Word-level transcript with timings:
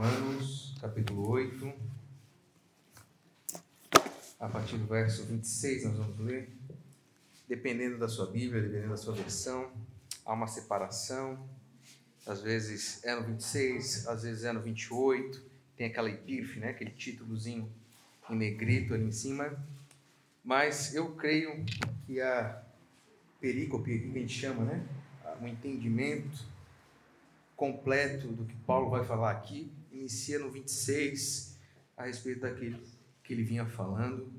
Romanos, 0.00 0.74
capítulo 0.80 1.28
8. 1.28 1.74
A 4.40 4.48
partir 4.48 4.78
do 4.78 4.86
verso 4.86 5.26
26 5.26 5.84
nós 5.84 5.96
vamos 5.98 6.18
ler. 6.20 6.48
Dependendo 7.46 7.98
da 7.98 8.08
sua 8.08 8.24
Bíblia, 8.24 8.62
dependendo 8.62 8.88
da 8.88 8.96
sua 8.96 9.14
versão, 9.14 9.70
há 10.24 10.32
uma 10.32 10.46
separação. 10.46 11.46
Às 12.26 12.40
vezes 12.40 13.04
é 13.04 13.14
no 13.14 13.24
26, 13.24 14.08
às 14.08 14.22
vezes 14.22 14.44
é 14.44 14.52
no 14.52 14.62
28. 14.62 15.42
Tem 15.76 15.88
aquela 15.88 16.08
epífe, 16.08 16.58
né? 16.58 16.70
aquele 16.70 16.92
títulozinho 16.92 17.70
em 18.30 18.36
negrito 18.36 18.94
ali 18.94 19.04
em 19.04 19.12
cima. 19.12 19.54
Mas 20.42 20.94
eu 20.94 21.14
creio 21.14 21.62
que 22.06 22.22
a 22.22 22.62
perícope, 23.38 23.98
que 23.98 24.16
a 24.16 24.20
gente 24.22 24.32
chama, 24.32 24.64
né? 24.64 24.82
um 25.42 25.46
entendimento 25.46 26.42
completo 27.54 28.28
do 28.28 28.46
que 28.46 28.56
Paulo 28.64 28.88
vai 28.88 29.04
falar 29.04 29.32
aqui, 29.32 29.70
inicia 30.00 30.38
no 30.38 30.50
26, 30.50 31.58
a 31.96 32.06
respeito 32.06 32.40
daquele 32.40 32.82
que 33.22 33.32
ele 33.32 33.44
vinha 33.44 33.66
falando. 33.66 34.32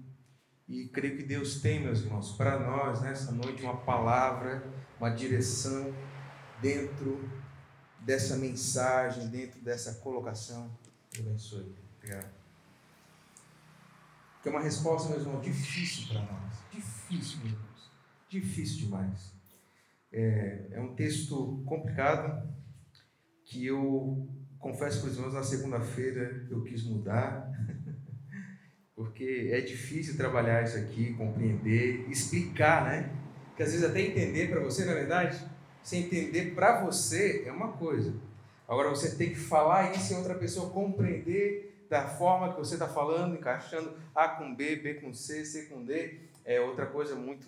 E 0.67 0.87
creio 0.87 1.17
que 1.17 1.23
Deus 1.23 1.61
tem, 1.61 1.81
meus 1.81 1.99
irmãos, 1.99 2.35
para 2.35 2.59
nós 2.59 3.01
nessa 3.01 3.31
noite 3.31 3.61
uma 3.61 3.77
palavra, 3.77 4.63
uma 4.99 5.09
direção 5.09 5.93
dentro 6.61 7.29
dessa 7.99 8.37
mensagem, 8.37 9.27
dentro 9.27 9.61
dessa 9.61 9.95
colocação. 9.95 10.71
Deus 11.13 11.27
abençoe. 11.27 11.75
Obrigado. 11.97 12.31
Que 14.41 14.49
é 14.49 14.51
uma 14.51 14.61
resposta, 14.61 15.09
meus 15.09 15.23
irmãos, 15.23 15.43
difícil 15.43 16.07
para 16.07 16.21
nós. 16.21 16.53
Difícil, 16.71 17.39
meus 17.39 17.51
irmãos. 17.51 17.91
Difícil 18.29 18.77
demais. 18.85 19.33
É, 20.11 20.67
é 20.71 20.81
um 20.81 20.95
texto 20.95 21.61
complicado, 21.65 22.49
que 23.45 23.65
eu 23.65 24.27
confesso 24.61 25.01
para 25.01 25.09
os 25.09 25.17
irmãos, 25.17 25.33
na 25.33 25.43
segunda-feira 25.43 26.45
eu 26.49 26.63
quis 26.63 26.83
mudar, 26.83 27.51
porque 28.95 29.49
é 29.51 29.59
difícil 29.59 30.15
trabalhar 30.15 30.63
isso 30.63 30.77
aqui, 30.77 31.13
compreender, 31.15 32.07
explicar, 32.09 32.85
né? 32.85 33.11
Porque 33.47 33.63
às 33.63 33.71
vezes 33.71 33.83
até 33.83 34.01
entender 34.01 34.49
para 34.49 34.61
você, 34.61 34.85
na 34.85 34.93
verdade, 34.93 35.43
você 35.83 35.97
entender 35.97 36.53
para 36.53 36.81
você 36.85 37.43
é 37.45 37.51
uma 37.51 37.73
coisa. 37.73 38.13
Agora 38.67 38.89
você 38.89 39.15
tem 39.15 39.31
que 39.31 39.39
falar 39.39 39.91
isso 39.95 40.13
e 40.13 40.15
outra 40.15 40.35
pessoa 40.35 40.69
compreender 40.69 41.85
da 41.89 42.07
forma 42.07 42.53
que 42.53 42.59
você 42.59 42.75
está 42.75 42.87
falando, 42.87 43.35
encaixando 43.35 43.93
A 44.15 44.29
com 44.29 44.55
B, 44.55 44.77
B 44.77 44.93
com 44.93 45.13
C, 45.13 45.43
C 45.43 45.63
com 45.63 45.83
D, 45.83 46.19
é 46.45 46.61
outra 46.61 46.85
coisa 46.85 47.15
muito 47.15 47.47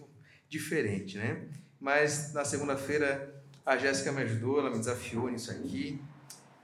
diferente, 0.49 1.17
né? 1.17 1.47
Mas 1.79 2.33
na 2.33 2.43
segunda-feira 2.43 3.41
a 3.65 3.77
Jéssica 3.77 4.11
me 4.11 4.23
ajudou, 4.23 4.59
ela 4.59 4.69
me 4.69 4.79
desafiou 4.79 5.29
nisso 5.29 5.51
aqui. 5.51 6.01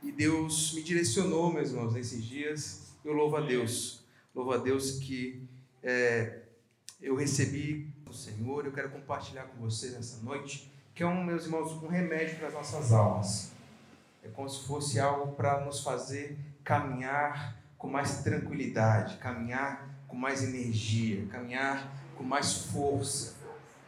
E 0.01 0.11
Deus 0.11 0.73
me 0.73 0.81
direcionou, 0.81 1.51
meus 1.51 1.69
irmãos, 1.69 1.93
nesses 1.93 2.23
dias. 2.23 2.93
Eu 3.03 3.13
louvo 3.13 3.37
a 3.37 3.41
Deus. 3.41 4.03
Louvo 4.33 4.51
a 4.53 4.57
Deus 4.57 4.99
que 4.99 5.47
é, 5.83 6.43
eu 7.01 7.15
recebi 7.15 7.93
do 8.05 8.13
Senhor. 8.13 8.65
Eu 8.65 8.71
quero 8.71 8.89
compartilhar 8.89 9.43
com 9.43 9.61
vocês 9.61 9.93
nessa 9.93 10.21
noite, 10.23 10.71
que 10.95 11.03
é 11.03 11.05
um, 11.07 11.23
meus 11.23 11.45
irmãos, 11.45 11.71
um 11.83 11.87
remédio 11.87 12.37
para 12.37 12.47
as 12.47 12.53
nossas 12.53 12.91
almas. 12.91 13.51
É 14.23 14.29
como 14.29 14.49
se 14.49 14.65
fosse 14.65 14.99
algo 14.99 15.33
para 15.33 15.65
nos 15.65 15.81
fazer 15.81 16.37
caminhar 16.63 17.57
com 17.77 17.89
mais 17.89 18.21
tranquilidade, 18.21 19.17
caminhar 19.17 20.03
com 20.07 20.15
mais 20.15 20.43
energia, 20.43 21.25
caminhar 21.27 21.91
com 22.17 22.23
mais 22.23 22.65
força 22.65 23.39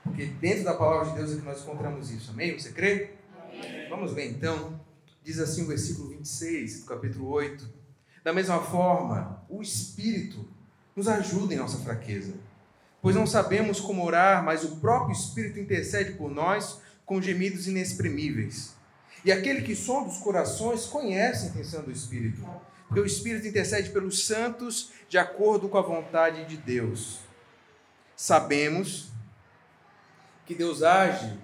porque 0.03 0.25
dentro 0.25 0.63
da 0.63 0.73
palavra 0.73 1.09
de 1.09 1.15
Deus 1.15 1.33
é 1.33 1.35
que 1.39 1.45
nós 1.45 1.61
encontramos 1.61 2.11
isso. 2.11 2.31
Amém? 2.31 2.57
Você 2.57 2.71
crê? 2.71 3.11
Amém. 3.45 3.89
Vamos 3.89 4.13
ver 4.13 4.31
então. 4.31 4.79
Diz 5.23 5.39
assim 5.39 5.63
o 5.63 5.67
versículo 5.67 6.09
26 6.09 6.81
do 6.81 6.85
capítulo 6.85 7.29
8. 7.29 7.67
Da 8.23 8.33
mesma 8.33 8.59
forma, 8.61 9.43
o 9.49 9.61
Espírito 9.61 10.47
nos 10.95 11.07
ajuda 11.07 11.53
em 11.53 11.57
nossa 11.57 11.77
fraqueza. 11.77 12.33
Pois 13.01 13.15
não 13.15 13.25
sabemos 13.25 13.79
como 13.79 14.05
orar, 14.05 14.43
mas 14.43 14.63
o 14.63 14.77
próprio 14.77 15.13
Espírito 15.13 15.59
intercede 15.59 16.13
por 16.13 16.29
nós 16.29 16.79
com 17.05 17.21
gemidos 17.21 17.67
inexprimíveis. 17.67 18.75
E 19.23 19.31
aquele 19.31 19.61
que 19.61 19.75
sonda 19.75 20.09
os 20.09 20.17
corações 20.17 20.85
conhece 20.85 21.45
a 21.45 21.49
intenção 21.49 21.83
do 21.83 21.91
Espírito, 21.91 22.43
porque 22.87 23.01
o 23.01 23.05
Espírito 23.05 23.47
intercede 23.47 23.89
pelos 23.89 24.25
santos 24.25 24.91
de 25.07 25.17
acordo 25.17 25.69
com 25.69 25.77
a 25.77 25.81
vontade 25.81 26.45
de 26.45 26.57
Deus. 26.57 27.19
Sabemos 28.15 29.09
que 30.45 30.55
Deus 30.55 30.83
age 30.83 31.37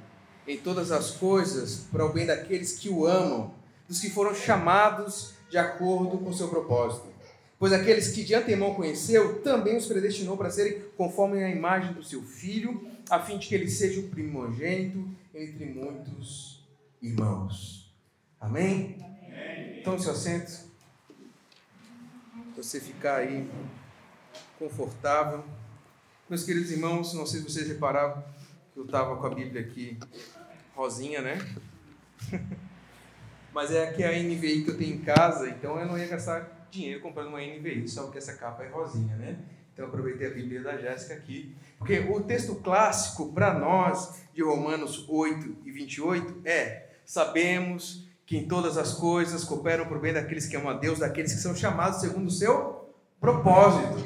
em 0.48 0.58
todas 0.58 0.92
as 0.92 1.12
coisas 1.12 1.88
para 1.92 2.06
o 2.06 2.14
bem 2.14 2.26
daqueles 2.26 2.80
que 2.80 2.90
o 2.90 3.06
amam, 3.06 3.54
dos 3.88 4.00
que 4.00 4.10
foram 4.10 4.36
chamados 4.36 5.34
de 5.50 5.58
acordo 5.58 6.18
com 6.18 6.34
seu 6.34 6.48
propósito. 6.50 7.08
Pois 7.60 7.74
aqueles 7.74 8.10
que 8.10 8.24
de 8.24 8.36
antemão 8.36 8.76
conheceu, 8.76 9.42
também 9.42 9.78
os 9.78 9.88
predestinou 9.88 10.38
para 10.38 10.52
serem 10.52 10.82
conforme 10.96 11.44
a 11.44 11.50
imagem 11.50 11.94
do 11.94 12.04
seu 12.04 12.22
filho, 12.22 12.88
a 13.10 13.20
fim 13.20 13.38
de 13.38 13.48
que 13.48 13.56
ele 13.56 13.70
seja 13.70 14.00
o 14.00 14.10
primogênito 14.10 15.10
entre 15.34 15.66
muitos 15.66 16.64
irmãos. 17.02 17.92
Amém? 18.40 18.98
Amém. 19.00 19.80
Então, 19.80 19.98
seu 19.98 20.12
assento. 20.12 20.68
Você 22.56 22.80
ficar 22.80 23.18
aí 23.18 23.50
confortável. 24.60 25.44
Meus 26.30 26.44
queridos 26.44 26.72
irmãos, 26.72 27.14
não 27.14 27.26
sei 27.26 27.40
se 27.40 27.50
vocês 27.50 27.68
repararam, 27.68 28.24
eu 28.76 28.84
estava 28.84 29.16
com 29.16 29.26
a 29.26 29.30
Bíblia 29.30 29.62
aqui 29.62 29.98
rosinha, 30.76 31.22
né? 31.22 31.38
Mas 33.54 33.72
é 33.72 33.90
aqui 33.90 34.04
a 34.04 34.12
NVI 34.12 34.64
que 34.64 34.72
eu 34.72 34.78
tenho 34.78 34.96
em 34.96 35.00
casa, 35.00 35.50
então 35.50 35.80
eu 35.80 35.86
não 35.86 35.98
ia 35.98 36.08
gastar 36.08 36.68
dinheiro 36.70 37.02
comprando 37.02 37.30
uma 37.30 37.42
NVI, 37.42 37.88
só 37.88 38.04
porque 38.04 38.18
essa 38.18 38.34
capa 38.34 38.64
é 38.64 38.68
rosinha, 38.68 39.16
né? 39.16 39.38
Então 39.74 39.86
eu 39.86 39.90
aproveitei 39.90 40.28
a 40.28 40.32
Bíblia 40.32 40.62
da 40.62 40.78
Jéssica 40.78 41.14
aqui. 41.14 41.56
Porque 41.78 42.00
o 42.00 42.22
texto 42.22 42.56
clássico 42.56 43.32
para 43.32 43.54
nós, 43.54 44.22
de 44.34 44.42
Romanos 44.42 45.06
8 45.08 45.58
e 45.66 45.72
28, 45.72 46.42
é: 46.46 46.88
Sabemos 47.06 48.08
que 48.26 48.38
em 48.38 48.48
todas 48.48 48.78
as 48.78 48.94
coisas 48.94 49.44
cooperam 49.44 49.86
para 49.86 49.98
o 49.98 50.02
bem 50.02 50.14
daqueles 50.14 50.48
que 50.48 50.56
amam 50.56 50.72
a 50.72 50.74
Deus, 50.74 51.00
daqueles 51.00 51.34
que 51.34 51.40
são 51.40 51.56
chamados 51.56 52.02
segundo 52.02 52.28
o 52.28 52.32
seu 52.32 52.92
propósito. 53.22 54.04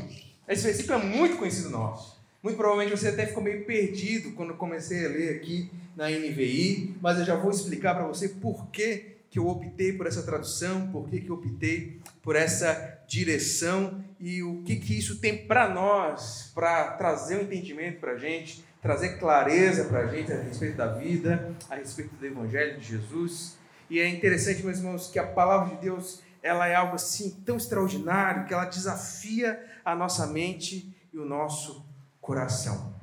Esse 0.48 0.64
versículo 0.64 1.00
é 1.00 1.04
muito 1.04 1.38
conhecido 1.38 1.70
nosso. 1.70 2.22
Muito 2.44 2.58
provavelmente 2.58 2.98
você 2.98 3.10
até 3.10 3.26
ficou 3.26 3.44
meio 3.44 3.66
perdido 3.66 4.32
quando 4.32 4.56
comecei 4.56 5.06
a 5.06 5.10
ler 5.10 5.36
aqui 5.36 5.72
na 5.96 6.10
NVI, 6.10 6.98
mas 7.02 7.20
eu 7.20 7.26
já 7.26 7.36
vou 7.36 7.52
explicar 7.52 7.96
para 7.96 8.06
você 8.06 8.30
por 8.30 8.68
que, 8.68 9.11
que 9.32 9.40
eu 9.40 9.48
optei 9.48 9.94
por 9.94 10.06
essa 10.06 10.22
tradução, 10.24 10.92
por 10.92 11.10
que, 11.10 11.22
que 11.22 11.30
eu 11.30 11.36
optei 11.36 12.02
por 12.22 12.36
essa 12.36 13.00
direção 13.08 14.04
e 14.20 14.44
o 14.44 14.62
que, 14.64 14.76
que 14.76 15.00
isso 15.00 15.20
tem 15.20 15.48
para 15.48 15.70
nós, 15.70 16.52
para 16.54 16.92
trazer 16.92 17.38
um 17.38 17.44
entendimento 17.44 18.02
para 18.02 18.12
a 18.12 18.18
gente, 18.18 18.62
trazer 18.82 19.18
clareza 19.18 19.86
para 19.86 20.02
a 20.02 20.08
gente 20.08 20.34
a 20.34 20.42
respeito 20.42 20.76
da 20.76 20.88
vida, 20.88 21.56
a 21.70 21.76
respeito 21.76 22.14
do 22.14 22.26
Evangelho 22.26 22.78
de 22.78 22.86
Jesus. 22.86 23.58
E 23.90 24.02
é 24.02 24.08
interessante, 24.10 24.64
meus 24.64 24.80
irmãos, 24.80 25.08
que 25.08 25.18
a 25.18 25.26
palavra 25.26 25.76
de 25.76 25.82
Deus 25.82 26.22
ela 26.44 26.68
é 26.68 26.76
algo 26.76 26.96
assim 26.96 27.30
tão 27.46 27.56
extraordinário 27.56 28.46
que 28.46 28.54
ela 28.54 28.66
desafia 28.66 29.66
a 29.86 29.96
nossa 29.96 30.28
mente 30.28 30.94
e 31.14 31.18
o 31.18 31.24
nosso 31.24 31.86
coração. 32.20 32.94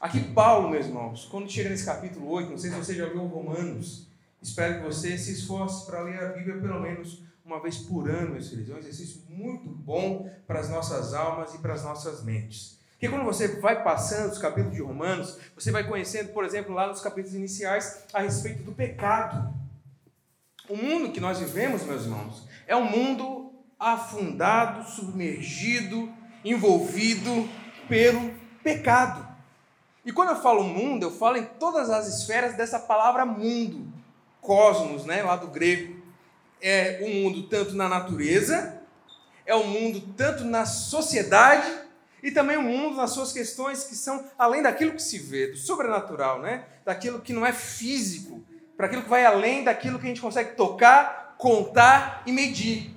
Aqui, 0.00 0.20
Paulo, 0.32 0.70
meus 0.70 0.86
irmãos, 0.86 1.26
quando 1.30 1.50
chega 1.50 1.68
nesse 1.68 1.84
capítulo 1.84 2.30
8, 2.30 2.50
não 2.50 2.58
sei 2.58 2.70
se 2.70 2.76
você 2.76 2.94
já 2.94 3.06
viu 3.06 3.26
Romanos, 3.26 4.05
espero 4.46 4.78
que 4.78 4.84
você 4.84 5.18
se 5.18 5.32
esforce 5.32 5.84
para 5.86 6.02
ler 6.02 6.18
a 6.22 6.28
Bíblia 6.28 6.60
pelo 6.60 6.80
menos 6.80 7.22
uma 7.44 7.60
vez 7.60 7.78
por 7.78 8.08
ano, 8.08 8.32
meus 8.32 8.48
filhos. 8.48 8.70
É 8.70 8.74
um 8.74 8.78
exercício 8.78 9.22
muito 9.28 9.68
bom 9.68 10.30
para 10.46 10.60
as 10.60 10.68
nossas 10.68 11.14
almas 11.14 11.54
e 11.54 11.58
para 11.58 11.74
as 11.74 11.84
nossas 11.84 12.24
mentes. 12.24 12.78
Porque 12.92 13.08
quando 13.08 13.24
você 13.24 13.60
vai 13.60 13.82
passando 13.82 14.32
os 14.32 14.38
capítulos 14.38 14.74
de 14.74 14.82
Romanos, 14.82 15.38
você 15.54 15.70
vai 15.70 15.86
conhecendo, 15.86 16.32
por 16.32 16.44
exemplo, 16.44 16.74
lá 16.74 16.86
nos 16.86 17.00
capítulos 17.00 17.36
iniciais, 17.36 18.04
a 18.12 18.20
respeito 18.20 18.62
do 18.62 18.72
pecado. 18.72 19.54
O 20.68 20.76
mundo 20.76 21.12
que 21.12 21.20
nós 21.20 21.38
vivemos, 21.38 21.84
meus 21.84 22.04
irmãos, 22.04 22.48
é 22.66 22.74
um 22.74 22.84
mundo 22.84 23.52
afundado, 23.78 24.88
submergido, 24.88 26.10
envolvido 26.44 27.48
pelo 27.88 28.32
pecado. 28.62 29.26
E 30.04 30.12
quando 30.12 30.30
eu 30.30 30.40
falo 30.40 30.64
mundo, 30.64 31.02
eu 31.02 31.10
falo 31.10 31.36
em 31.36 31.44
todas 31.44 31.90
as 31.90 32.06
esferas 32.06 32.56
dessa 32.56 32.78
palavra 32.78 33.26
mundo, 33.26 33.92
cosmos, 34.46 35.04
né, 35.04 35.22
lá 35.22 35.34
do 35.34 35.48
grego. 35.48 35.96
É 36.62 37.00
o 37.02 37.06
um 37.06 37.22
mundo 37.22 37.42
tanto 37.48 37.74
na 37.74 37.88
natureza, 37.88 38.80
é 39.44 39.54
o 39.54 39.58
um 39.58 39.66
mundo 39.66 40.00
tanto 40.16 40.44
na 40.44 40.64
sociedade 40.64 41.70
e 42.22 42.30
também 42.30 42.56
o 42.56 42.60
um 42.60 42.62
mundo 42.62 42.96
nas 42.96 43.10
suas 43.10 43.32
questões 43.32 43.84
que 43.84 43.94
são 43.94 44.24
além 44.38 44.62
daquilo 44.62 44.92
que 44.92 45.02
se 45.02 45.18
vê, 45.18 45.48
do 45.48 45.56
sobrenatural, 45.58 46.40
né? 46.40 46.64
Daquilo 46.84 47.20
que 47.20 47.32
não 47.32 47.44
é 47.44 47.52
físico, 47.52 48.42
para 48.76 48.86
aquilo 48.86 49.02
que 49.02 49.10
vai 49.10 49.26
além 49.26 49.64
daquilo 49.64 49.98
que 49.98 50.06
a 50.06 50.08
gente 50.08 50.20
consegue 50.20 50.54
tocar, 50.54 51.34
contar 51.36 52.22
e 52.24 52.32
medir. 52.32 52.94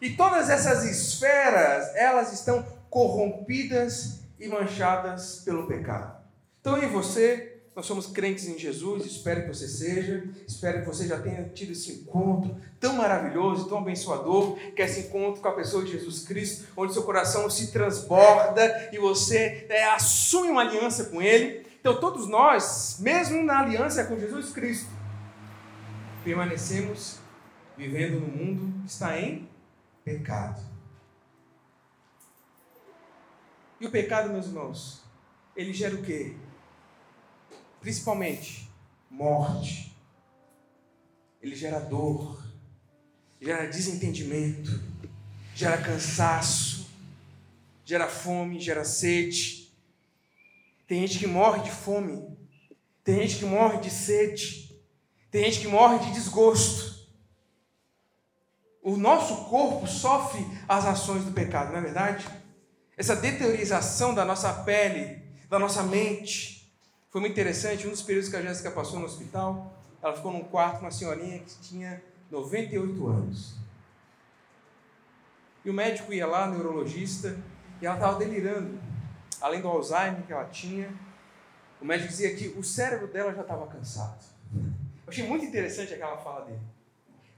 E 0.00 0.10
todas 0.10 0.50
essas 0.50 0.84
esferas, 0.84 1.94
elas 1.96 2.32
estão 2.32 2.64
corrompidas 2.90 4.20
e 4.38 4.46
manchadas 4.46 5.42
pelo 5.44 5.66
pecado. 5.66 6.16
Então 6.60 6.76
eu 6.76 6.84
e 6.84 6.86
você 6.92 7.55
nós 7.76 7.84
somos 7.84 8.06
crentes 8.06 8.48
em 8.48 8.58
Jesus, 8.58 9.04
espero 9.04 9.42
que 9.42 9.48
você 9.48 9.68
seja, 9.68 10.24
espero 10.48 10.80
que 10.80 10.86
você 10.86 11.06
já 11.06 11.20
tenha 11.20 11.46
tido 11.50 11.72
esse 11.72 11.92
encontro 11.92 12.56
tão 12.80 12.94
maravilhoso, 12.94 13.68
tão 13.68 13.76
abençoador, 13.76 14.56
que 14.74 14.80
é 14.80 14.86
esse 14.86 15.00
encontro 15.00 15.42
com 15.42 15.48
a 15.48 15.52
pessoa 15.52 15.84
de 15.84 15.92
Jesus 15.92 16.26
Cristo, 16.26 16.68
onde 16.74 16.94
seu 16.94 17.02
coração 17.02 17.50
se 17.50 17.70
transborda 17.70 18.88
e 18.90 18.98
você 18.98 19.66
é, 19.68 19.84
assume 19.90 20.48
uma 20.48 20.62
aliança 20.62 21.04
com 21.04 21.20
Ele. 21.20 21.66
Então, 21.78 22.00
todos 22.00 22.26
nós, 22.26 22.96
mesmo 22.98 23.44
na 23.44 23.60
aliança 23.60 24.06
com 24.06 24.18
Jesus 24.18 24.52
Cristo, 24.52 24.88
permanecemos 26.24 27.18
vivendo 27.76 28.20
no 28.20 28.26
mundo 28.26 28.80
que 28.84 28.90
está 28.90 29.20
em 29.20 29.46
pecado. 30.02 30.62
E 33.78 33.86
o 33.86 33.90
pecado, 33.90 34.30
meus 34.30 34.46
irmãos, 34.46 35.04
ele 35.54 35.74
gera 35.74 35.94
o 35.94 36.02
quê? 36.02 36.34
Principalmente 37.86 38.68
morte. 39.08 39.96
Ele 41.40 41.54
gera 41.54 41.78
dor, 41.78 42.44
gera 43.40 43.64
desentendimento, 43.68 44.82
gera 45.54 45.78
cansaço, 45.78 46.90
gera 47.84 48.08
fome, 48.08 48.58
gera 48.58 48.84
sede. 48.84 49.72
Tem 50.88 51.06
gente 51.06 51.20
que 51.20 51.28
morre 51.28 51.62
de 51.62 51.70
fome, 51.70 52.36
tem 53.04 53.20
gente 53.20 53.36
que 53.36 53.44
morre 53.44 53.78
de 53.78 53.90
sede, 53.90 54.76
tem 55.30 55.44
gente 55.44 55.60
que 55.60 55.68
morre 55.68 56.00
de 56.06 56.12
desgosto. 56.12 57.06
O 58.82 58.96
nosso 58.96 59.44
corpo 59.44 59.86
sofre 59.86 60.44
as 60.68 60.84
ações 60.86 61.24
do 61.24 61.30
pecado, 61.30 61.70
não 61.70 61.78
é 61.78 61.82
verdade? 61.82 62.26
Essa 62.96 63.14
deteriorização 63.14 64.12
da 64.12 64.24
nossa 64.24 64.52
pele, 64.64 65.22
da 65.48 65.56
nossa 65.56 65.84
mente, 65.84 66.55
foi 67.16 67.22
muito 67.22 67.32
interessante, 67.32 67.86
um 67.86 67.90
dos 67.92 68.02
períodos 68.02 68.28
que 68.28 68.36
a 68.36 68.42
Jéssica 68.42 68.70
passou 68.70 69.00
no 69.00 69.06
hospital, 69.06 69.72
ela 70.02 70.14
ficou 70.14 70.30
num 70.30 70.44
quarto 70.44 70.80
com 70.80 70.84
uma 70.84 70.90
senhorinha 70.90 71.38
que 71.38 71.58
tinha 71.60 72.02
98 72.30 73.08
anos. 73.08 73.56
E 75.64 75.70
o 75.70 75.72
médico 75.72 76.12
ia 76.12 76.26
lá, 76.26 76.46
neurologista, 76.46 77.34
e 77.80 77.86
ela 77.86 77.94
estava 77.94 78.18
delirando. 78.18 78.78
Além 79.40 79.62
do 79.62 79.68
Alzheimer 79.68 80.26
que 80.26 80.32
ela 80.34 80.44
tinha, 80.44 80.92
o 81.80 81.86
médico 81.86 82.10
dizia 82.10 82.36
que 82.36 82.48
o 82.48 82.62
cérebro 82.62 83.06
dela 83.06 83.32
já 83.32 83.40
estava 83.40 83.66
cansado. 83.66 84.22
Eu 84.52 85.08
achei 85.08 85.26
muito 85.26 85.46
interessante 85.46 85.94
aquela 85.94 86.18
fala 86.18 86.44
dele. 86.44 86.60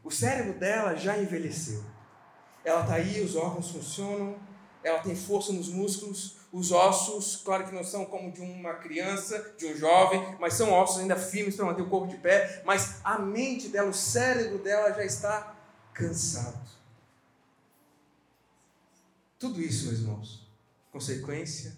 O 0.02 0.10
cérebro 0.10 0.58
dela 0.58 0.96
já 0.96 1.16
envelheceu. 1.16 1.84
Ela 2.64 2.80
está 2.80 2.94
aí, 2.94 3.20
os 3.22 3.36
órgãos 3.36 3.70
funcionam, 3.70 4.40
ela 4.82 4.98
tem 4.98 5.14
força 5.14 5.52
nos 5.52 5.68
músculos, 5.68 6.37
os 6.50 6.72
ossos, 6.72 7.36
claro 7.36 7.66
que 7.66 7.74
não 7.74 7.84
são 7.84 8.06
como 8.06 8.32
de 8.32 8.40
uma 8.40 8.74
criança, 8.74 9.54
de 9.58 9.66
um 9.66 9.76
jovem, 9.76 10.36
mas 10.40 10.54
são 10.54 10.72
ossos 10.72 11.00
ainda 11.00 11.16
firmes 11.16 11.56
para 11.56 11.66
manter 11.66 11.82
o 11.82 11.88
corpo 11.88 12.08
de 12.08 12.16
pé, 12.16 12.62
mas 12.64 13.00
a 13.04 13.18
mente 13.18 13.68
dela, 13.68 13.90
o 13.90 13.94
cérebro 13.94 14.58
dela 14.58 14.92
já 14.92 15.04
está 15.04 15.54
cansado. 15.92 16.68
Tudo 19.38 19.60
isso, 19.60 19.86
meus 19.86 20.00
irmãos, 20.00 20.48
consequência 20.90 21.76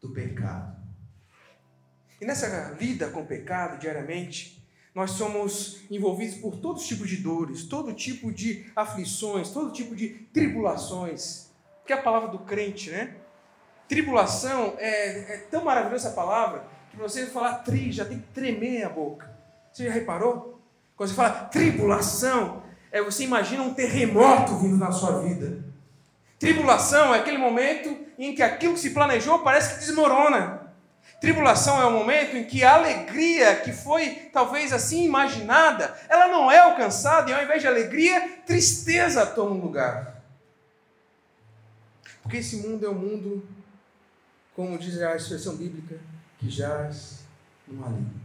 do 0.00 0.10
pecado. 0.10 0.76
E 2.20 2.24
nessa 2.24 2.72
vida 2.74 3.08
com 3.08 3.22
o 3.22 3.26
pecado 3.26 3.80
diariamente, 3.80 4.62
nós 4.94 5.12
somos 5.12 5.80
envolvidos 5.90 6.36
por 6.36 6.58
todos 6.58 6.82
os 6.82 6.88
tipos 6.88 7.08
de 7.08 7.16
dores, 7.16 7.64
todo 7.64 7.94
tipo 7.94 8.30
de 8.30 8.70
aflições, 8.76 9.50
todo 9.50 9.72
tipo 9.72 9.96
de 9.96 10.10
tribulações. 10.32 11.50
Que 11.86 11.92
é 11.92 11.96
a 11.96 12.02
palavra 12.02 12.28
do 12.28 12.40
crente, 12.40 12.90
né? 12.90 13.21
Tribulação 13.92 14.74
é, 14.78 15.34
é 15.34 15.46
tão 15.50 15.64
maravilhosa 15.64 16.08
essa 16.08 16.16
palavra 16.16 16.64
que 16.90 16.96
você 16.96 17.26
falar 17.26 17.56
tri 17.56 17.92
já 17.92 18.06
tem 18.06 18.20
que 18.20 18.26
tremer 18.28 18.84
a 18.84 18.88
boca. 18.88 19.30
Você 19.70 19.84
já 19.84 19.92
reparou? 19.92 20.58
Quando 20.96 21.10
você 21.10 21.14
fala 21.14 21.28
tribulação, 21.28 22.62
é 22.90 23.02
você 23.02 23.24
imagina 23.24 23.62
um 23.62 23.74
terremoto 23.74 24.56
vindo 24.56 24.78
na 24.78 24.90
sua 24.90 25.20
vida. 25.20 25.62
Tribulação 26.38 27.14
é 27.14 27.18
aquele 27.18 27.36
momento 27.36 27.94
em 28.18 28.34
que 28.34 28.42
aquilo 28.42 28.72
que 28.72 28.80
se 28.80 28.94
planejou 28.94 29.40
parece 29.40 29.74
que 29.74 29.80
desmorona. 29.80 30.72
Tribulação 31.20 31.78
é 31.78 31.84
o 31.84 31.90
momento 31.90 32.34
em 32.34 32.44
que 32.44 32.64
a 32.64 32.76
alegria 32.76 33.56
que 33.56 33.72
foi 33.72 34.30
talvez 34.32 34.72
assim 34.72 35.04
imaginada, 35.04 35.94
ela 36.08 36.28
não 36.28 36.50
é 36.50 36.60
alcançada 36.60 37.30
e 37.30 37.34
ao 37.34 37.42
invés 37.42 37.60
de 37.60 37.68
alegria, 37.68 38.38
tristeza 38.46 39.26
toma 39.26 39.50
um 39.50 39.60
lugar. 39.60 40.16
Porque 42.22 42.38
esse 42.38 42.56
mundo 42.56 42.86
é 42.86 42.88
um 42.88 42.94
mundo 42.94 43.61
como 44.54 44.78
diz 44.78 45.00
a 45.00 45.16
expressão 45.16 45.56
bíblica, 45.56 45.98
que 46.38 46.50
jaz 46.50 47.24
no 47.66 47.74
maligno. 47.74 48.20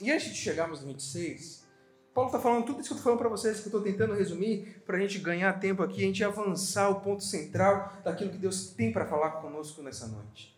E 0.00 0.10
antes 0.10 0.28
de 0.28 0.36
chegarmos 0.36 0.80
no 0.80 0.88
26, 0.88 1.64
Paulo 2.12 2.28
está 2.28 2.40
falando 2.40 2.64
tudo 2.64 2.80
isso 2.80 2.88
que 2.88 2.94
eu 2.94 2.98
estou 2.98 3.04
falando 3.04 3.18
para 3.18 3.28
vocês, 3.28 3.58
que 3.58 3.66
eu 3.66 3.70
estou 3.70 3.82
tentando 3.82 4.14
resumir, 4.14 4.82
para 4.86 4.96
a 4.96 5.00
gente 5.00 5.18
ganhar 5.18 5.52
tempo 5.54 5.82
aqui, 5.82 6.02
a 6.02 6.06
gente 6.06 6.22
avançar 6.22 6.88
o 6.88 7.00
ponto 7.00 7.24
central 7.24 7.92
daquilo 8.04 8.30
que 8.30 8.38
Deus 8.38 8.68
tem 8.68 8.92
para 8.92 9.04
falar 9.06 9.30
conosco 9.32 9.82
nessa 9.82 10.06
noite. 10.06 10.56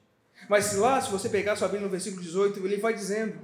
Mas 0.50 0.74
lá, 0.74 1.00
se 1.00 1.10
você 1.10 1.28
pegar 1.28 1.56
sua 1.56 1.68
Bíblia 1.68 1.86
no 1.86 1.90
versículo 1.90 2.22
18, 2.22 2.64
ele 2.64 2.76
vai 2.76 2.92
dizendo 2.92 3.38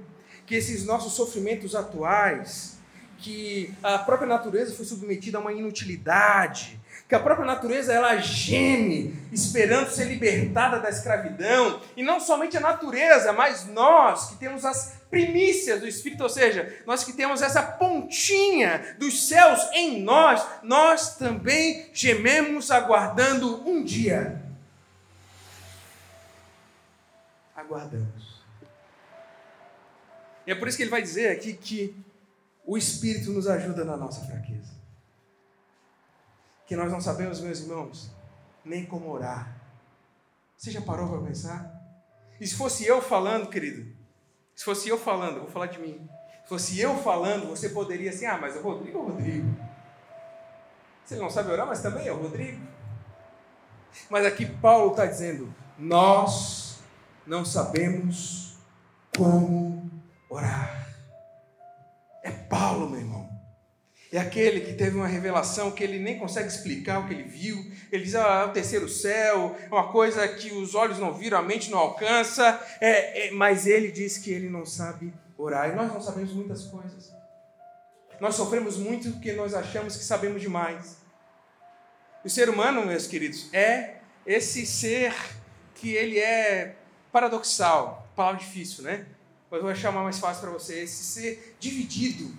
que 0.45 0.53
esses 0.55 0.85
nossos 0.85 1.13
sofrimentos 1.13 1.73
atuais, 1.73 2.77
que 3.17 3.73
a 3.81 3.97
própria 3.97 4.27
natureza 4.27 4.75
foi 4.75 4.85
submetida 4.85 5.37
a 5.37 5.41
uma 5.41 5.51
inutilidade, 5.51 6.79
que 7.13 7.17
a 7.17 7.19
própria 7.19 7.45
natureza 7.45 7.93
ela 7.93 8.17
geme, 8.17 9.15
esperando 9.31 9.91
ser 9.91 10.05
libertada 10.05 10.79
da 10.79 10.89
escravidão, 10.89 11.79
e 11.95 12.01
não 12.01 12.19
somente 12.19 12.57
a 12.57 12.59
natureza, 12.59 13.31
mas 13.31 13.67
nós 13.67 14.31
que 14.31 14.37
temos 14.37 14.65
as 14.65 14.99
primícias 15.11 15.79
do 15.79 15.87
Espírito, 15.87 16.23
ou 16.23 16.29
seja, 16.29 16.75
nós 16.87 17.03
que 17.03 17.13
temos 17.13 17.43
essa 17.43 17.61
pontinha 17.61 18.95
dos 18.97 19.27
céus 19.27 19.59
em 19.73 20.01
nós, 20.01 20.43
nós 20.63 21.15
também 21.15 21.87
gememos 21.93 22.71
aguardando 22.71 23.61
um 23.69 23.83
dia. 23.83 24.41
Aguardamos. 27.55 28.41
E 30.47 30.51
é 30.51 30.55
por 30.55 30.67
isso 30.67 30.77
que 30.77 30.81
ele 30.81 30.89
vai 30.89 31.03
dizer 31.03 31.29
aqui 31.29 31.53
que 31.53 31.95
o 32.65 32.75
Espírito 32.75 33.31
nos 33.31 33.45
ajuda 33.45 33.85
na 33.85 33.95
nossa 33.95 34.25
fraqueza 34.25 34.72
que 36.65 36.75
nós 36.75 36.91
não 36.91 37.01
sabemos, 37.01 37.41
meus 37.41 37.59
irmãos, 37.59 38.11
nem 38.63 38.85
como 38.85 39.09
orar. 39.09 39.61
Você 40.57 40.71
já 40.71 40.81
parou 40.81 41.09
para 41.09 41.27
pensar? 41.27 41.73
E 42.39 42.47
se 42.47 42.55
fosse 42.55 42.85
eu 42.85 43.01
falando, 43.01 43.49
querido, 43.49 43.93
se 44.55 44.63
fosse 44.63 44.89
eu 44.89 44.97
falando, 44.97 45.41
vou 45.41 45.49
falar 45.49 45.67
de 45.67 45.79
mim. 45.79 46.07
Se 46.43 46.49
fosse 46.49 46.79
eu 46.79 46.97
falando, 46.97 47.47
você 47.47 47.69
poderia 47.69 48.09
assim, 48.09 48.25
ah, 48.25 48.37
mas 48.37 48.55
o 48.55 48.61
Rodrigo 48.61 48.97
é 48.97 49.01
o 49.01 49.05
Rodrigo. 49.05 49.55
Você 51.03 51.15
não 51.15 51.29
sabe 51.29 51.51
orar, 51.51 51.67
mas 51.67 51.81
também 51.81 52.07
é 52.07 52.11
o 52.11 52.21
Rodrigo. 52.21 52.65
Mas 54.09 54.25
aqui 54.25 54.45
Paulo 54.45 54.91
está 54.91 55.05
dizendo, 55.05 55.53
nós 55.77 56.79
não 57.25 57.43
sabemos 57.45 58.57
como 59.17 59.89
orar. 60.29 60.87
É 62.23 62.31
Paulo, 62.31 62.89
meu 62.89 62.99
irmão. 62.99 63.22
É 64.13 64.19
aquele 64.19 64.61
que 64.61 64.73
teve 64.73 64.95
uma 64.95 65.07
revelação 65.07 65.71
que 65.71 65.83
ele 65.83 65.97
nem 65.97 66.19
consegue 66.19 66.47
explicar 66.47 66.99
o 66.99 67.07
que 67.07 67.15
ele 67.15 67.23
viu. 67.23 67.65
Ele 67.91 68.03
diz: 68.03 68.13
ah, 68.13 68.43
é 68.43 68.45
o 68.45 68.53
terceiro 68.53 68.87
céu, 68.87 69.57
é 69.59 69.73
uma 69.73 69.91
coisa 69.91 70.27
que 70.27 70.53
os 70.53 70.75
olhos 70.75 70.99
não 70.99 71.11
viram, 71.11 71.39
a 71.39 71.41
mente 71.41 71.71
não 71.71 71.79
alcança. 71.79 72.61
É, 72.79 73.29
é, 73.29 73.31
mas 73.31 73.65
ele 73.65 73.91
diz 73.91 74.19
que 74.19 74.29
ele 74.29 74.49
não 74.49 74.67
sabe 74.67 75.11
orar. 75.35 75.71
E 75.71 75.75
nós 75.75 75.91
não 75.91 75.99
sabemos 75.99 76.31
muitas 76.31 76.65
coisas. 76.65 77.11
Nós 78.19 78.35
sofremos 78.35 78.77
muito 78.77 79.11
porque 79.13 79.33
nós 79.33 79.55
achamos 79.55 79.97
que 79.97 80.03
sabemos 80.03 80.43
demais. 80.43 80.97
O 82.23 82.29
ser 82.29 82.49
humano, 82.49 82.85
meus 82.85 83.07
queridos, 83.07 83.51
é 83.51 83.95
esse 84.27 84.63
ser 84.67 85.11
que 85.73 85.91
ele 85.91 86.19
é 86.19 86.75
paradoxal. 87.11 88.07
Palavra 88.15 88.39
difícil, 88.39 88.83
né? 88.83 89.07
Mas 89.49 89.59
eu 89.59 89.65
vou 89.65 89.75
chamar 89.75 90.03
mais 90.03 90.19
fácil 90.19 90.43
para 90.43 90.51
você. 90.51 90.81
Esse 90.81 91.03
ser 91.03 91.55
dividido 91.59 92.31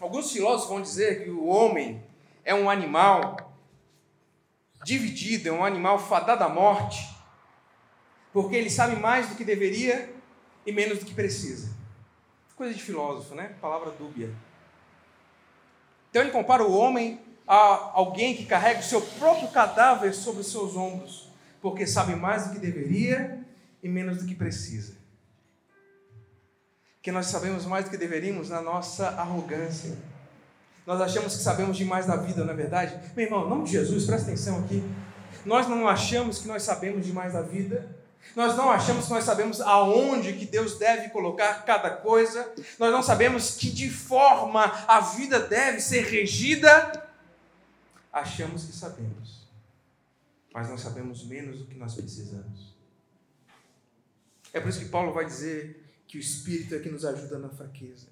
Alguns 0.00 0.32
filósofos 0.32 0.68
vão 0.68 0.82
dizer 0.82 1.24
que 1.24 1.30
o 1.30 1.46
homem 1.46 2.02
é 2.44 2.54
um 2.54 2.68
animal 2.68 3.36
dividido, 4.84 5.48
é 5.48 5.52
um 5.52 5.64
animal 5.64 5.98
fadado 5.98 6.44
à 6.44 6.48
morte, 6.48 7.08
porque 8.32 8.56
ele 8.56 8.68
sabe 8.68 8.96
mais 8.96 9.28
do 9.28 9.34
que 9.34 9.44
deveria 9.44 10.12
e 10.66 10.72
menos 10.72 10.98
do 10.98 11.04
que 11.04 11.14
precisa. 11.14 11.72
Coisa 12.56 12.74
de 12.74 12.82
filósofo, 12.82 13.34
né? 13.34 13.54
Palavra 13.60 13.90
dúbia. 13.92 14.30
Então 16.10 16.22
ele 16.22 16.30
compara 16.30 16.62
o 16.62 16.76
homem 16.76 17.20
a 17.46 17.90
alguém 17.94 18.36
que 18.36 18.46
carrega 18.46 18.80
o 18.80 18.84
seu 18.84 19.00
próprio 19.00 19.48
cadáver 19.48 20.14
sobre 20.14 20.40
os 20.40 20.50
seus 20.50 20.76
ombros, 20.76 21.30
porque 21.60 21.86
sabe 21.86 22.14
mais 22.14 22.46
do 22.46 22.54
que 22.54 22.58
deveria 22.58 23.44
e 23.82 23.88
menos 23.88 24.18
do 24.18 24.26
que 24.26 24.34
precisa 24.34 25.03
que 27.04 27.12
nós 27.12 27.26
sabemos 27.26 27.66
mais 27.66 27.84
do 27.84 27.90
que 27.90 27.98
deveríamos 27.98 28.48
na 28.48 28.62
nossa 28.62 29.08
arrogância. 29.08 29.94
Nós 30.86 30.98
achamos 31.02 31.36
que 31.36 31.42
sabemos 31.42 31.76
demais 31.76 32.06
da 32.06 32.16
vida, 32.16 32.42
não 32.42 32.54
é 32.54 32.56
verdade? 32.56 32.98
Meu 33.14 33.26
irmão, 33.26 33.44
em 33.44 33.50
nome 33.50 33.64
de 33.64 33.72
Jesus, 33.72 34.06
presta 34.06 34.28
atenção 34.28 34.60
aqui. 34.60 34.82
Nós 35.44 35.68
não 35.68 35.86
achamos 35.86 36.38
que 36.38 36.48
nós 36.48 36.62
sabemos 36.62 37.04
demais 37.04 37.34
da 37.34 37.42
vida, 37.42 37.94
Nós 38.34 38.56
não 38.56 38.70
achamos 38.70 39.04
que 39.04 39.10
nós 39.12 39.22
sabemos 39.22 39.60
aonde 39.60 40.32
que 40.32 40.46
Deus 40.46 40.78
deve 40.78 41.10
colocar 41.10 41.62
cada 41.66 41.90
coisa. 41.90 42.50
Nós 42.78 42.90
não 42.90 43.02
sabemos 43.02 43.54
que 43.54 43.70
de 43.70 43.90
forma 43.90 44.64
a 44.88 44.98
vida 45.00 45.38
deve 45.38 45.80
ser 45.80 46.06
regida. 46.06 47.06
Achamos 48.10 48.64
que 48.64 48.72
sabemos, 48.72 49.46
mas 50.54 50.70
não 50.70 50.78
sabemos 50.78 51.22
menos 51.26 51.58
do 51.58 51.66
que 51.66 51.74
nós 51.74 51.94
precisamos. 51.94 52.74
É 54.54 54.58
por 54.58 54.70
isso 54.70 54.78
que 54.78 54.86
Paulo 54.86 55.12
vai 55.12 55.26
dizer 55.26 55.83
que 56.06 56.18
o 56.18 56.20
Espírito 56.20 56.74
é 56.74 56.78
que 56.78 56.90
nos 56.90 57.04
ajuda 57.04 57.38
na 57.38 57.48
fraqueza. 57.48 58.08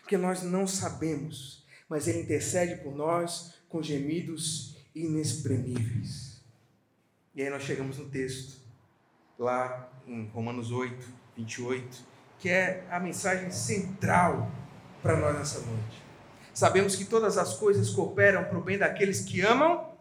Porque 0.00 0.16
nós 0.16 0.42
não 0.42 0.66
sabemos, 0.66 1.64
mas 1.88 2.06
Ele 2.06 2.20
intercede 2.20 2.82
por 2.82 2.94
nós 2.94 3.54
com 3.68 3.82
gemidos 3.82 4.76
inexprimíveis. 4.94 6.40
E 7.34 7.42
aí 7.42 7.50
nós 7.50 7.62
chegamos 7.62 7.98
no 7.98 8.08
texto 8.08 8.58
lá 9.38 9.90
em 10.06 10.26
Romanos 10.28 10.70
8, 10.70 11.06
28, 11.36 12.04
que 12.38 12.48
é 12.48 12.86
a 12.90 12.98
mensagem 12.98 13.50
central 13.50 14.50
para 15.02 15.16
nós 15.16 15.36
nessa 15.36 15.60
noite. 15.60 16.02
Sabemos 16.54 16.96
que 16.96 17.04
todas 17.04 17.36
as 17.36 17.54
coisas 17.58 17.90
cooperam 17.90 18.44
para 18.44 18.58
o 18.58 18.62
bem 18.62 18.78
daqueles 18.78 19.20
que 19.20 19.42
amam 19.42 19.92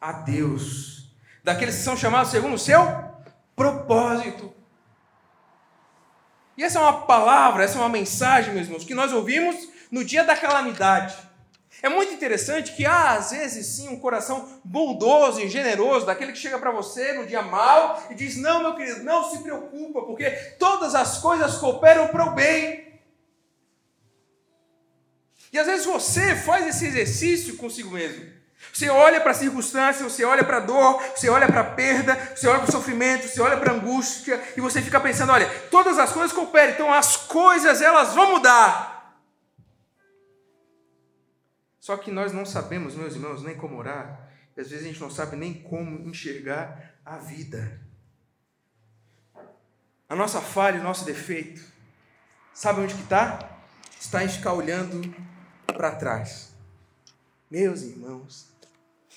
a 0.00 0.12
Deus, 0.12 1.12
daqueles 1.42 1.76
que 1.76 1.82
são 1.82 1.96
chamados 1.96 2.30
segundo 2.30 2.54
o 2.54 2.58
seu 2.58 2.80
propósito. 3.56 4.54
E 6.56 6.64
essa 6.64 6.78
é 6.78 6.82
uma 6.82 7.02
palavra, 7.02 7.64
essa 7.64 7.76
é 7.76 7.80
uma 7.80 7.88
mensagem, 7.88 8.54
meus 8.54 8.66
irmãos, 8.66 8.84
que 8.84 8.94
nós 8.94 9.12
ouvimos 9.12 9.68
no 9.90 10.04
dia 10.04 10.24
da 10.24 10.36
calamidade. 10.36 11.16
É 11.82 11.88
muito 11.88 12.12
interessante 12.12 12.72
que 12.72 12.86
há, 12.86 13.12
às 13.12 13.30
vezes, 13.30 13.66
sim, 13.66 13.88
um 13.88 14.00
coração 14.00 14.48
bondoso 14.64 15.40
e 15.40 15.48
generoso, 15.48 16.06
daquele 16.06 16.32
que 16.32 16.38
chega 16.38 16.58
para 16.58 16.70
você 16.70 17.12
no 17.12 17.26
dia 17.26 17.42
mal 17.42 18.02
e 18.10 18.14
diz: 18.14 18.36
Não, 18.36 18.62
meu 18.62 18.74
querido, 18.74 19.04
não 19.04 19.30
se 19.30 19.42
preocupa, 19.42 20.02
porque 20.02 20.30
todas 20.58 20.94
as 20.94 21.18
coisas 21.18 21.58
cooperam 21.58 22.08
para 22.08 22.24
o 22.24 22.34
bem. 22.34 23.00
E 25.52 25.58
às 25.58 25.66
vezes 25.66 25.84
você 25.86 26.34
faz 26.34 26.66
esse 26.66 26.86
exercício 26.86 27.56
consigo 27.56 27.90
mesmo. 27.90 28.35
Você 28.72 28.88
olha 28.88 29.20
para 29.20 29.30
a 29.30 29.34
circunstância, 29.34 30.04
você 30.04 30.24
olha 30.24 30.44
para 30.44 30.58
a 30.58 30.60
dor, 30.60 31.02
você 31.14 31.28
olha 31.28 31.46
para 31.46 31.60
a 31.60 31.64
perda, 31.64 32.14
você 32.34 32.46
olha 32.46 32.60
para 32.60 32.68
o 32.68 32.72
sofrimento, 32.72 33.26
você 33.26 33.40
olha 33.40 33.56
para 33.56 33.72
a 33.72 33.74
angústia 33.74 34.42
e 34.56 34.60
você 34.60 34.82
fica 34.82 35.00
pensando: 35.00 35.32
olha, 35.32 35.48
todas 35.70 35.98
as 35.98 36.12
coisas 36.12 36.32
cooperam, 36.32 36.72
então 36.72 36.92
as 36.92 37.16
coisas 37.16 37.80
elas 37.80 38.14
vão 38.14 38.32
mudar. 38.32 39.18
Só 41.80 41.96
que 41.96 42.10
nós 42.10 42.32
não 42.32 42.44
sabemos, 42.44 42.94
meus 42.96 43.14
irmãos, 43.14 43.42
nem 43.42 43.56
como 43.56 43.78
orar. 43.78 44.28
E 44.56 44.60
às 44.60 44.70
vezes 44.70 44.84
a 44.84 44.88
gente 44.88 45.00
não 45.00 45.10
sabe 45.10 45.36
nem 45.36 45.54
como 45.54 46.08
enxergar 46.08 46.96
a 47.04 47.16
vida. 47.16 47.80
A 50.08 50.14
nossa 50.14 50.40
falha, 50.40 50.80
o 50.80 50.82
nosso 50.82 51.04
defeito. 51.04 51.62
Sabe 52.52 52.80
onde 52.80 52.94
que 52.94 53.02
está? 53.02 53.38
Está 54.00 54.24
em 54.24 54.28
ficar 54.28 54.52
olhando 54.52 55.14
para 55.66 55.92
trás. 55.92 56.45
Meus 57.50 57.82
irmãos, 57.82 58.48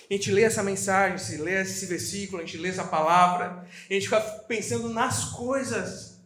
a 0.09 0.13
gente 0.13 0.31
lê 0.31 0.43
essa 0.43 0.61
mensagem, 0.61 1.17
se 1.17 1.37
lê 1.37 1.61
esse 1.61 1.87
versículo, 1.87 2.41
a 2.41 2.45
gente 2.45 2.57
lê 2.57 2.69
essa 2.69 2.83
palavra, 2.83 3.65
a 3.89 3.93
gente 3.93 4.03
fica 4.03 4.21
pensando 4.21 4.89
nas 4.89 5.25
coisas. 5.25 6.19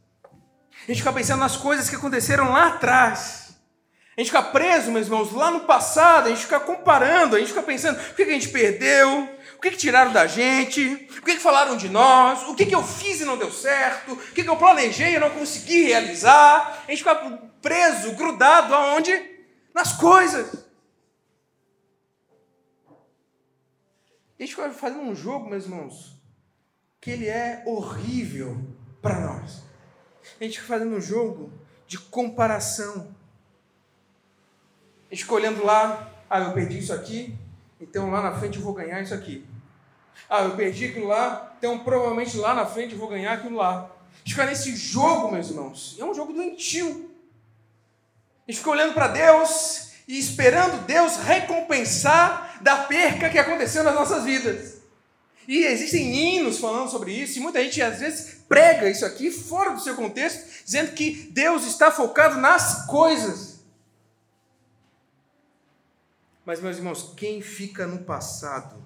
A 0.84 0.88
gente 0.88 0.98
fica 0.98 1.14
pensando 1.14 1.40
nas 1.40 1.56
coisas 1.56 1.90
que 1.90 1.96
aconteceram 1.96 2.52
lá 2.52 2.68
atrás. 2.68 3.56
A 4.16 4.22
gente 4.22 4.30
fica 4.30 4.44
preso, 4.44 4.92
meus 4.92 5.08
irmãos, 5.08 5.32
lá 5.32 5.50
no 5.50 5.62
passado, 5.62 6.28
a 6.28 6.30
gente 6.30 6.44
fica 6.44 6.60
comparando, 6.60 7.36
a 7.36 7.40
gente 7.40 7.50
fica 7.50 7.64
pensando 7.64 8.00
o 8.00 8.14
que 8.14 8.22
a 8.22 8.26
gente 8.26 8.50
perdeu, 8.50 9.30
o 9.58 9.62
que 9.62 9.72
tiraram 9.72 10.12
da 10.12 10.28
gente, 10.28 11.08
o 11.18 11.22
que 11.22 11.40
falaram 11.40 11.76
de 11.76 11.90
nós, 11.90 12.44
o 12.50 12.54
que 12.54 12.70
eu 12.74 12.84
fiz 12.84 13.22
e 13.22 13.26
não 13.26 13.38
deu 13.38 13.52
certo, 13.52 14.12
o 14.14 14.18
que 14.18 14.48
eu 14.48 14.56
planejei 14.56 15.16
e 15.16 15.20
não 15.20 15.32
consegui 15.32 15.86
realizar. 15.86 16.84
A 16.86 16.92
gente 16.92 17.00
fica 17.00 17.16
preso, 17.62 18.12
grudado 18.12 18.76
aonde? 18.76 19.12
Nas 19.74 19.94
coisas. 19.94 20.63
A 24.44 24.46
gente 24.46 24.56
fica 24.56 24.70
fazendo 24.72 25.04
um 25.04 25.16
jogo, 25.16 25.50
meus 25.50 25.64
irmãos, 25.64 26.18
que 27.00 27.10
ele 27.10 27.30
é 27.30 27.64
horrível 27.66 28.62
para 29.02 29.22
nós. 29.22 29.64
A 30.38 30.44
gente 30.44 30.60
fica 30.60 30.74
fazendo 30.74 30.94
um 30.94 31.00
jogo 31.00 31.50
de 31.88 31.98
comparação 31.98 33.16
escolhendo 35.10 35.64
lá, 35.64 36.12
ah, 36.30 36.42
eu 36.42 36.52
perdi 36.52 36.80
isso 36.80 36.92
aqui, 36.92 37.34
então 37.80 38.12
lá 38.12 38.22
na 38.22 38.38
frente 38.38 38.58
eu 38.58 38.64
vou 38.66 38.74
ganhar 38.74 39.02
isso 39.02 39.14
aqui. 39.14 39.48
Ah, 40.30 40.42
eu 40.42 40.58
perdi 40.58 40.88
aquilo 40.88 41.08
lá, 41.08 41.56
então 41.58 41.80
provavelmente 41.80 42.36
lá 42.36 42.54
na 42.54 42.66
frente 42.66 42.96
eu 42.96 43.00
vou 43.00 43.08
ganhar 43.08 43.32
aquilo 43.32 43.56
lá. 43.56 43.90
A 44.12 44.18
gente 44.18 44.32
fica 44.32 44.46
nesse 44.46 44.76
jogo, 44.76 45.32
meus 45.32 45.52
irmãos, 45.52 45.96
é 45.98 46.04
um 46.04 46.14
jogo 46.14 46.34
doentio. 46.34 47.10
A 48.46 48.52
gente 48.52 48.58
fica 48.58 48.72
olhando 48.72 48.94
para 48.94 49.08
Deus 49.08 49.93
e 50.08 50.18
esperando 50.18 50.86
Deus 50.86 51.18
recompensar 51.18 52.60
da 52.62 52.84
perca 52.84 53.30
que 53.30 53.38
aconteceu 53.38 53.84
nas 53.84 53.96
nossas 53.96 54.24
vidas. 54.24 54.82
E 55.48 55.64
existem 55.66 56.16
hinos 56.16 56.60
falando 56.60 56.90
sobre 56.90 57.12
isso, 57.12 57.38
e 57.38 57.42
muita 57.42 57.62
gente 57.64 57.82
às 57.82 58.00
vezes 58.00 58.38
prega 58.48 58.90
isso 58.90 59.06
aqui 59.06 59.30
fora 59.30 59.72
do 59.72 59.82
seu 59.82 59.96
contexto, 59.96 60.64
dizendo 60.64 60.94
que 60.94 61.30
Deus 61.32 61.66
está 61.66 61.92
focado 61.92 62.40
nas 62.40 62.86
coisas. 62.86 63.62
Mas, 66.46 66.60
meus 66.60 66.78
irmãos, 66.78 67.14
quem 67.16 67.42
fica 67.42 67.88
no 67.88 68.00
passado 68.00 68.84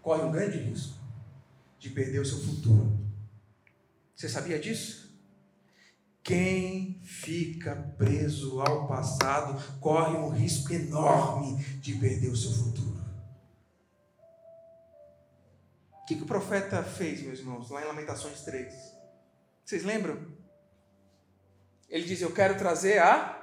corre 0.00 0.22
um 0.22 0.30
grande 0.30 0.58
risco 0.58 0.94
de 1.78 1.90
perder 1.90 2.20
o 2.20 2.26
seu 2.26 2.38
futuro. 2.38 2.96
Você 4.14 4.28
sabia 4.28 4.58
disso? 4.58 5.11
Quem 6.22 7.00
fica 7.02 7.74
preso 7.96 8.60
ao 8.60 8.86
passado 8.86 9.60
corre 9.80 10.16
um 10.16 10.28
risco 10.28 10.72
enorme 10.72 11.62
de 11.80 11.94
perder 11.94 12.28
o 12.28 12.36
seu 12.36 12.52
futuro. 12.52 13.02
O 15.92 16.04
que, 16.06 16.16
que 16.16 16.22
o 16.22 16.26
profeta 16.26 16.82
fez, 16.82 17.22
meus 17.22 17.38
irmãos, 17.38 17.70
lá 17.70 17.82
em 17.82 17.86
Lamentações 17.86 18.40
3? 18.42 18.72
Vocês 19.64 19.84
lembram? 19.84 20.32
Ele 21.88 22.04
diz: 22.04 22.20
Eu 22.20 22.32
quero 22.32 22.56
trazer 22.56 22.98
a 22.98 23.42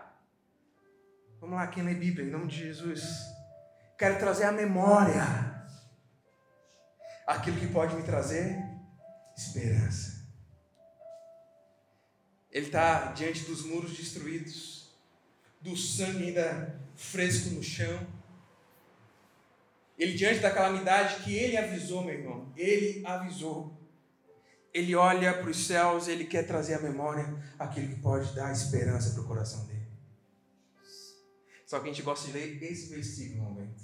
Vamos 1.40 1.56
lá, 1.56 1.68
quem 1.68 1.84
lê 1.84 1.94
Bíblia, 1.94 2.28
em 2.28 2.32
nome 2.32 2.48
de 2.48 2.58
Jesus. 2.58 3.02
Quero 3.98 4.20
trazer 4.20 4.44
à 4.44 4.52
memória 4.52 5.24
aquilo 7.26 7.58
que 7.58 7.68
pode 7.68 7.96
me 7.96 8.04
trazer 8.04 8.58
esperança. 9.38 10.19
Ele 12.52 12.66
está 12.66 13.12
diante 13.12 13.44
dos 13.44 13.64
muros 13.64 13.96
destruídos, 13.96 14.90
do 15.62 15.76
sangue 15.76 16.26
ainda 16.26 16.80
fresco 16.96 17.50
no 17.50 17.64
chão. 17.64 18.08
Ele 19.98 20.14
diante 20.14 20.40
da 20.40 20.52
calamidade 20.52 21.24
que 21.24 21.36
ele 21.36 21.58
avisou, 21.58 22.04
meu 22.04 22.16
irmão. 22.16 22.52
Ele 22.56 23.06
avisou. 23.06 23.78
Ele 24.74 24.96
olha 24.96 25.34
para 25.34 25.50
os 25.50 25.68
céus, 25.68 26.08
ele 26.08 26.26
quer 26.26 26.44
trazer 26.44 26.76
à 26.76 26.80
memória 26.80 27.26
aquilo 27.58 27.90
que 27.90 28.02
pode 28.02 28.34
dar 28.34 28.52
esperança 28.52 29.14
para 29.14 29.22
o 29.22 29.28
coração 29.28 29.66
dele. 29.66 29.88
Só 31.66 31.80
que 31.80 31.90
a 31.90 31.92
gente 31.92 32.02
gosta 32.02 32.28
de 32.28 32.34
ler 32.34 32.64
esse 32.64 32.90
versículo 32.90 33.44
no 33.44 33.50
momento. 33.50 33.84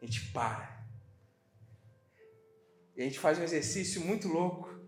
A 0.00 0.04
gente 0.04 0.30
para. 0.32 0.82
E 2.96 3.02
a 3.02 3.04
gente 3.04 3.18
faz 3.18 3.38
um 3.38 3.42
exercício 3.42 4.00
muito 4.00 4.28
louco. 4.28 4.81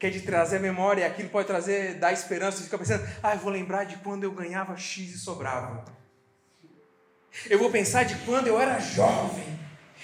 Que 0.00 0.06
é 0.06 0.10
de 0.10 0.22
trazer 0.22 0.56
a 0.56 0.60
memória, 0.60 1.06
aquilo 1.06 1.28
pode 1.28 1.46
trazer, 1.46 1.94
dar 1.94 2.10
esperança. 2.10 2.56
Você 2.56 2.64
fica 2.64 2.78
pensando, 2.78 3.06
ah, 3.22 3.34
eu 3.34 3.38
vou 3.38 3.52
lembrar 3.52 3.84
de 3.84 3.96
quando 3.98 4.24
eu 4.24 4.32
ganhava 4.32 4.74
X 4.74 5.14
e 5.14 5.18
sobrava. 5.18 5.84
Eu 7.50 7.58
vou 7.58 7.70
pensar 7.70 8.04
de 8.04 8.14
quando 8.24 8.46
eu 8.46 8.58
era 8.58 8.80
jovem. 8.80 9.60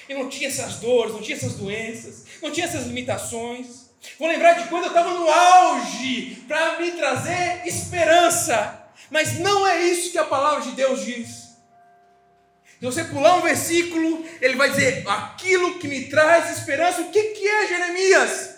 E 0.07 0.13
não 0.13 0.29
tinha 0.29 0.49
essas 0.49 0.77
dores, 0.77 1.15
não 1.15 1.23
tinha 1.23 1.37
essas 1.37 1.55
doenças, 1.55 2.27
não 2.43 2.51
tinha 2.51 2.67
essas 2.67 2.87
limitações. 2.87 3.87
Vou 4.19 4.29
lembrar 4.29 4.53
de 4.53 4.69
quando 4.69 4.85
eu 4.85 4.91
estava 4.91 5.11
no 5.11 5.29
auge, 5.29 6.45
para 6.47 6.79
me 6.79 6.93
trazer 6.93 7.67
esperança. 7.67 8.85
Mas 9.11 9.39
não 9.39 9.67
é 9.67 9.83
isso 9.83 10.13
que 10.13 10.19
a 10.19 10.25
palavra 10.25 10.61
de 10.61 10.73
Deus 10.73 11.05
diz. 11.05 11.47
Se 12.79 12.85
você 12.85 13.05
pular 13.05 13.37
um 13.37 13.41
versículo, 13.41 14.25
ele 14.41 14.57
vai 14.57 14.71
dizer: 14.71 15.09
aquilo 15.09 15.79
que 15.79 15.89
me 15.89 16.05
traz 16.05 16.57
esperança, 16.59 17.01
o 17.01 17.11
que, 17.11 17.23
que 17.23 17.49
é 17.49 17.67
Jeremias? 17.67 18.56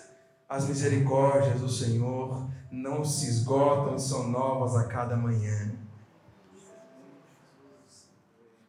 As 0.49 0.67
misericórdias 0.67 1.59
do 1.59 1.69
Senhor 1.69 2.49
não 2.71 3.05
se 3.05 3.29
esgotam, 3.29 3.99
são 3.99 4.27
novas 4.27 4.75
a 4.75 4.87
cada 4.87 5.15
manhã. 5.15 5.71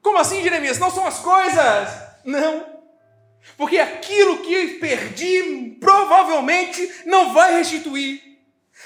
Como 0.03 0.19
assim, 0.19 0.43
Jeremias? 0.43 0.79
Não 0.79 0.91
são 0.91 1.07
as 1.07 1.21
coisas? 1.21 1.89
Não. 2.23 2.67
Porque 3.57 3.79
aquilo 3.79 4.43
que 4.43 4.79
perdi 4.79 5.79
provavelmente 5.81 7.03
não 7.07 7.33
vai 7.33 7.57
restituir. 7.57 8.21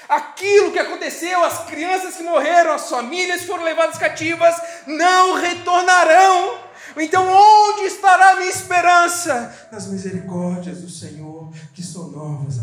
Aquilo 0.07 0.71
que 0.71 0.79
aconteceu, 0.79 1.43
as 1.43 1.65
crianças 1.65 2.15
que 2.15 2.23
morreram, 2.23 2.73
as 2.73 2.89
famílias 2.89 3.41
que 3.41 3.47
foram 3.47 3.63
levadas 3.63 3.97
cativas, 3.97 4.55
não 4.87 5.35
retornarão. 5.35 6.59
Então, 6.97 7.27
onde 7.27 7.87
estará 7.87 8.31
a 8.31 8.35
minha 8.35 8.49
esperança? 8.49 9.67
Nas 9.71 9.87
misericórdias 9.87 10.81
do 10.81 10.89
Senhor, 10.89 11.49
que 11.73 11.83
são 11.83 12.09
novas 12.09 12.59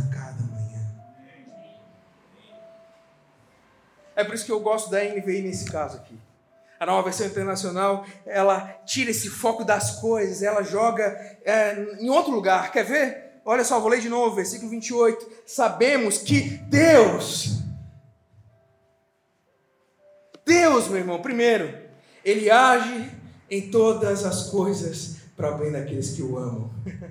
É 4.22 4.24
por 4.24 4.36
isso 4.36 4.46
que 4.46 4.52
eu 4.52 4.60
gosto 4.60 4.88
da 4.88 5.02
NVI 5.02 5.42
nesse 5.42 5.64
caso 5.64 5.96
aqui. 5.96 6.16
A 6.78 6.86
nova 6.86 7.02
versão 7.02 7.26
internacional, 7.26 8.06
ela 8.24 8.60
tira 8.86 9.10
esse 9.10 9.28
foco 9.28 9.64
das 9.64 9.96
coisas, 10.00 10.42
ela 10.42 10.62
joga 10.62 11.02
é, 11.44 11.96
em 11.98 12.08
outro 12.08 12.30
lugar. 12.32 12.70
Quer 12.70 12.84
ver? 12.84 13.40
Olha 13.44 13.64
só, 13.64 13.80
vou 13.80 13.90
ler 13.90 14.00
de 14.00 14.08
novo, 14.08 14.36
versículo 14.36 14.70
28. 14.70 15.28
Sabemos 15.44 16.18
que 16.18 16.40
Deus, 16.68 17.62
Deus, 20.46 20.86
meu 20.86 20.98
irmão, 20.98 21.20
primeiro, 21.20 21.76
Ele 22.24 22.48
age 22.48 23.10
em 23.50 23.72
todas 23.72 24.24
as 24.24 24.50
coisas 24.50 25.16
para 25.36 25.50
bem 25.50 25.72
daqueles 25.72 26.12
que 26.12 26.22
o 26.22 26.38
amam. 26.38 26.70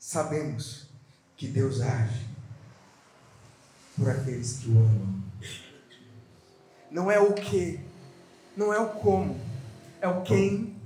Sabemos 0.00 0.88
que 1.36 1.46
Deus 1.46 1.80
age 1.80 2.27
por 3.98 4.08
aqueles 4.08 4.58
que 4.58 4.70
o 4.70 4.78
amam. 4.78 5.22
Não 6.90 7.10
é 7.10 7.20
o 7.20 7.34
que, 7.34 7.80
não 8.56 8.72
é 8.72 8.78
o 8.78 8.88
como, 8.88 9.38
é 10.00 10.08
o 10.08 10.22
quem. 10.22 10.76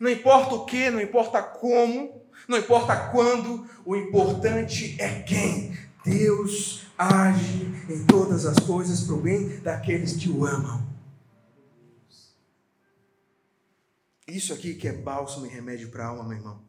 Não 0.00 0.10
importa 0.10 0.54
o 0.54 0.64
que, 0.64 0.90
não 0.90 1.00
importa 1.00 1.42
como, 1.42 2.20
não 2.48 2.58
importa 2.58 3.10
quando, 3.10 3.68
o 3.84 3.94
importante 3.94 4.96
é 4.98 5.22
quem. 5.22 5.76
Deus 6.04 6.86
age 6.98 7.64
em 7.88 8.04
todas 8.06 8.44
as 8.44 8.58
coisas 8.58 9.02
para 9.02 9.14
o 9.14 9.20
bem 9.20 9.60
daqueles 9.60 10.16
que 10.16 10.28
o 10.28 10.44
amam. 10.44 10.84
Isso 14.26 14.52
aqui 14.52 14.74
que 14.74 14.88
é 14.88 14.92
bálsamo 14.92 15.46
e 15.46 15.48
remédio 15.48 15.90
para 15.90 16.04
a 16.04 16.08
alma, 16.08 16.24
meu 16.24 16.38
irmão. 16.38 16.63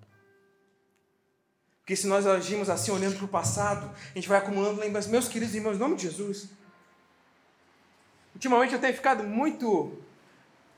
Porque 1.86 1.96
se 1.96 2.08
nós 2.08 2.26
agimos 2.26 2.68
assim, 2.68 2.90
olhando 2.90 3.16
para 3.16 3.26
o 3.26 3.28
passado, 3.28 3.92
a 4.12 4.18
gente 4.18 4.28
vai 4.28 4.40
acumulando 4.40 4.82
lembranças. 4.82 5.10
Meus 5.10 5.28
queridos 5.28 5.54
irmãos, 5.54 5.76
em 5.76 5.80
nome 5.80 5.96
de 5.96 6.02
Jesus. 6.02 6.50
Ultimamente 8.34 8.74
eu 8.74 8.82
tenho 8.82 8.96
ficado 8.96 9.24
muito 9.24 9.96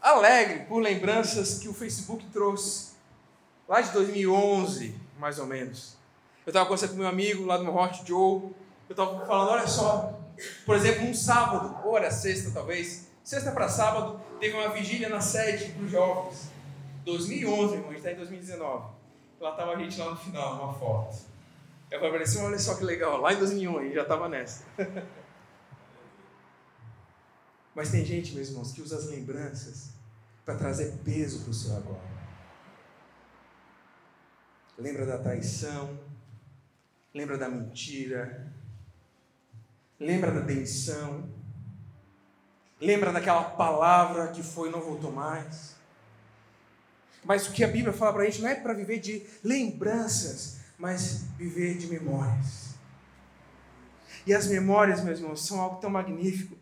alegre 0.02 0.66
por 0.66 0.80
lembranças 0.82 1.60
que 1.60 1.70
o 1.70 1.74
Facebook 1.74 2.26
trouxe. 2.26 2.90
Lá 3.70 3.80
de 3.80 3.92
2011, 3.92 4.94
mais 5.18 5.40
ou 5.40 5.46
menos. 5.46 5.96
Eu 6.46 6.50
estava 6.50 6.66
conversando 6.66 6.90
com 6.90 6.98
meu 6.98 7.08
amigo 7.08 7.46
lá 7.46 7.56
do 7.56 7.64
meu 7.64 7.74
Hot 7.74 8.04
Joe. 8.06 8.42
Eu 8.90 8.92
estava 8.92 9.26
falando, 9.26 9.52
olha 9.52 9.68
só. 9.68 10.20
Por 10.66 10.76
exemplo, 10.76 11.06
um 11.08 11.14
sábado, 11.14 11.88
ou 11.88 11.98
era 11.98 12.12
sexta 12.12 12.52
talvez, 12.52 13.08
sexta 13.24 13.54
para 13.54 13.70
sábado, 13.70 14.20
teve 14.42 14.58
uma 14.58 14.68
vigília 14.72 15.08
na 15.08 15.22
sede 15.22 15.72
para 15.72 15.86
os 15.86 15.92
jovens. 15.92 16.50
2011, 17.06 17.76
irmão, 17.76 17.92
a 17.92 17.94
gente 17.94 17.98
está 18.00 18.12
em 18.12 18.16
2019. 18.18 18.97
Lá 19.40 19.52
estava 19.52 19.74
a 19.74 19.78
gente 19.78 20.00
lá 20.00 20.10
no 20.10 20.16
final, 20.16 20.56
numa 20.56 20.74
foto. 20.74 21.18
Eu 21.90 22.00
falei 22.00 22.22
assim, 22.22 22.42
olha 22.42 22.60
só 22.60 22.76
que 22.76 22.84
legal, 22.84 23.22
lá 23.22 23.34
em 23.34 23.38
2001 23.38 23.78
a 23.78 23.84
gente 23.84 23.96
já 23.96 24.02
estava 24.02 24.28
nessa. 24.28 24.66
Mas 27.74 27.92
tem 27.92 28.04
gente, 28.04 28.34
meus 28.34 28.50
irmãos, 28.50 28.72
que 28.74 28.82
usa 28.82 28.98
as 28.98 29.06
lembranças 29.06 29.92
para 30.44 30.56
trazer 30.56 30.98
peso 31.04 31.42
para 31.42 31.52
o 31.52 31.54
seu 31.54 31.78
agora. 31.78 32.18
Lembra 34.78 35.06
da 35.06 35.20
traição, 35.20 35.98
lembra 37.14 37.38
da 37.38 37.48
mentira, 37.48 38.52
lembra 40.00 40.32
da 40.32 40.40
demissão, 40.40 41.30
lembra 42.82 43.14
daquela 43.14 43.44
palavra 43.44 44.28
que 44.30 44.44
foi 44.44 44.70
e 44.70 44.72
não 44.72 44.82
voltou 44.82 45.12
mais. 45.12 45.77
Mas 47.24 47.48
o 47.48 47.52
que 47.52 47.64
a 47.64 47.68
Bíblia 47.68 47.94
fala 47.94 48.14
para 48.14 48.24
a 48.24 48.26
gente 48.26 48.42
não 48.42 48.50
é 48.50 48.56
para 48.56 48.74
viver 48.74 49.00
de 49.00 49.26
lembranças, 49.44 50.58
mas 50.78 51.24
viver 51.38 51.78
de 51.78 51.88
memórias. 51.88 52.68
E 54.26 54.34
as 54.34 54.48
memórias, 54.48 55.04
meus 55.04 55.20
irmãos, 55.20 55.46
são 55.46 55.60
algo 55.60 55.78
tão 55.78 55.90
magnífico, 55.90 56.58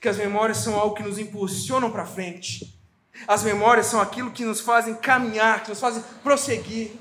que 0.00 0.08
as 0.08 0.16
memórias 0.16 0.58
são 0.58 0.78
algo 0.78 0.94
que 0.94 1.02
nos 1.02 1.18
impulsionam 1.18 1.90
para 1.90 2.06
frente. 2.06 2.78
As 3.26 3.42
memórias 3.42 3.86
são 3.86 4.00
aquilo 4.00 4.30
que 4.30 4.44
nos 4.44 4.60
fazem 4.60 4.94
caminhar, 4.94 5.62
que 5.62 5.70
nos 5.70 5.80
fazem 5.80 6.02
prosseguir. 6.22 6.92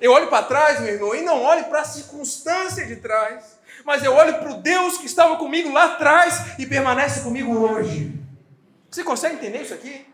Eu 0.00 0.12
olho 0.12 0.28
para 0.28 0.44
trás, 0.44 0.80
meu 0.80 0.92
irmão, 0.92 1.14
e 1.14 1.22
não 1.22 1.42
olho 1.42 1.64
para 1.64 1.80
a 1.80 1.84
circunstância 1.84 2.86
de 2.86 2.96
trás, 2.96 3.58
mas 3.84 4.04
eu 4.04 4.12
olho 4.12 4.38
para 4.38 4.52
o 4.52 4.60
Deus 4.60 4.98
que 4.98 5.06
estava 5.06 5.36
comigo 5.36 5.72
lá 5.72 5.94
atrás 5.94 6.58
e 6.58 6.66
permanece 6.66 7.22
comigo 7.22 7.52
hoje. 7.56 8.12
Você 8.90 9.02
consegue 9.02 9.36
entender 9.36 9.62
isso 9.62 9.74
aqui? 9.74 10.06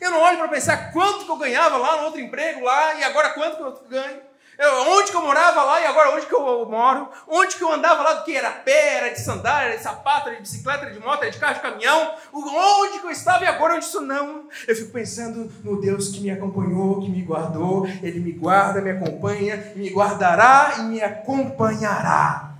Eu 0.00 0.10
não 0.10 0.20
olho 0.20 0.38
para 0.38 0.48
pensar 0.48 0.92
quanto 0.92 1.24
que 1.24 1.30
eu 1.30 1.36
ganhava 1.36 1.76
lá 1.76 1.96
no 1.96 2.04
outro 2.04 2.20
emprego 2.20 2.64
lá 2.64 2.94
e 2.94 3.04
agora 3.04 3.30
quanto 3.30 3.56
que 3.56 3.62
eu 3.62 3.88
ganho. 3.88 4.28
Eu, 4.58 4.74
onde 4.90 5.12
que 5.12 5.16
eu 5.16 5.22
morava 5.22 5.62
lá 5.62 5.80
e 5.80 5.86
agora 5.86 6.16
onde 6.16 6.26
que 6.26 6.34
eu 6.34 6.66
moro? 6.68 7.08
Onde 7.28 7.54
que 7.54 7.62
eu 7.62 7.72
andava 7.72 8.02
lá 8.02 8.14
do 8.14 8.24
que 8.24 8.36
era 8.36 8.50
pé, 8.50 8.96
era 8.96 9.10
de 9.10 9.20
sandália, 9.20 9.68
era 9.68 9.76
de 9.76 9.84
sapato, 9.84 10.26
era 10.26 10.34
de 10.34 10.42
bicicleta, 10.42 10.84
era 10.84 10.92
de 10.92 10.98
moto, 10.98 11.22
era 11.22 11.30
de 11.30 11.38
carro, 11.38 11.54
de 11.54 11.60
caminhão? 11.60 12.16
Onde 12.32 12.98
que 12.98 13.06
eu 13.06 13.10
estava 13.10 13.44
e 13.44 13.46
agora 13.46 13.76
onde 13.76 13.84
isso 13.84 14.00
não? 14.00 14.48
Eu 14.66 14.74
fico 14.74 14.90
pensando 14.90 15.48
no 15.62 15.80
Deus 15.80 16.08
que 16.08 16.20
me 16.20 16.32
acompanhou, 16.32 17.00
que 17.00 17.08
me 17.08 17.22
guardou. 17.22 17.86
Ele 18.02 18.18
me 18.18 18.32
guarda, 18.32 18.80
me 18.80 18.90
acompanha, 18.90 19.72
me 19.76 19.90
guardará 19.90 20.74
e 20.78 20.82
me 20.82 21.00
acompanhará. 21.00 22.56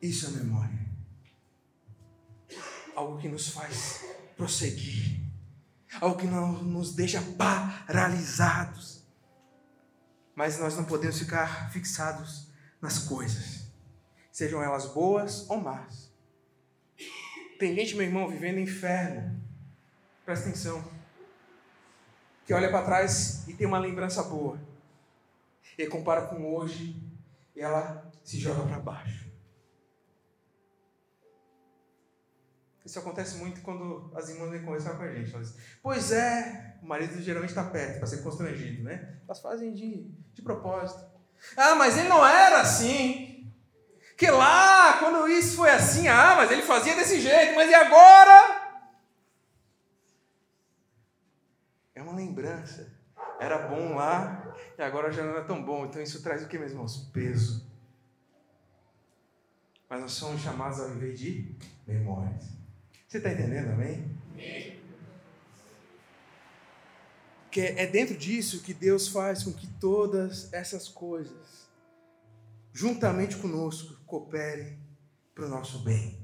Isso 0.00 0.28
é 0.28 0.30
memória. 0.30 0.70
Algo 2.94 3.18
que 3.18 3.28
nos 3.28 3.50
faz 3.50 4.02
prosseguir, 4.36 5.20
algo 6.00 6.18
que 6.18 6.26
não 6.26 6.62
nos 6.62 6.94
deixa 6.94 7.22
paralisados. 7.36 9.02
Mas 10.34 10.58
nós 10.58 10.76
não 10.76 10.84
podemos 10.84 11.18
ficar 11.18 11.70
fixados 11.72 12.48
nas 12.80 12.98
coisas, 12.98 13.66
sejam 14.30 14.62
elas 14.62 14.86
boas 14.86 15.48
ou 15.48 15.58
más. 15.58 16.12
Tem 17.58 17.74
gente, 17.74 17.94
meu 17.94 18.04
irmão, 18.04 18.28
vivendo 18.28 18.60
inferno, 18.60 19.42
presta 20.26 20.48
atenção, 20.48 20.84
que 22.44 22.52
olha 22.52 22.70
para 22.70 22.84
trás 22.84 23.48
e 23.48 23.54
tem 23.54 23.66
uma 23.66 23.78
lembrança 23.78 24.22
boa, 24.22 24.60
e 25.78 25.86
compara 25.86 26.26
com 26.26 26.54
hoje, 26.54 27.02
e 27.54 27.60
ela 27.60 28.10
se 28.22 28.38
joga 28.38 28.62
para 28.66 28.78
baixo. 28.78 29.25
Isso 32.96 33.04
acontece 33.04 33.36
muito 33.36 33.60
quando 33.60 34.10
as 34.16 34.30
irmãs 34.30 34.50
vêm 34.50 34.64
conversar 34.64 34.96
com 34.96 35.02
a 35.02 35.12
gente. 35.12 35.34
Elas 35.34 35.54
pois 35.82 36.12
é, 36.12 36.78
o 36.82 36.86
marido 36.86 37.20
geralmente 37.20 37.50
está 37.50 37.62
perto 37.62 37.98
para 37.98 38.06
ser 38.06 38.22
constrangido, 38.22 38.82
né? 38.82 39.18
Elas 39.28 39.38
fazem 39.38 39.74
de, 39.74 40.10
de 40.32 40.40
propósito. 40.40 41.04
Ah, 41.54 41.74
mas 41.74 41.98
ele 41.98 42.08
não 42.08 42.26
era 42.26 42.62
assim. 42.62 43.52
Que 44.16 44.30
lá, 44.30 44.96
quando 44.98 45.28
isso 45.28 45.56
foi 45.56 45.68
assim, 45.68 46.08
ah, 46.08 46.36
mas 46.36 46.50
ele 46.50 46.62
fazia 46.62 46.96
desse 46.96 47.20
jeito, 47.20 47.54
mas 47.54 47.70
e 47.70 47.74
agora? 47.74 48.78
É 51.94 52.00
uma 52.00 52.14
lembrança. 52.14 52.96
Era 53.38 53.68
bom 53.68 53.94
lá 53.94 54.56
e 54.78 54.82
agora 54.82 55.12
já 55.12 55.22
não 55.22 55.36
é 55.36 55.44
tão 55.44 55.62
bom. 55.62 55.84
Então 55.84 56.00
isso 56.00 56.22
traz 56.22 56.42
o 56.42 56.48
que, 56.48 56.58
meus 56.58 56.72
irmãos? 56.72 57.10
Peso. 57.12 57.70
Mas 59.86 60.00
nós 60.00 60.12
somos 60.12 60.40
chamados 60.40 60.80
a 60.80 60.86
viver 60.86 61.12
de 61.12 61.54
memórias. 61.86 62.56
Você 63.06 63.18
está 63.18 63.32
entendendo, 63.32 63.70
amém? 63.70 64.04
Que 67.50 67.60
é 67.60 67.86
dentro 67.86 68.16
disso 68.16 68.62
que 68.62 68.74
Deus 68.74 69.08
faz 69.08 69.44
com 69.44 69.52
que 69.52 69.66
todas 69.80 70.52
essas 70.52 70.88
coisas, 70.88 71.68
juntamente 72.72 73.36
conosco, 73.36 73.96
cooperem 74.04 74.78
para 75.34 75.46
o 75.46 75.48
nosso 75.48 75.78
bem. 75.78 76.18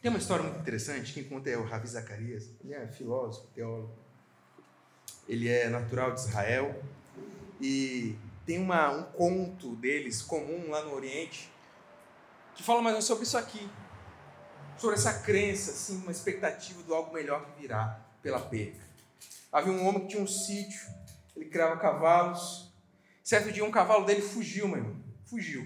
Tem 0.00 0.10
uma 0.10 0.18
história 0.18 0.44
muito 0.44 0.60
interessante, 0.60 1.12
quem 1.12 1.24
conta 1.24 1.50
é 1.50 1.56
o 1.56 1.64
Ravi 1.64 1.88
Zacarias, 1.88 2.48
ele 2.62 2.74
é 2.74 2.86
filósofo, 2.86 3.48
teólogo. 3.48 3.98
Ele 5.28 5.48
é 5.48 5.68
natural 5.68 6.12
de 6.14 6.20
Israel 6.20 6.82
e 7.60 8.16
tem 8.46 8.58
uma, 8.58 8.90
um 8.90 9.04
conto 9.12 9.74
deles 9.76 10.22
comum 10.22 10.70
lá 10.70 10.84
no 10.84 10.94
Oriente 10.94 11.50
que 12.54 12.62
fala 12.62 12.82
mais 12.82 13.04
sobre 13.04 13.24
isso 13.24 13.38
aqui 13.38 13.68
sobre 14.78 14.96
essa 14.96 15.20
crença, 15.20 15.70
assim, 15.70 15.96
uma 15.98 16.10
expectativa 16.10 16.82
do 16.82 16.94
algo 16.94 17.12
melhor 17.12 17.44
que 17.44 17.60
virá 17.60 18.00
pela 18.22 18.40
perca. 18.40 18.80
Havia 19.50 19.72
um 19.72 19.86
homem 19.86 20.02
que 20.02 20.08
tinha 20.08 20.22
um 20.22 20.26
sítio, 20.26 20.80
ele 21.36 21.46
criava 21.46 21.76
cavalos. 21.76 22.72
Certo 23.22 23.52
dia 23.52 23.64
um 23.64 23.70
cavalo 23.70 24.04
dele 24.04 24.22
fugiu, 24.22 24.66
meu 24.68 24.78
irmão, 24.78 24.96
fugiu. 25.26 25.62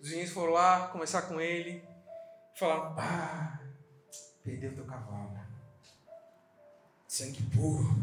Os 0.00 0.08
vizinhos 0.08 0.30
foram 0.30 0.52
lá 0.52 0.88
conversar 0.88 1.22
com 1.22 1.40
ele, 1.40 1.82
falaram: 2.54 2.94
Ah, 2.98 3.60
perdeu 4.42 4.74
teu 4.74 4.84
cavalo. 4.84 5.26
Sangue 7.16 7.42
puro. 7.44 7.96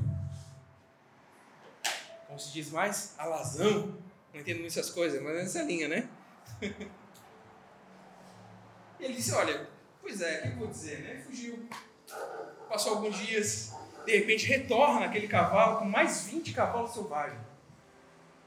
Como 2.25 2.39
se 2.39 2.51
diz 2.51 2.71
mais? 2.71 3.13
Alazão. 3.19 3.95
Não 4.33 4.41
entendo 4.41 4.61
muito 4.61 4.71
essas 4.71 4.89
coisas, 4.89 5.21
mas 5.21 5.35
é 5.35 5.41
essa 5.43 5.61
linha, 5.61 5.87
né? 5.87 6.09
ele 8.99 9.13
disse: 9.13 9.31
Olha, 9.33 9.69
Pois 10.03 10.21
é, 10.21 10.39
o 10.39 10.41
que 10.41 10.47
eu 10.49 10.55
vou 10.57 10.67
dizer, 10.67 10.99
né? 10.99 11.23
Fugiu. 11.25 11.65
Passou 12.67 12.95
alguns 12.95 13.17
dias, 13.17 13.71
de 14.05 14.17
repente 14.17 14.45
retorna 14.45 14.99
naquele 14.99 15.29
cavalo 15.29 15.79
com 15.79 15.85
mais 15.85 16.25
20 16.25 16.53
cavalos 16.53 16.91
selvagens. 16.91 17.39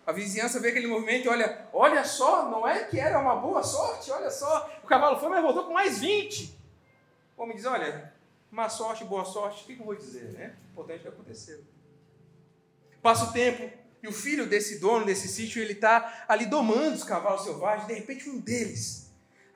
A 0.07 0.13
vizinhança 0.13 0.61
vê 0.61 0.69
aquele 0.69 0.87
movimento 0.87 1.25
e 1.25 1.29
olha, 1.29 1.67
olha 1.73 2.05
só, 2.05 2.51
não 2.51 2.69
é 2.69 2.85
que 2.85 3.01
era 3.01 3.19
uma 3.19 3.37
boa 3.37 3.63
sorte, 3.63 4.11
olha 4.11 4.31
só, 4.31 4.71
o 4.85 4.87
cavalo 4.87 5.19
foi, 5.19 5.31
mas 5.31 5.43
voltou 5.43 5.65
com 5.65 5.73
mais 5.73 5.99
20. 5.99 6.55
O 7.37 7.43
homem 7.43 7.57
diz, 7.57 7.65
olha, 7.65 8.13
má 8.51 8.69
sorte, 8.69 9.03
boa 9.05 9.25
sorte, 9.25 9.65
o 9.65 9.67
que 9.67 9.81
eu 9.81 9.87
vou 9.87 9.97
dizer, 9.97 10.33
né? 10.33 10.55
O 10.69 10.73
importante 10.73 10.99
é 10.99 11.03
que 11.03 11.09
aconteceu. 11.09 11.65
Passa 13.01 13.25
o 13.25 13.33
tempo, 13.33 13.73
e 14.03 14.07
o 14.07 14.13
filho 14.13 14.47
desse 14.47 14.79
dono 14.79 15.07
desse 15.07 15.27
sítio, 15.27 15.63
ele 15.63 15.73
está 15.73 16.27
ali 16.29 16.45
domando 16.45 16.97
os 16.97 17.03
cavalos 17.03 17.45
selvagens, 17.45 17.89
de 17.89 17.95
repente 17.95 18.29
um 18.29 18.39
deles 18.39 19.06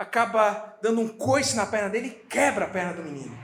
acaba 0.00 0.78
dando 0.80 1.02
um 1.02 1.08
coice 1.08 1.54
na 1.54 1.66
perna 1.66 1.90
dele 1.90 2.08
e 2.08 2.26
quebra 2.26 2.64
a 2.64 2.70
perna 2.70 2.94
do 2.94 3.02
menino. 3.02 3.38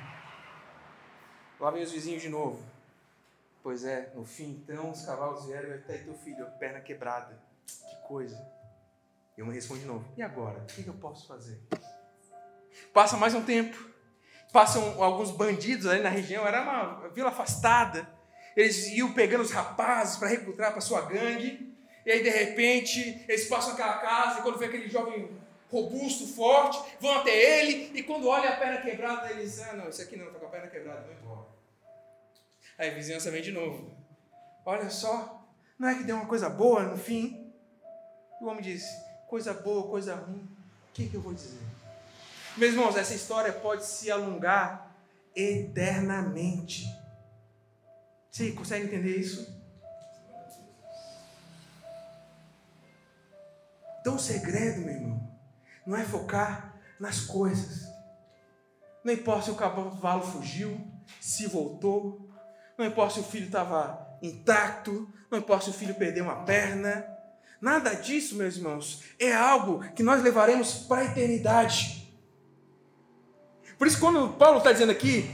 Lá 1.61 1.71
vem 1.71 1.83
os 1.83 1.92
vizinhos 1.92 2.23
de 2.23 2.31
novo. 2.31 2.64
Pois 3.62 3.85
é, 3.85 4.11
no 4.14 4.25
fim 4.25 4.62
então 4.64 4.90
os 4.90 5.05
cavalos 5.05 5.45
vieram 5.45 5.69
e 5.69 5.75
até 5.75 5.99
teu 5.99 6.14
filho, 6.14 6.47
perna 6.59 6.81
quebrada. 6.81 7.38
Que 7.66 8.09
coisa. 8.09 8.42
E 9.37 9.42
uma 9.42 9.53
responde 9.53 9.81
de 9.81 9.87
novo: 9.87 10.09
E 10.16 10.23
agora? 10.23 10.61
O 10.61 10.64
que 10.66 10.87
eu 10.87 10.95
posso 10.95 11.29
fazer? 11.29 11.61
Passa 12.95 13.19
mais 13.19 13.35
um 13.35 13.45
tempo. 13.45 13.77
Passam 14.51 15.03
alguns 15.03 15.31
bandidos 15.31 15.87
ali 15.87 16.01
na 16.01 16.09
região, 16.09 16.47
era 16.47 16.62
uma 16.62 17.09
vila 17.09 17.29
afastada. 17.29 18.09
Eles 18.57 18.87
iam 18.87 19.12
pegando 19.12 19.42
os 19.42 19.51
rapazes 19.51 20.16
para 20.16 20.29
recrutar 20.29 20.73
para 20.73 20.81
sua 20.81 21.03
gangue. 21.03 21.77
E 22.07 22.11
aí, 22.11 22.23
de 22.23 22.31
repente, 22.31 23.27
eles 23.29 23.47
passam 23.47 23.75
aquela 23.75 23.99
casa 23.99 24.38
e 24.38 24.42
quando 24.42 24.59
vê 24.59 24.66
aquele 24.66 24.88
jovem 24.88 25.29
robusto, 25.70 26.26
forte, 26.26 26.96
vão 27.00 27.18
até 27.18 27.61
ele 27.61 27.98
e 27.98 28.02
quando 28.02 28.29
olha 28.29 28.50
a 28.50 28.57
perna 28.57 28.81
quebrada, 28.81 29.31
eles 29.31 29.61
ah, 29.61 29.72
não, 29.74 29.88
esse 29.88 30.02
aqui 30.02 30.16
não, 30.16 30.26
está 30.26 30.38
com 30.38 30.46
a 30.46 30.50
perna 30.50 30.68
quebrada, 30.68 31.02
vou 31.02 31.14
embora. 31.14 31.46
Aí 32.79 32.90
a 32.90 32.94
vizinhança 32.94 33.31
vem 33.31 33.42
de 33.42 33.52
novo. 33.52 33.90
Olha 34.64 34.90
só, 34.90 35.44
não 35.79 35.88
é 35.88 35.94
que 35.94 36.05
deu 36.05 36.16
uma 36.16 36.26
coisa 36.26 36.48
boa 36.48 36.83
no 36.83 36.96
fim? 36.96 37.52
E 38.40 38.44
o 38.44 38.48
homem 38.48 38.62
disse, 38.62 38.88
coisa 39.29 39.55
boa, 39.55 39.88
coisa 39.88 40.14
ruim, 40.14 40.48
o 40.90 40.92
que, 40.92 41.09
que 41.09 41.14
eu 41.14 41.20
vou 41.20 41.35
dizer? 41.35 41.59
Meus 42.57 42.72
irmãos, 42.72 42.96
essa 42.96 43.14
história 43.14 43.52
pode 43.52 43.85
se 43.85 44.11
alongar 44.11 44.94
eternamente. 45.35 46.87
Você 48.31 48.52
consegue 48.52 48.87
entender 48.87 49.16
isso? 49.16 49.55
Então 54.00 54.14
o 54.14 54.18
segredo, 54.18 54.83
meu 54.83 54.94
irmão, 54.94 55.26
não 55.87 55.96
é 55.96 56.05
focar 56.05 56.75
nas 56.99 57.20
coisas. 57.20 57.87
Não 59.05 59.12
importa 59.12 59.42
se 59.42 59.51
o 59.51 59.55
cavalo 59.55 60.22
fugiu, 60.22 60.81
se 61.20 61.46
voltou, 61.46 62.29
não 62.77 62.85
importa 62.85 63.14
se 63.14 63.20
o 63.20 63.25
filho 63.25 63.46
estava 63.46 64.18
intacto, 64.20 65.09
não 65.31 65.38
importa 65.38 65.64
se 65.64 65.70
o 65.70 65.75
filho 65.75 65.94
perdeu 65.94 66.25
uma 66.25 66.44
perna. 66.44 67.07
Nada 67.61 67.94
disso, 67.94 68.35
meus 68.35 68.57
irmãos, 68.57 69.03
é 69.18 69.33
algo 69.33 69.81
que 69.92 70.03
nós 70.03 70.22
levaremos 70.22 70.75
para 70.87 71.03
a 71.03 71.05
eternidade. 71.05 72.12
Por 73.79 73.87
isso, 73.87 74.01
quando 74.01 74.35
Paulo 74.35 74.59
está 74.59 74.72
dizendo 74.72 74.92
aqui, 74.92 75.31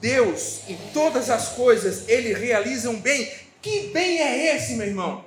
Deus, 0.00 0.68
em 0.68 0.76
todas 0.92 1.28
as 1.30 1.50
coisas, 1.50 2.08
ele 2.08 2.32
realiza 2.32 2.88
um 2.90 3.00
bem. 3.00 3.30
Que 3.60 3.88
bem 3.88 4.20
é 4.20 4.56
esse, 4.56 4.74
meu 4.76 4.86
irmão? 4.86 5.24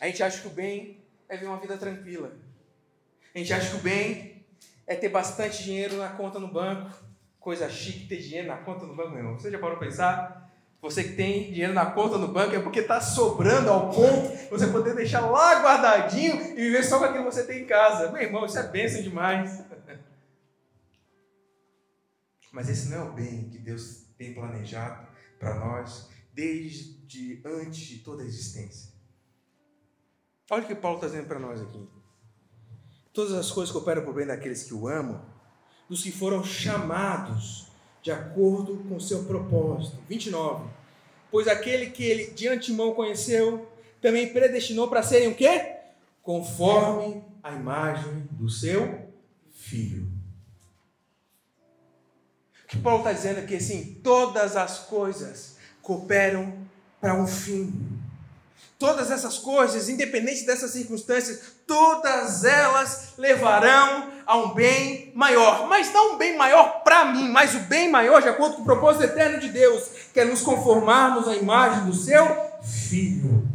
A 0.00 0.06
gente 0.06 0.22
acha 0.22 0.40
que 0.40 0.46
o 0.46 0.50
bem 0.50 1.02
é 1.28 1.36
ver 1.36 1.46
uma 1.46 1.58
vida 1.58 1.76
tranquila. 1.76 2.32
A 3.34 3.38
gente 3.38 3.52
acha 3.52 3.70
que 3.70 3.76
o 3.76 3.80
bem 3.80 4.44
é 4.86 4.96
ter 4.96 5.08
bastante 5.08 5.62
dinheiro 5.62 5.96
na 5.96 6.08
conta 6.08 6.38
no 6.38 6.48
banco. 6.48 6.90
Coisa 7.38 7.70
chique 7.70 8.06
ter 8.06 8.18
dinheiro 8.18 8.48
na 8.48 8.58
conta 8.58 8.86
no 8.86 8.94
banco, 8.94 9.10
meu 9.10 9.18
irmão. 9.18 9.38
Você 9.38 9.50
já 9.50 9.58
parou 9.58 9.76
para 9.76 9.86
pensar? 9.86 10.50
Você 10.82 11.04
que 11.04 11.12
tem 11.12 11.52
dinheiro 11.52 11.74
na 11.74 11.86
conta 11.86 12.16
no 12.16 12.28
banco 12.28 12.54
é 12.54 12.60
porque 12.60 12.80
está 12.80 13.00
sobrando 13.00 13.70
ao 13.70 13.90
ponto 13.90 14.48
você 14.48 14.66
poder 14.66 14.94
deixar 14.94 15.20
lá 15.20 15.62
guardadinho 15.62 16.40
e 16.52 16.54
viver 16.54 16.82
só 16.82 16.98
com 16.98 17.04
aquilo 17.04 17.24
que 17.24 17.32
você 17.32 17.44
tem 17.44 17.62
em 17.62 17.66
casa. 17.66 18.10
Meu 18.10 18.22
irmão, 18.22 18.46
isso 18.46 18.58
é 18.58 18.66
bênção 18.66 19.02
demais. 19.02 19.62
Mas 22.50 22.68
esse 22.68 22.88
não 22.88 22.98
é 22.98 23.02
o 23.10 23.12
bem 23.12 23.48
que 23.50 23.58
Deus 23.58 24.06
tem 24.16 24.34
planejado 24.34 25.06
para 25.38 25.54
nós 25.54 26.08
desde 26.32 27.42
antes 27.44 27.80
de 27.80 27.98
toda 27.98 28.22
a 28.22 28.26
existência. 28.26 28.90
Olha 30.50 30.64
o 30.64 30.66
que 30.66 30.74
Paulo 30.74 30.96
está 30.96 31.08
dizendo 31.08 31.28
para 31.28 31.38
nós 31.38 31.60
aqui. 31.60 31.99
Todas 33.20 33.34
as 33.34 33.50
coisas 33.50 33.70
cooperam 33.70 34.00
para 34.00 34.10
o 34.12 34.14
bem 34.14 34.26
daqueles 34.26 34.62
que 34.62 34.72
o 34.72 34.88
amam, 34.88 35.20
dos 35.90 36.02
que 36.02 36.10
foram 36.10 36.42
chamados 36.42 37.66
de 38.02 38.10
acordo 38.10 38.78
com 38.88 38.96
o 38.96 39.00
seu 39.00 39.24
propósito. 39.24 39.98
29. 40.08 40.66
Pois 41.30 41.46
aquele 41.46 41.90
que 41.90 42.02
ele 42.02 42.30
de 42.30 42.48
antemão 42.48 42.94
conheceu, 42.94 43.70
também 44.00 44.32
predestinou 44.32 44.88
para 44.88 45.02
serem 45.02 45.28
o 45.28 45.34
quê? 45.34 45.80
Conforme 46.22 47.22
a 47.42 47.52
imagem 47.52 48.26
do 48.30 48.48
seu 48.48 49.12
filho. 49.52 50.10
O 52.64 52.68
que 52.68 52.78
Paulo 52.78 53.00
está 53.00 53.12
dizendo 53.12 53.40
aqui 53.40 53.56
assim, 53.56 54.00
todas 54.02 54.56
as 54.56 54.78
coisas 54.86 55.58
cooperam 55.82 56.54
para 56.98 57.14
um 57.20 57.26
fim. 57.26 58.00
Todas 58.78 59.10
essas 59.10 59.36
coisas, 59.36 59.90
independente 59.90 60.46
dessas 60.46 60.70
circunstâncias, 60.70 61.59
todas 61.70 62.42
elas 62.42 63.14
levarão 63.16 64.10
a 64.26 64.36
um 64.36 64.52
bem 64.52 65.12
maior. 65.14 65.68
Mas 65.68 65.92
não 65.92 66.14
um 66.14 66.18
bem 66.18 66.36
maior 66.36 66.82
para 66.82 67.04
mim, 67.04 67.28
mas 67.28 67.54
o 67.54 67.60
bem 67.60 67.88
maior 67.88 68.20
de 68.20 68.28
acordo 68.28 68.56
com 68.56 68.62
o 68.62 68.64
propósito 68.64 69.04
eterno 69.04 69.38
de 69.38 69.50
Deus, 69.50 69.88
que 70.12 70.18
é 70.18 70.24
nos 70.24 70.40
conformarmos 70.42 71.28
à 71.28 71.36
imagem 71.36 71.84
do 71.84 71.94
seu 71.94 72.50
Filho. 72.60 73.48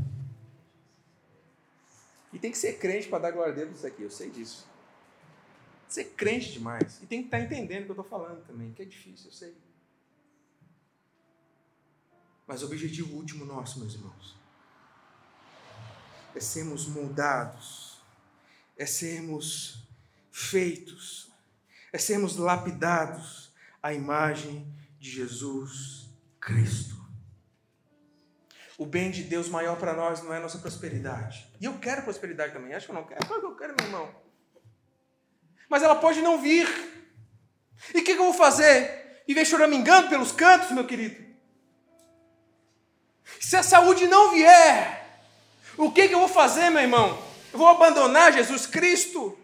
E 2.31 2.39
tem 2.39 2.51
que 2.51 2.57
ser 2.57 2.79
crente 2.79 3.09
para 3.09 3.19
dar 3.19 3.31
glória 3.31 3.51
a 3.51 3.55
Deus 3.55 3.69
nisso 3.69 3.85
aqui, 3.85 4.03
eu 4.03 4.09
sei 4.09 4.29
disso. 4.29 4.65
Ser 5.89 6.05
crente 6.05 6.53
demais. 6.53 6.99
E 7.03 7.05
tem 7.05 7.19
que 7.19 7.27
estar 7.27 7.37
tá 7.37 7.43
entendendo 7.43 7.81
o 7.81 7.85
que 7.85 7.91
eu 7.91 8.01
estou 8.01 8.19
falando 8.19 8.41
também, 8.47 8.71
que 8.71 8.81
é 8.81 8.85
difícil, 8.85 9.27
eu 9.27 9.33
sei. 9.33 9.55
Mas 12.47 12.63
o 12.63 12.65
objetivo 12.65 13.15
último 13.17 13.43
nosso, 13.43 13.77
meus 13.79 13.93
irmãos, 13.93 14.35
é 16.33 16.39
sermos 16.39 16.87
moldados, 16.87 17.94
é 18.77 18.85
sermos 18.85 19.87
feitos, 20.31 21.31
é 21.93 21.97
sermos 21.97 22.35
lapidados 22.35 23.53
à 23.81 23.93
imagem 23.93 24.67
de 24.99 25.09
Jesus 25.09 26.09
Cristo. 26.39 26.95
O 28.77 28.85
bem 28.85 29.09
de 29.09 29.23
Deus 29.23 29.47
maior 29.47 29.77
para 29.77 29.93
nós 29.93 30.21
não 30.21 30.33
é 30.33 30.37
a 30.37 30.41
nossa 30.41 30.57
prosperidade. 30.57 31.49
E 31.61 31.65
eu 31.65 31.77
quero 31.79 32.03
prosperidade 32.03 32.51
também. 32.51 32.73
Acho 32.73 32.87
que 32.87 32.91
eu 32.91 32.95
não 32.95 33.05
quero. 33.05 33.25
Claro 33.25 33.41
que 33.41 33.47
eu 33.47 33.55
quero, 33.55 33.75
meu 33.77 33.85
irmão. 33.87 34.13
Mas 35.69 35.81
ela 35.81 35.95
pode 35.95 36.21
não 36.21 36.41
vir. 36.41 36.67
E 37.93 37.99
o 37.99 38.03
que, 38.03 38.13
que 38.13 38.19
eu 38.19 38.25
vou 38.25 38.33
fazer? 38.33 39.23
Viver 39.25 39.45
choramingando 39.45 40.09
pelos 40.09 40.31
cantos, 40.33 40.71
meu 40.71 40.85
querido? 40.85 41.23
Se 43.39 43.55
a 43.55 43.63
saúde 43.63 44.07
não 44.07 44.31
vier, 44.31 45.21
o 45.77 45.91
que, 45.91 46.07
que 46.07 46.13
eu 46.13 46.19
vou 46.19 46.27
fazer, 46.27 46.69
meu 46.69 46.81
irmão? 46.81 47.24
Eu 47.55 47.59
vou 47.59 47.69
abandonar 47.69 48.33
Jesus 48.33 48.67
Cristo? 48.67 49.37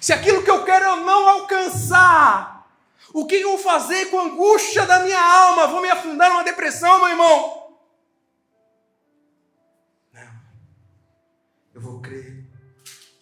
Se 0.00 0.12
aquilo 0.12 0.44
que 0.44 0.50
eu 0.50 0.64
quero 0.64 0.84
eu 0.84 0.96
não 0.98 1.28
alcançar, 1.28 2.72
o 3.12 3.26
que, 3.26 3.34
eu 3.34 3.48
vou 3.48 3.58
fazer 3.58 4.06
com 4.06 4.20
a 4.20 4.24
angústia 4.26 4.86
da 4.86 5.00
minha 5.00 5.20
alma? 5.20 5.66
Vou 5.66 5.82
me 5.82 5.90
afundar 5.90 6.30
numa 6.30 6.44
depressão, 6.44 7.00
meu 7.00 7.08
irmão? 7.08 7.76
Não. 10.12 10.30
Eu 11.74 11.80
vou 11.80 12.00
crer 12.00 12.44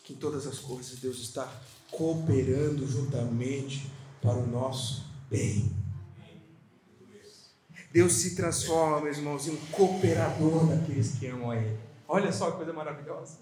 que 0.05 0.13
em 0.13 0.17
todas 0.17 0.47
as 0.47 0.59
coisas 0.59 0.99
Deus 0.99 1.19
está 1.19 1.51
cooperando 1.91 2.87
juntamente 2.87 3.91
para 4.21 4.35
o 4.35 4.47
nosso 4.47 5.07
bem. 5.31 5.75
Deus 7.91 8.13
se 8.13 8.37
transforma, 8.37 9.01
meus 9.01 9.17
irmãos, 9.17 9.49
em 9.49 9.53
um 9.53 9.67
cooperador 9.73 10.67
daqueles 10.67 11.13
que 11.13 11.27
amam 11.29 11.51
a 11.51 11.57
Ele. 11.57 11.88
Olha 12.09 12.33
só 12.33 12.51
que 12.51 12.57
coisa 12.57 12.73
maravilhosa. 12.73 13.39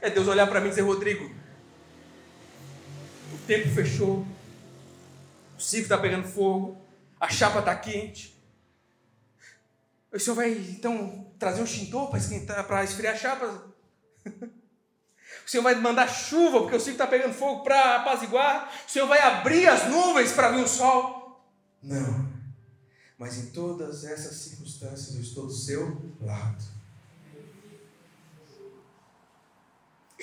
É 0.00 0.10
Deus 0.10 0.26
olhar 0.26 0.46
para 0.46 0.60
mim 0.60 0.66
e 0.66 0.70
dizer, 0.70 0.82
Rodrigo, 0.82 1.24
o 3.32 3.38
tempo 3.46 3.68
fechou, 3.68 4.26
o 5.56 5.60
circo 5.60 5.84
está 5.84 5.98
pegando 5.98 6.26
fogo, 6.26 6.76
a 7.20 7.28
chapa 7.28 7.60
está 7.60 7.76
quente. 7.76 8.34
O 10.10 10.18
senhor 10.18 10.34
vai 10.34 10.52
então 10.52 11.32
trazer 11.38 11.60
um 11.60 11.64
extintor 11.64 12.10
para 12.10 12.84
esfriar 12.84 13.14
a 13.14 13.18
chapa? 13.18 13.74
O 15.44 15.50
Senhor 15.50 15.62
vai 15.62 15.74
mandar 15.74 16.08
chuva, 16.08 16.60
porque 16.60 16.76
o 16.76 16.80
circo 16.80 16.92
está 16.92 17.06
pegando 17.06 17.34
fogo 17.34 17.64
para 17.64 17.96
apaziguar. 17.96 18.72
O 18.86 18.90
Senhor 18.90 19.06
vai 19.06 19.18
abrir 19.18 19.66
as 19.66 19.90
nuvens 19.90 20.32
para 20.32 20.50
vir 20.50 20.62
o 20.62 20.68
sol. 20.68 21.44
Não 21.82 22.34
mas 23.18 23.38
em 23.38 23.46
todas 23.46 24.04
essas 24.04 24.36
circunstâncias 24.36 25.14
eu 25.14 25.20
estou 25.20 25.46
do 25.46 25.52
seu 25.52 26.14
lado. 26.20 26.64